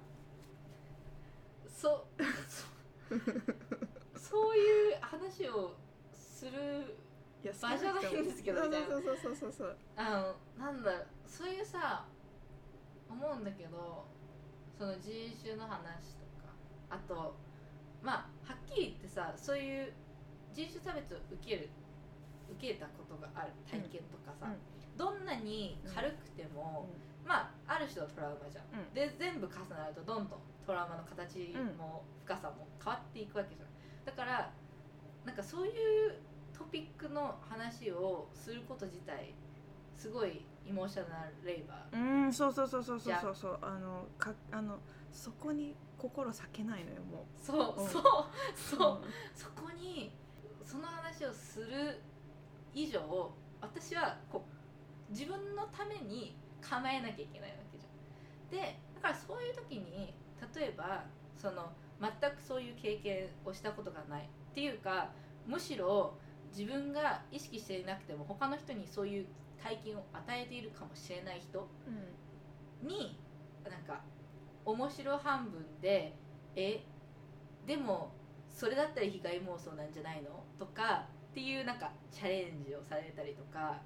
[1.78, 2.08] そ
[2.48, 2.66] そ
[4.20, 5.76] そういう話を
[6.12, 6.98] する
[7.44, 8.88] 場じゃないんですけどそうみたいな。
[8.88, 12.08] そうそうそうそうそうあのなんだそういうさ
[13.08, 14.06] 思うんだけど
[14.76, 16.54] その人種の話とか。
[16.90, 17.36] あと
[18.02, 19.94] まあはっきり言ってさそういう
[20.54, 21.70] 人種差別を受ける
[22.50, 24.98] 受けたことがある体験とかさ、うん。
[24.98, 26.88] どんなに軽くても、
[27.28, 28.94] まあある種のトラウマじゃん、うん。
[28.94, 33.68] で全部重なるとどんどんトラウマの形も深さも変わっていくわけじゃん。
[34.06, 34.52] だから
[35.26, 36.16] なんかそういう
[36.58, 39.36] トピックの話をすること自体
[39.98, 43.36] すごいイモーショナルレイバーうんそうそうそうそうそうそう。
[43.36, 44.80] そうあのかあの
[45.12, 48.02] そこに心裂けないのよもそう、うんそう。
[48.02, 49.02] うそう、
[49.34, 50.12] そこに
[50.64, 52.00] その話をする
[52.74, 53.32] 以上
[53.62, 54.46] 私はこ
[55.10, 58.62] う自分のために構えなきゃいけないわけじゃん。
[58.66, 60.14] でだからそういう時に
[60.56, 61.04] 例えば
[61.38, 61.72] その
[62.02, 65.10] 全くそういう経験をしたことがないっていうか
[65.46, 66.14] むしろ
[66.56, 69.26] 自分が意識していなくても他の人にそういう
[69.62, 71.68] 体験を与えているかもしれない人
[72.84, 72.88] うん。
[72.88, 73.18] に
[73.70, 74.02] なんか
[74.66, 76.14] 面白半分で
[76.56, 76.84] え
[77.66, 78.12] でも
[78.50, 80.44] それだったら被害妄想なんじゃないの？
[80.58, 83.78] とかっていうなんかチャレンジをされたりとか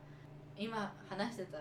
[0.58, 1.58] 今話してた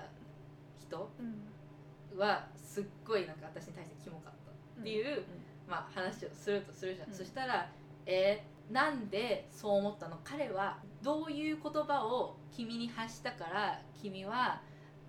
[0.91, 2.19] 人うん。
[2.19, 4.51] はすっごいなんか私に対してキモかった
[4.81, 5.23] っていう、
[5.69, 7.15] まあ、話をするとするじゃん、うん。
[7.15, 7.71] そしたら
[8.07, 10.19] えーなんでそう思ったの？
[10.23, 14.61] 彼はどういう言葉を君に発したから君は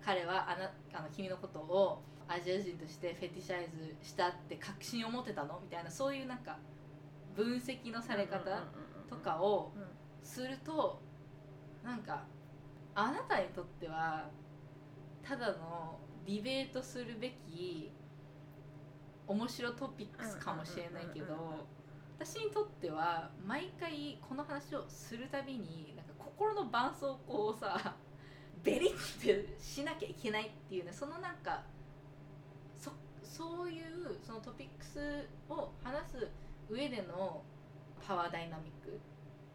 [0.04, 5.60] 彼はあなあの君のことをアジア人としてフェティシャイズしたって確信を持ってたの？
[5.62, 6.58] みたいなそういうなんか
[7.36, 8.40] 分析のされ方
[9.08, 9.82] とかをうん。
[10.24, 11.00] すると
[11.84, 12.22] なんか
[12.94, 14.24] あなたにとっては
[15.22, 17.92] ただのディベートするべき
[19.26, 21.66] 面白トピックスかもしれないけど
[22.18, 27.96] 私にとっては毎回この話をするたびになんか心の絆創膏をさ
[28.62, 31.64] ベリッてしなきゃいけないっていうねそのなんか
[32.76, 32.92] そ
[33.22, 36.30] そういうそのトピックスを話す
[36.68, 37.42] 上での
[38.06, 39.00] パワーダイナミック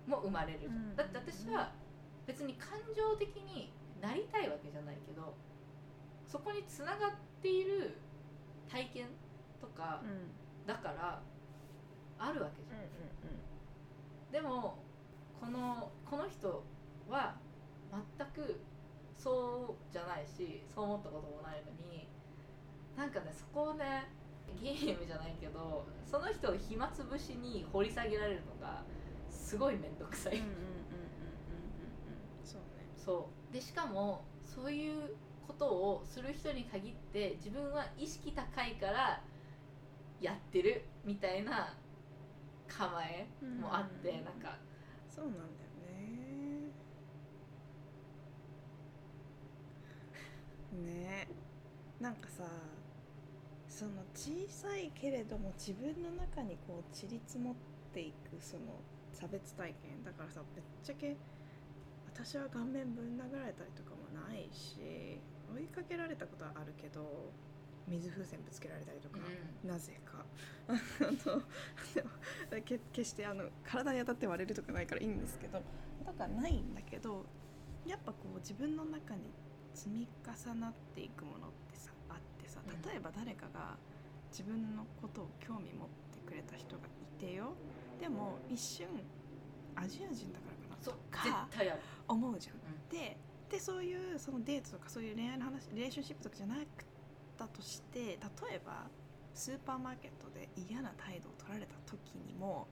[0.06, 0.70] も生まれる。
[0.96, 1.72] だって私は
[2.26, 3.72] 別に感情的に
[4.02, 5.34] なりたいわけじゃないけど
[6.28, 7.98] そこにつながっている
[8.70, 9.08] 体験
[9.62, 10.02] とか
[10.66, 11.22] だから
[12.20, 12.84] あるわけじゃん、う
[14.32, 14.78] でも
[15.40, 16.64] このこの人
[17.10, 17.36] は
[18.18, 18.60] 全く
[19.18, 22.08] そうじゃないしそう思ったこともないのに
[22.98, 24.12] なんかねそこをね
[24.62, 28.84] ゲームじゃないけどその人を暇つぶしに掘り下げられるのが
[29.30, 30.42] すごい面倒くさい、
[32.44, 32.88] そうね。
[32.98, 33.54] そう。
[33.54, 35.16] でしかもそういう
[35.48, 39.22] ことをする人に限って自分は意識高いから
[40.20, 41.74] やってるみたいな
[42.68, 43.28] 構え
[43.62, 44.26] もあって、うん。
[44.26, 44.58] なんか。
[45.10, 45.48] そうなんだよ
[50.74, 50.94] ね。
[50.94, 51.28] ね。
[52.00, 52.44] なんかさ
[53.68, 57.56] その小さいけれども自分の中にこう散り積もっ
[57.94, 58.82] ていくその
[59.14, 60.04] 差別体験。
[60.04, 61.18] だからさぶっちゃけ
[62.06, 65.20] 私は顔面ぶん殴られたりとかもないし
[65.56, 67.32] 追いかけられたことはあるけど
[67.88, 69.20] 水風船ぶつけられたりとか、
[69.64, 70.26] うなぜか。
[70.68, 70.74] あ
[72.56, 75.62] のけ決してあの体に当たって割れるとかないからいいんですけど
[76.06, 77.26] とかないんだけど
[77.86, 79.32] やっぱこう自分の中に
[79.74, 82.82] 積み重なっていくものってさあってさうん。
[82.82, 83.78] 例えば誰かが
[84.30, 87.54] 自分のことを興味持ってくれた人がいてよ。
[88.02, 88.88] でも一瞬
[89.76, 90.84] アジア人だからかな。
[90.84, 90.92] と
[91.24, 92.56] 絶か思うじゃん。
[92.56, 92.90] うん。
[92.90, 93.18] で
[93.50, 96.66] でそういうそのデートとかそういう恋愛の話リレーションシップとかじゃなかっ
[97.38, 98.16] たとして例
[98.56, 98.88] えば
[99.34, 102.68] スーパーマーケットで嫌な態度を取られた時にも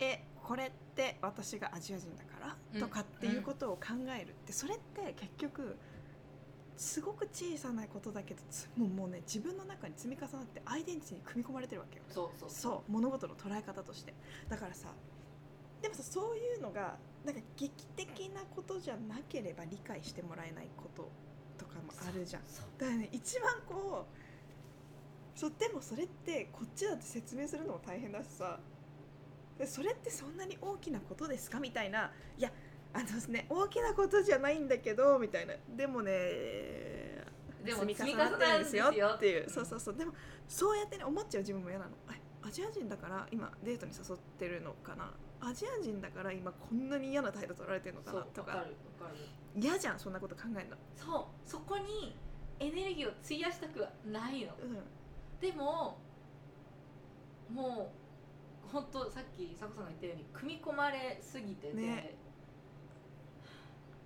[0.00, 2.80] えこれって私がアジア人だから、うん。
[2.80, 5.76] とかっていうことを考えるってそれって結局
[6.76, 12.04] すごく小さなことだけどつもうもうね自分の中に積み重なってアイデンティティに組み込まれてるわけよ。
[12.08, 12.50] そうそう。
[12.50, 14.14] そう物事の捉え方として。
[14.48, 14.88] だからさ
[15.82, 21.10] でもさそういうのがなんか劇的なことじゃなければ理解してもらえないこと
[21.58, 22.42] とかもあるじゃん。
[22.78, 24.06] だからね一番こ
[25.36, 28.58] うそうでもそれってこっちだって説明するのも大変だしさ。
[29.58, 31.60] でそれってそんなに大きなことですか？
[31.60, 32.10] みたいな。
[32.38, 32.50] いや
[32.94, 35.54] あのですね大きなことじゃないんだけどみたいな。
[35.76, 36.12] でもね
[37.64, 39.44] でも積み重なってるんですよっていう。
[39.44, 39.94] うんそうそうそう。
[39.94, 40.14] でも
[40.48, 41.90] そうやってね思っちゃう自分も嫌なの。
[42.10, 45.12] えアジア人だから今デートに誘ってるのかな？
[45.40, 48.64] アジア人だから今こんなに嫌な態度取られてるのかなとか。
[49.56, 50.76] 嫌じゃんそんなこと考えるの。
[50.96, 52.16] そうそこに
[52.60, 54.54] エネルギーを費やしたくはないの。
[54.62, 54.78] うん。
[55.40, 55.98] でも
[57.52, 57.92] も
[58.66, 62.14] う本当さっき佐子さんが言ったように組み込まれすぎてて、ね。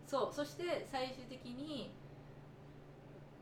[0.07, 1.93] そうそして最終的に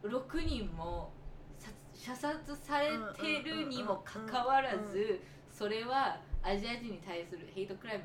[0.02, 1.12] 6人も
[1.58, 2.90] さ射殺され
[3.20, 5.20] てるにもかかわらず
[5.50, 8.04] それはアジア人に対するヘイトクライム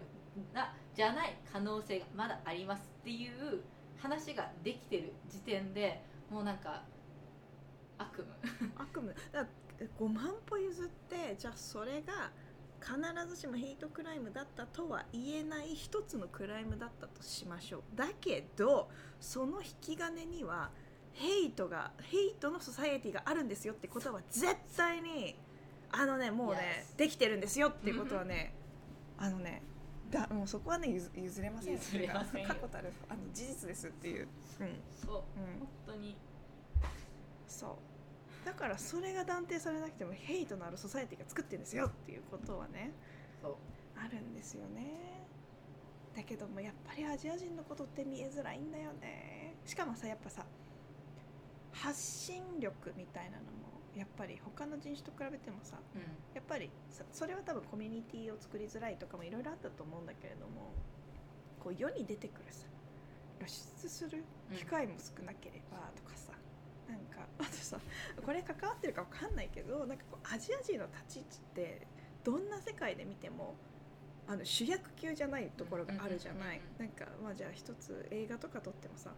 [0.54, 3.62] なじゃない可能性がまだありますっていう
[3.98, 6.84] 話ができてる時点でもうなんか
[7.98, 8.72] 悪夢。
[8.78, 9.14] 悪夢。
[9.32, 9.50] だか
[9.80, 12.32] ら5万歩譲ってじゃあそれが
[12.80, 12.96] 必
[13.28, 17.82] ずしもヘイトクライムだったとは言えない一つのクライムだったとしましょう。
[17.96, 18.90] だけど
[19.20, 20.70] その引き金には
[21.14, 25.36] ヘイトがヘイトのソサエティがあるんですよってことは絶対に
[25.92, 28.54] あのねもうね Yes できてるんですよっていうことはね
[29.18, 29.62] あのね
[30.12, 31.74] だもうそこはね譲譲れません。
[31.74, 32.48] 譲れませんよ。
[32.48, 34.28] 確固たるあの事実ですっていう、
[34.62, 34.80] うん。
[35.06, 35.16] そう。
[35.16, 36.16] うん、本当に。
[37.48, 38.46] そう。
[38.46, 42.94] だからそれが断定されなくてもヘイトのあるソサエティが作ってるんですよっていうことはね
[43.44, 45.26] あるんですよね。
[46.16, 49.56] だけどもやっぱりアジア人のことって見えづらいんだよね。
[49.66, 50.46] しかもさやっぱさ
[51.74, 53.67] 発信力みたいなのも
[53.98, 56.02] やっぱり他の人種と比べてもさうん。
[56.34, 60.74] やっぱりさそれは多分コミュニティを作りづらいとかもいろいろあったと思うんだけれども
[61.60, 62.68] こう世に出てくるさ
[63.40, 64.24] 露出する
[64.56, 66.32] 機会も少なければとかさ、
[66.88, 67.80] なんか あとさ
[68.26, 71.88] これ関わってるかわかんないけどなんかこうアジア人の立ち位置って
[72.24, 73.56] どんな世界で見ても
[74.28, 76.58] あの主役級じゃないところがあるじゃない。
[76.58, 76.86] うんうんうん。
[76.86, 79.12] なんかまあじゃあ一つ映画とか撮ってもさ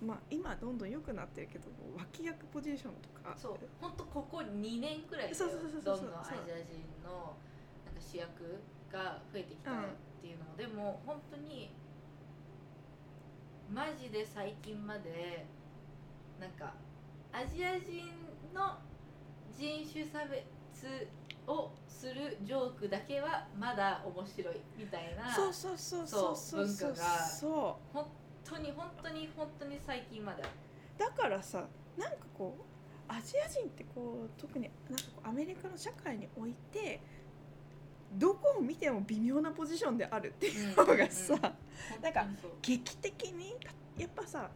[0.00, 1.66] まあ今どんどん良くなってるけど
[1.96, 3.36] 脇役ポジションとか。
[3.36, 3.56] そう。
[3.80, 7.34] 本当ここ2年くらいでどんどんアジア人の
[7.84, 8.60] なんか主役
[8.92, 9.74] が増えてきたっ
[10.20, 11.70] ていうのも、でも本当に
[13.72, 15.44] マジで最近まで
[16.40, 16.74] なんか
[17.32, 18.08] アジア人
[18.54, 18.78] の
[19.52, 21.10] 人種差別
[21.46, 26.68] をするジョークだけはまだ面白いみたいなそうそうそうそうそうそう。
[26.68, 27.26] そう文化が。
[27.26, 28.06] そ本
[28.50, 30.42] 当に本当に本当に最近まで。
[30.42, 30.46] う
[30.98, 31.66] だからさ
[31.96, 37.00] なんかこうアジア人ってこう特になんかこうアメリカの社会において
[38.12, 41.34] どこを見ても微妙なポジションであるっていうのがさ、
[42.02, 42.50] なんか本当にそう。
[42.62, 43.54] 劇的に
[43.98, 44.50] やっぱさ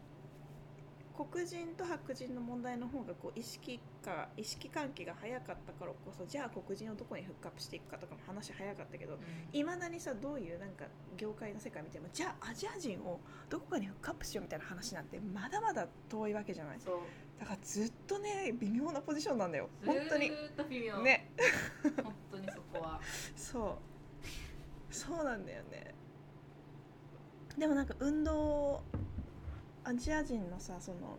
[1.15, 9.21] 黒人と白人の問題の方がこう意識か意識関係が早かったからこそじゃあ黒人をどこにフックアップしていくかとかも話早かったけどうん。
[9.53, 10.87] いまだにさどういうなんか
[11.17, 13.21] 業界の世界見てもじゃあアジア人を
[13.51, 16.79] どこかにフックアップしようみたいな話なんてまだまだ遠いわけじゃない？
[17.39, 19.69] だからずっとね微妙なポジションなんだよ。
[19.85, 20.31] 本当に。
[21.03, 21.31] ね。
[22.03, 23.01] 本当にそこは。
[23.37, 23.79] そ
[24.91, 24.95] う。
[24.95, 25.95] そうなんだよね。
[27.59, 28.83] でもなんか運動
[29.85, 31.19] アジア人のさその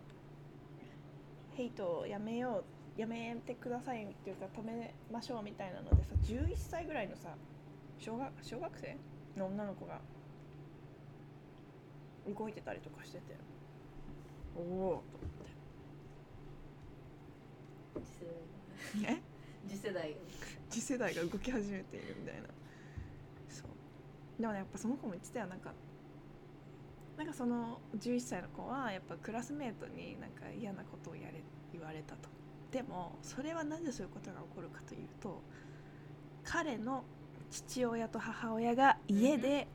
[1.56, 2.64] ヘイトをやめよ
[2.98, 7.36] うやめてくださいっていうか止めましょうみたいなのでさ11歳ぐらいのさ
[8.00, 8.98] 小学小学生
[9.38, 10.00] の女の子が
[12.28, 13.36] 動いてたりとかしてて
[14.56, 15.02] おおと思っ
[18.00, 19.08] て。
[19.08, 19.18] え？
[19.68, 20.16] 次世代。
[20.70, 22.48] 次世代が動き始めているみたいな。
[23.50, 24.42] そう。
[24.42, 25.48] でもねやっぱその子も言ってたよ。
[25.48, 25.74] なんか
[27.24, 31.42] なんかその11歳の子はやっぱクラスメートになんか嫌なことをやれ
[31.72, 32.28] 言われたと。
[32.70, 35.42] でもそれはなぜそういうことが起こるかというと
[36.44, 37.06] 彼の
[37.50, 39.68] 父親と母親が家で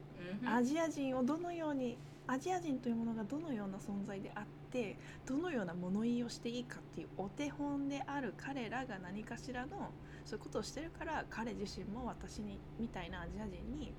[0.42, 1.96] うんアジア人をどのように
[2.26, 9.90] アジア人というものがどのような存在であってどのような物言いをしていいかっていうお手本である彼らが何かしらの
[10.26, 13.94] そういうことをしてるから彼自身も私にみたいなアジア人に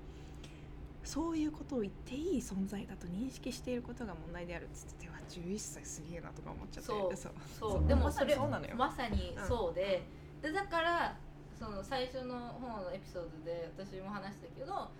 [1.04, 7.88] そういうことを言っていい存在だと認識していることが問題であるっつってては11歳すげえなとか思っちゃってそうそう。
[7.88, 8.76] でもそれにそうなのよ。
[8.76, 10.02] まさにそうで,、
[10.42, 11.16] でだから
[11.58, 14.90] その最初の方のエピソードで私も話したけど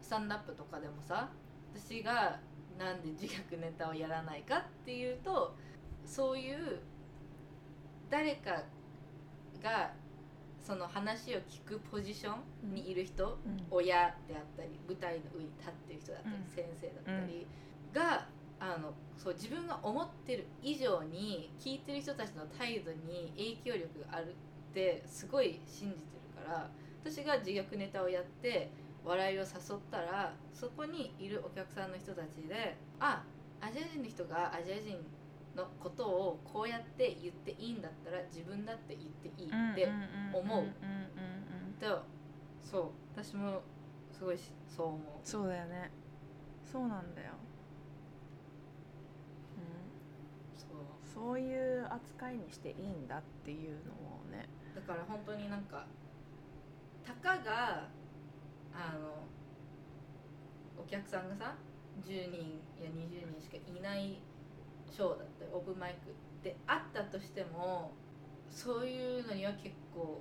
[0.00, 1.28] スタンダップとかでもさ
[1.74, 2.38] 私が
[2.78, 5.54] なんで自虐ネタをやらないかっていうと
[6.04, 6.80] そういう
[8.08, 8.62] 誰か
[9.62, 9.92] が
[10.70, 12.34] その話を聞くポジショ
[12.64, 13.58] ンにいる人、うん。
[13.72, 16.44] 親であったり舞台の上に立ってる人だったり、うん。
[16.46, 17.46] 先生だったり
[17.92, 18.26] が
[18.60, 24.26] あのそう自分が思ってる以上に聞いてる人たちの態度に影響力がある
[24.70, 26.70] ってすごい信じてるから
[27.02, 28.70] 私が自虐ネタをやって
[29.04, 29.48] 笑いを誘っ
[29.90, 33.24] たらそこにいるお客さんの人たちであ
[33.60, 34.98] アジア人の人がアジア人
[35.56, 39.88] のことをこうやって言っていいんだったら自分だって言っていいって
[40.32, 40.66] 思う。
[41.80, 42.04] と
[42.62, 42.90] そう。
[43.16, 43.62] 私も
[44.12, 45.00] すごいしそう思う。
[45.24, 45.90] そうだよね。
[46.70, 47.32] そうなんだよ、
[50.56, 51.40] そううん、そう。
[51.40, 54.48] いう扱いにしていいんだっていうのをね。
[54.74, 55.84] だから本当になんか
[57.04, 57.88] たかが
[58.72, 59.26] あの
[60.80, 61.56] お客さんがさ
[62.06, 64.22] 10人や20人しかいない
[64.90, 66.12] ショーだったりオープンマイク
[66.42, 67.92] であったとしても
[68.50, 70.20] そういうのには結構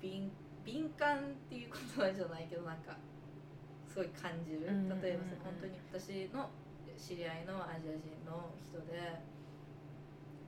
[0.00, 0.30] 敏
[0.64, 2.96] 敏感っていうことなんじゃないけどなんか
[3.88, 4.64] すごい感じる。
[5.02, 6.48] 例えばさ本当に私の
[6.96, 9.24] 知り合いのアジア人の人で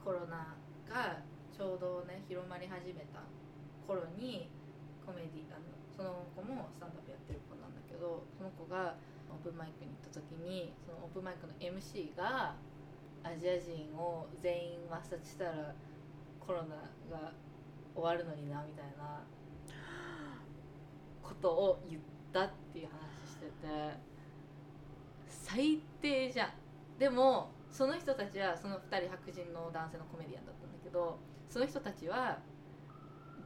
[0.05, 0.55] コロナ
[0.87, 1.19] が
[1.51, 3.25] ちょうどね広まり始めた
[3.87, 4.49] 頃に
[5.05, 8.95] コメディあのその子もスタンダップやってる子なんだけどその子が
[9.33, 12.55] オープンマイクに行った時にそのオープンマイクの MC が
[13.25, 15.75] アジア人を全員抹殺したら
[16.41, 16.77] コロナ
[17.11, 17.33] が
[17.95, 19.23] 終わるのになみたいな
[21.23, 22.03] ことを言っ
[22.33, 23.53] たっていう話してて
[25.29, 26.51] 最低じゃん。
[26.99, 31.19] でもその人たちはその2人白人の男性のコメディアンだったんだけど
[31.49, 32.39] その人たちは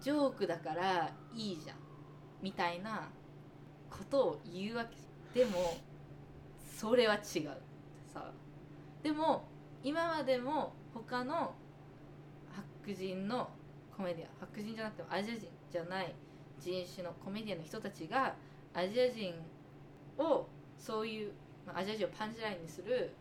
[0.01, 1.77] ジョークだからいいじゃん
[2.43, 3.09] みたいな
[3.89, 4.97] ことを言うわけ
[5.37, 5.77] でも
[6.79, 7.51] それは違う
[8.11, 8.33] さ。
[9.03, 9.45] でも
[9.85, 11.55] 今までも他の
[12.83, 13.51] 白人の
[13.95, 16.15] コメディアン白人じゃなくてもアジア人じゃない
[16.59, 18.35] 人種のコメディアンの人たちが
[18.73, 19.35] アジア人
[20.17, 20.49] を
[20.79, 21.33] そういう、
[21.67, 23.15] まあアジア人をパンチラインにする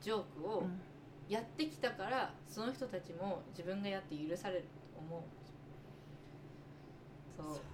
[0.00, 0.80] ジョークをうん。
[1.28, 5.22] やってきたからその人たちも自分がやって許されると思う。
[7.36, 7.71] そう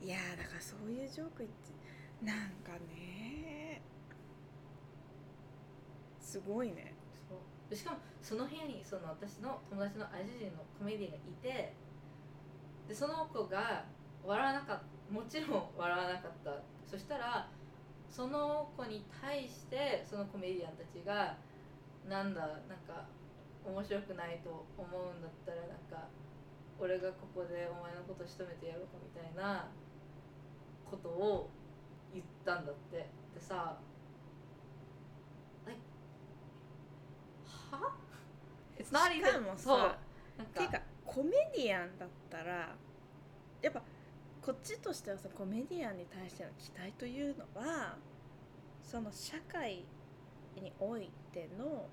[0.00, 3.82] いやだからそういうジョーク言ってなんかね
[6.18, 6.94] すごいね。
[7.28, 7.34] そ
[7.70, 7.74] う。
[7.74, 11.74] しかもその部屋にその私の友達のアジア人のコメディがいて
[12.88, 13.84] でその子が
[14.24, 16.62] 笑わなかったもちろん笑わなかった。
[16.86, 17.48] そしたら
[18.08, 21.36] その子に対してそのコメディアンたちが
[22.08, 23.06] なんだなんか
[23.64, 26.08] 面白くないと思うんだったらなんか
[26.78, 29.68] 俺がここでお前のこと仕留めてやろうかみたいな
[30.90, 31.50] ことを
[32.12, 32.96] 言ったんだって。
[32.96, 33.06] で
[33.40, 33.78] さ
[37.70, 37.92] は
[38.78, 39.78] ？It's not し even かもさそう。
[40.38, 42.74] なんていうかコメディアンだったら
[43.62, 43.82] やっぱ
[44.40, 47.96] こっちとしてはさコメディアンに対しての期待というのは
[48.82, 49.84] その社会
[50.56, 51.86] においての、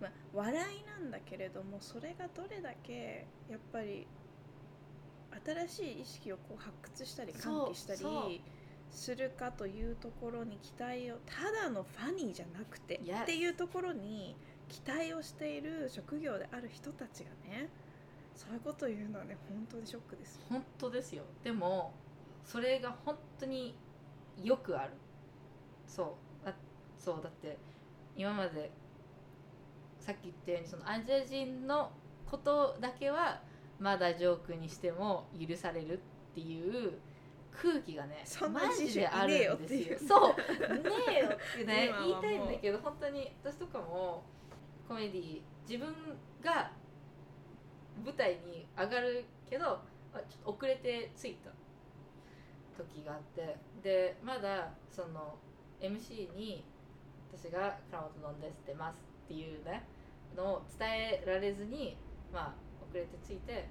[0.00, 4.06] まあ、笑いなんだけれどもそれがどれだけやっぱり
[5.44, 8.42] 新しい意識をこう発掘したり喚起したり
[8.90, 14.36] するかというところに期待をただのファニーじゃなくて Yes っていうところに
[14.68, 17.68] 期待をしている職業である人たちがね
[18.34, 20.42] そういうことを言うのはね本当にショックですよ。
[20.48, 21.22] 本当ですよ。
[21.44, 21.92] でも
[22.44, 23.74] それが本当に
[24.42, 24.92] よくある。
[25.86, 26.46] そう。
[26.46, 26.54] だ
[26.98, 27.58] そうだって
[28.16, 28.70] 今まで
[30.00, 31.90] さっき言ったようにそのアジア人の
[32.26, 33.40] ことだけは
[33.82, 36.92] まだジョークにしても許されるっていう
[37.50, 39.98] 空気がねそマジであるんですよ。
[40.08, 40.36] そう。
[40.78, 44.22] ねえよってね言いたいんだけど本当に私とかも
[44.86, 45.92] コメディ自分
[46.40, 46.70] が
[48.04, 49.80] 舞台に上がるけど
[50.14, 51.50] あちょっと遅れて着いた
[52.80, 53.56] 時があって。
[53.82, 55.36] でまだその
[55.80, 56.64] MC に
[57.32, 59.84] 私が「倉本のんです」出ますっていうね
[60.36, 61.96] のを伝えられずに
[62.32, 63.64] まあ遅れて着いて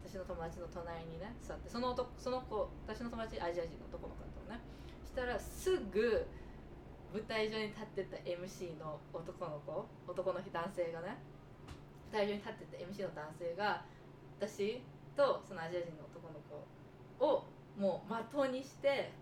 [0.00, 4.64] 私の友達の隣にね座ってその男その子私の友達アジア人の男の子だったのね。
[5.04, 6.24] したらすぐ
[7.12, 11.20] 舞台上に立ってた MC の男の子男の男性がね
[12.10, 13.84] 舞台上に立ってた MC の男性が
[14.40, 14.80] 私
[15.14, 16.56] とそのアジア人の男の子
[17.20, 17.44] を
[17.78, 19.12] もう的にして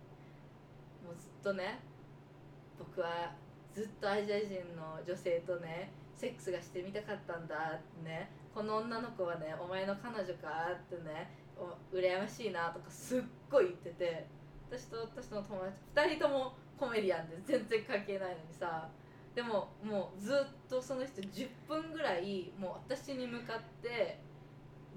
[1.05, 1.81] もうずっとね
[2.78, 3.35] 僕は
[3.74, 14.27] ずっとアジア人の女性とねセックスがしてみたかったんだってねこの女の子はねお前の彼女かってねお羨ましいなとかすっごい言ってて
[14.70, 18.89] 私と私の友達2人ともコメディアンで全然関係ないのにさ
[19.35, 20.37] でももうずっ
[20.69, 24.19] とその人10分ぐらいもう私に向かって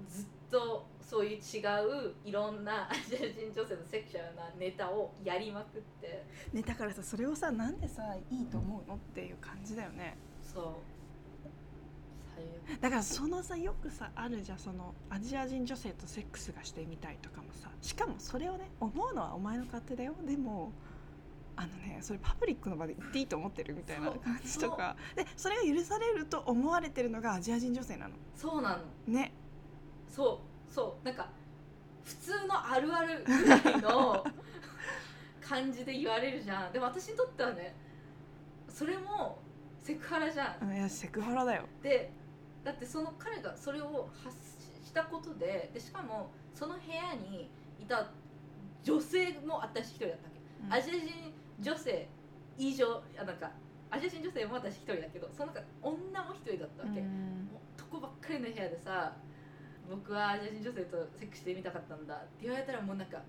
[0.08, 6.24] ずっとそういう違ういろんなアジア人女性のセクシュアルなネタをやりまくって。
[6.52, 10.18] ねだからさそれをさなんでさいいと思うのっていう感じだよね。
[10.42, 10.64] そう
[12.80, 20.72] だからそのさよくさあるじゃんそのアジア人女性とセックスがしてみたいとかもさしかもそれをね思うのはお前の勝手だよでも
[21.56, 24.94] あのねそれパブリックの場で言っていいと思ってるみたいな感じとか。
[25.14, 28.14] でそれが許されると思われてるのがアジア人女性なの。
[28.34, 28.82] そうなの。
[29.12, 29.32] ね。
[30.14, 30.40] そ
[30.70, 30.72] う。
[30.72, 31.04] そう。
[31.06, 31.30] なんか
[32.04, 34.24] 普通のあるあるぐらいの
[35.40, 36.72] 感じで言われるじゃん。
[36.72, 37.74] でも私にとってはね
[38.68, 39.38] それも
[39.78, 41.64] セクハラじゃんいやセクハラだよ。
[41.82, 42.12] で
[42.66, 44.36] だってその彼がそれを発
[44.84, 47.48] したことででしかもその部屋に
[47.80, 48.10] いた
[48.82, 52.08] 女性も私一人だったわけ、アジア人女性
[52.58, 53.52] 以上あなんか
[53.88, 59.12] アジア人女性も私一人だけどその中女も一人だったわけ、もう男ばっかりの部屋でさ
[59.88, 62.14] 僕はアジア人女性とセックスしてみたかったんだ。
[62.14, 63.22] って言われたらもうなんか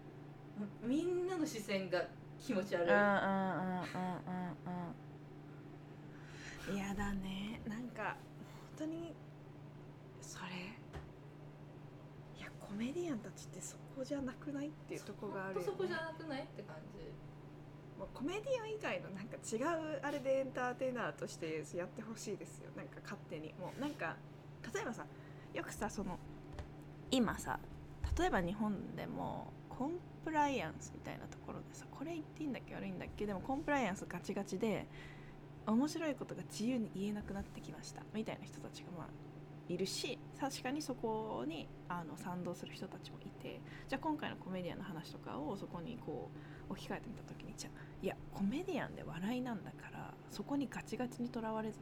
[0.84, 2.04] みんなの視線が
[2.40, 4.82] 気持ち悪い、うんうんうんうんうん
[6.72, 6.76] うん。
[6.76, 7.62] 嫌だね。
[7.68, 8.18] なんか
[8.78, 9.14] 本当に
[10.38, 10.52] それ。
[12.38, 17.00] いやコメディアンたちってそこじゃなくないっていうとこがあるよ、ね、そこじゃなくないって感じ。
[17.98, 22.70] もうコメディアン以外のなんか違うあれでエンターテイナーとしてやってほしいですよ。
[22.78, 23.56] なんか勝手に。
[23.60, 24.16] もうなんか
[24.74, 25.06] 例えばさ
[25.54, 26.20] よくさその
[27.10, 27.60] 今さ
[28.20, 29.94] 例えば日本でもコン
[30.24, 33.26] プライアンスみたいなところでさこれ言っていいんだっけ悪いんだっけ？
[33.26, 34.86] でもコンプライアンスガチガチで
[35.66, 38.04] 面白いことが自由に言えなくなってきました。
[38.14, 39.08] みたいな人たちがまあ
[39.70, 46.30] いるし確かにそこにあの賛同する人たちもいてじゃあ今回のコメディアンの話とかをそこにこ
[46.70, 51.80] う置き換えてみた時にじゃあいやコメディアンで笑いなんだからそこにガチガチにとらわれず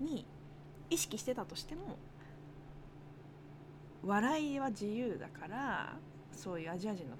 [0.00, 0.26] に
[0.88, 1.98] 意識してたとしても
[4.02, 5.96] 笑いは自由だから
[6.32, 7.16] そういうアジア人の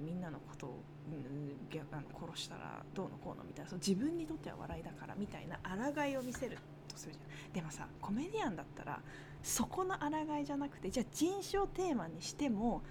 [0.00, 6.58] みんなのことを、うんぎゃあの殺したらどうのこうのみたいなそう自分にとっては笑いだからみたいな抗いを見せる。
[6.98, 9.00] するじゃんでもさコメディアンだったら
[9.42, 12.82] そこの抗いじゃなくてじゃあ人種をテーマにしても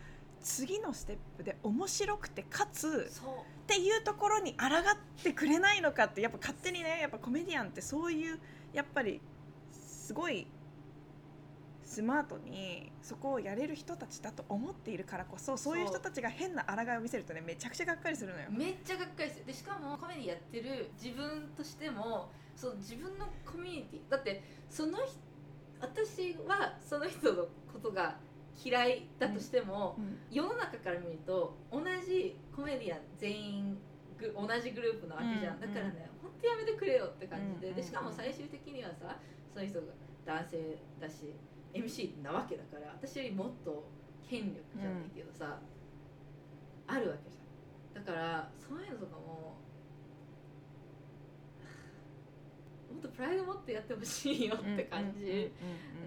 [0.41, 8.39] 次のステップで面白くてかつっていうところに抗ってくれないのかってやっぱ勝手にねやっぱコメディアンってそういう
[8.73, 9.19] やっぱり
[9.71, 10.47] すごい
[11.83, 18.47] スマートにそこをやれる人たちだと思っているからこそそういう人たちが変な抗いを見せるとねめちゃくちゃがっかりするのよ。
[18.51, 24.97] めっちゃがっかりするでしかもコメディやってる自分としてもそう自分のコミュニティだってその
[25.79, 28.17] 私はその人のことが
[28.57, 30.17] 嫌いだとしても、うん。
[30.31, 33.77] 世の中から見ると同じコメディアン全員
[34.17, 39.15] ぐ同じグループなわけじゃん、うんだからね本当やめてくれよって感じで,、うんでしかも最終的にはさ
[39.53, 39.93] その人が
[40.25, 41.35] 男性だし
[41.73, 43.85] MC なわけだから私よりもっと
[44.27, 45.59] 権力じゃないけどさ、
[46.87, 48.03] あるわけじゃん。
[48.03, 49.56] だからそういうのとかも
[52.97, 55.51] もっとプライド持ってやってほしいよって感じ、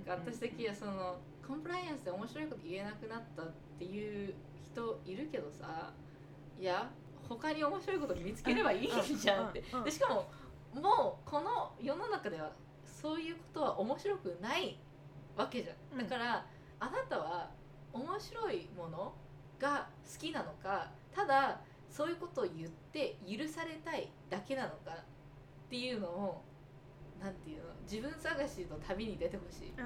[0.05, 4.35] なんか私的にはそのコンプライアンスで面白いこと言えなくなったっていう
[4.65, 5.93] 人いるけどさ
[6.59, 6.91] いや
[7.29, 10.29] 他に面白いこと見つければいいじゃんってでしかも
[10.75, 12.51] もうこの世の中では
[12.85, 14.77] そういうことは面白くない
[15.37, 16.45] わけじゃんだから
[16.81, 17.51] あなたは
[17.93, 19.13] 面白いもの
[19.59, 26.43] が好きなのかただそういうことを言って許されたいだけなのかっていうのを
[27.21, 29.75] なんていうの自分探しの旅に出てほしい。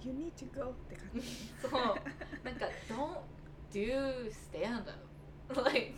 [0.00, 1.22] You need to go って感じ
[1.60, 1.72] そう。
[2.44, 3.22] なんか「Don't
[3.72, 4.92] do stand up」
[5.64, 5.94] like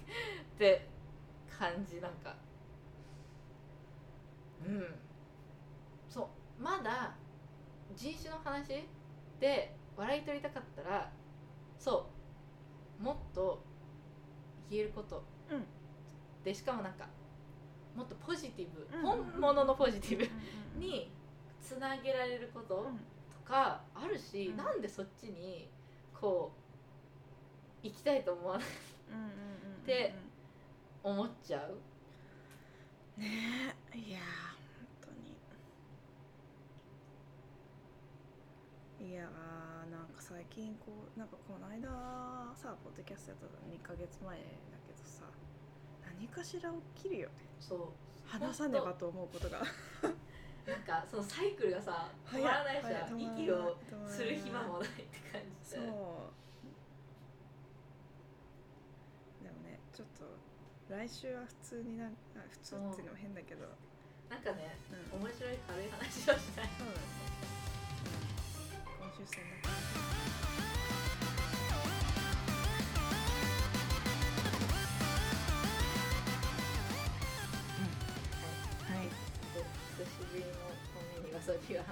[0.54, 0.88] って
[1.48, 2.36] 感じなんか。
[4.64, 4.94] うん。
[6.08, 6.62] そう。
[6.62, 7.14] まだ
[7.94, 8.86] 人種の話
[9.40, 11.12] で笑い取りたかったら
[11.78, 12.06] そ
[13.00, 13.02] う。
[13.02, 13.62] もっと
[14.70, 15.64] 言えること、うん。
[16.44, 17.08] でしかもなんか
[17.96, 19.02] もっとポジティブ、うん。
[19.02, 21.10] 本物のポジティブうんに
[21.60, 22.96] つなげられること、うん。
[22.96, 23.02] と
[23.44, 24.56] かあるし、うん。
[24.56, 25.68] なんでそっちに
[26.18, 26.52] こ
[27.82, 28.66] う行きたいと思わない？
[29.12, 30.14] うんうんうんうんで
[31.02, 31.80] 思っちゃう？
[33.20, 33.74] ね。
[33.94, 34.22] えいやー
[35.02, 35.10] 本
[38.98, 39.10] 当に。
[39.10, 41.88] いやーなんか最近こうなんかこの間
[42.54, 44.42] さポッドキャストやったの2ヶ月前だ
[46.20, 47.28] 何かしら起きるよ。
[47.28, 47.78] ねそう。
[48.26, 49.62] 話さねばと思うことが。
[50.68, 53.74] なんかそのサイクルがさ止まらないじゃん息を
[54.06, 55.80] する暇もないって感じそう。
[55.80, 55.88] で
[59.48, 60.24] でもねちょっと
[60.94, 63.64] 来週は普通になんあ普通っていうのも変だけど。
[64.28, 65.20] なんかねうん。
[65.24, 66.68] 面白い軽い話をしたい。
[66.78, 66.92] そう
[68.70, 70.69] だ今週そんな感じ
[81.76, 81.84] は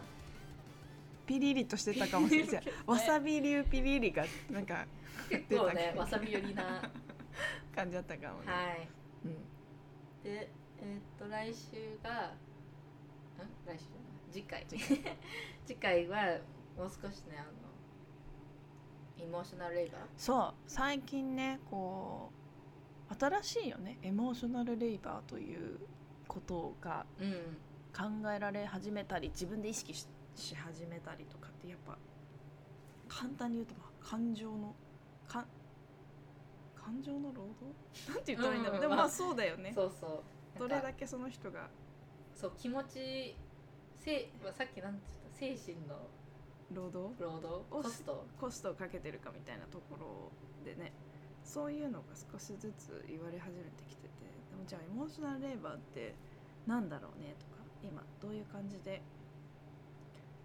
[1.26, 2.62] ピリリとしてたかもしれない。
[2.86, 4.86] わさび流ピリリがなんか
[5.28, 6.90] 結構ねわさび寄りなは
[7.74, 8.88] 感じだったかもね、
[9.24, 9.28] い。
[9.28, 9.34] うん、
[10.24, 12.32] でえーっと来週が
[13.44, 13.48] ん？
[13.66, 13.84] 来週
[14.32, 14.64] 次回。
[14.68, 14.80] 次。
[15.80, 16.38] 回は
[16.76, 20.54] もう少しねあのイモーショナルレイバーそう。
[20.66, 22.30] 最近ねこ
[23.10, 23.98] う新しいよね。
[24.02, 25.78] エモーショナルレイバーという
[26.26, 27.58] ことがうん
[27.96, 28.04] 考
[28.34, 31.98] えられ始めたり自分で意識しし始めたりとかってやっぱ
[33.08, 34.74] 簡単に言うとまあ感情の
[35.26, 35.44] か
[36.76, 37.66] 感情の労働？
[38.08, 39.72] なんて言ったらいいんだろう、うんでもまあそうだよね。
[39.74, 40.06] そうそ
[40.56, 40.58] う。
[40.58, 41.68] どれだけその人が
[42.34, 43.36] そう気持ち
[43.98, 45.00] せまあさっきなんて
[45.38, 46.08] 言った精神の
[46.72, 47.22] 労働？
[47.22, 47.46] 労働？
[47.56, 48.26] をコスト？
[48.40, 50.30] コストをかけてるかみたいなところ
[50.64, 50.92] でね。
[51.44, 54.08] そういうのが少しずつ言われ始めてきてて。
[54.50, 56.14] でもじゃあエモーショナルレーバーって
[56.66, 57.46] なんだろうねと。
[57.46, 57.47] か
[57.82, 59.02] 今どういう感じで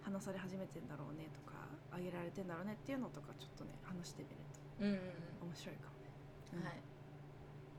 [0.02, 1.58] 話され始めてんだろうねとか
[1.92, 4.44] 挙げられてんだろうねっていうのとかちょっとね話してみる
[4.80, 5.00] うんうん
[5.40, 6.10] と面白いかもね、
[6.54, 6.66] うん。
[6.66, 6.82] はい。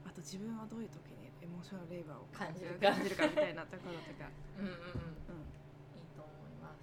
[0.06, 2.92] あと自分はどういう時にエモーショナルレーバーを感じるか。
[2.94, 4.78] 感じるかみたいなところとか、 うんうんうん。
[4.78, 5.50] うん、
[5.98, 6.80] いいと思います。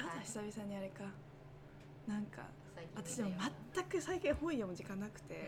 [0.00, 0.24] あとはい。
[0.24, 1.12] 久々にあれか。
[2.08, 2.48] なんか
[2.96, 3.36] 私でも
[3.74, 5.08] 全く最近本読む時間な。
[5.08, 5.38] くて、う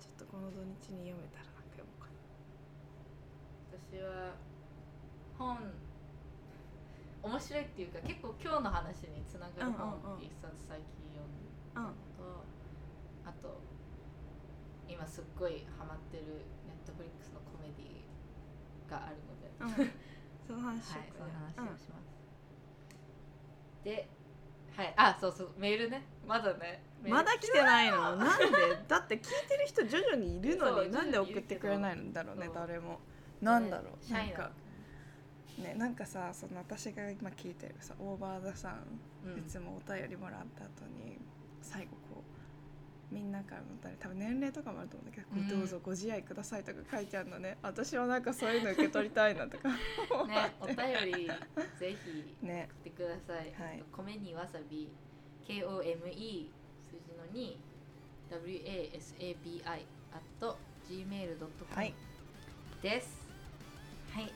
[0.00, 2.12] ちょっとこの土日に読めたらなんか読もうかな。
[3.78, 4.32] ん私は
[5.36, 5.58] 本
[7.22, 11.28] 面白いっていうか結構今日の話につながる本うんうんうん一冊最近読ん
[11.76, 12.40] だのと、
[13.28, 13.60] あと
[14.88, 19.92] 今すっごいハマってるネットフリックスのコメディがあるので、うん、
[20.48, 21.28] その話しよはいうそか
[21.60, 22.08] の話をします、
[23.84, 24.08] で
[24.72, 26.02] はいあそうそうメールね。
[26.26, 26.82] まだね。
[27.04, 28.16] まだ来てないの？
[28.16, 28.46] なんで？
[28.88, 33.00] だって聞いてる人徐々にいるのになんで送ってくれないんだろうね誰も
[33.42, 34.12] なんだろう。
[34.12, 34.50] ななんか
[35.58, 39.38] ねなんかさその私が今聞いてるさオーバーザさん、うん。
[39.38, 41.18] いつもお便りもらった後に
[41.60, 42.22] 最後こ
[43.10, 47.58] うみんなからのお便り多分年齢とかもあると思うんだけど、こううんどうぞご自愛くださいとか書いてあるのね。
[47.62, 49.68] 私はなんかそういうの受け取りたいなとか。
[49.68, 49.76] ね
[50.60, 50.76] お便
[51.14, 51.26] り
[51.78, 52.68] ぜひ ね。
[52.84, 53.52] 送ってください。
[53.52, 53.84] はい。
[53.92, 54.88] 米にわさび
[55.46, 56.48] KOME
[56.80, 57.56] 数字の2
[58.30, 60.56] WASABI at
[60.88, 61.94] gmail.com はい。
[62.80, 63.21] です。
[64.14, 64.32] はい。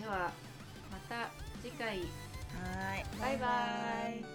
[0.00, 0.32] では
[0.90, 1.30] また
[1.62, 1.98] 次回。
[1.98, 2.02] は
[2.96, 3.04] い。
[3.20, 3.46] バイバ
[4.10, 4.31] イ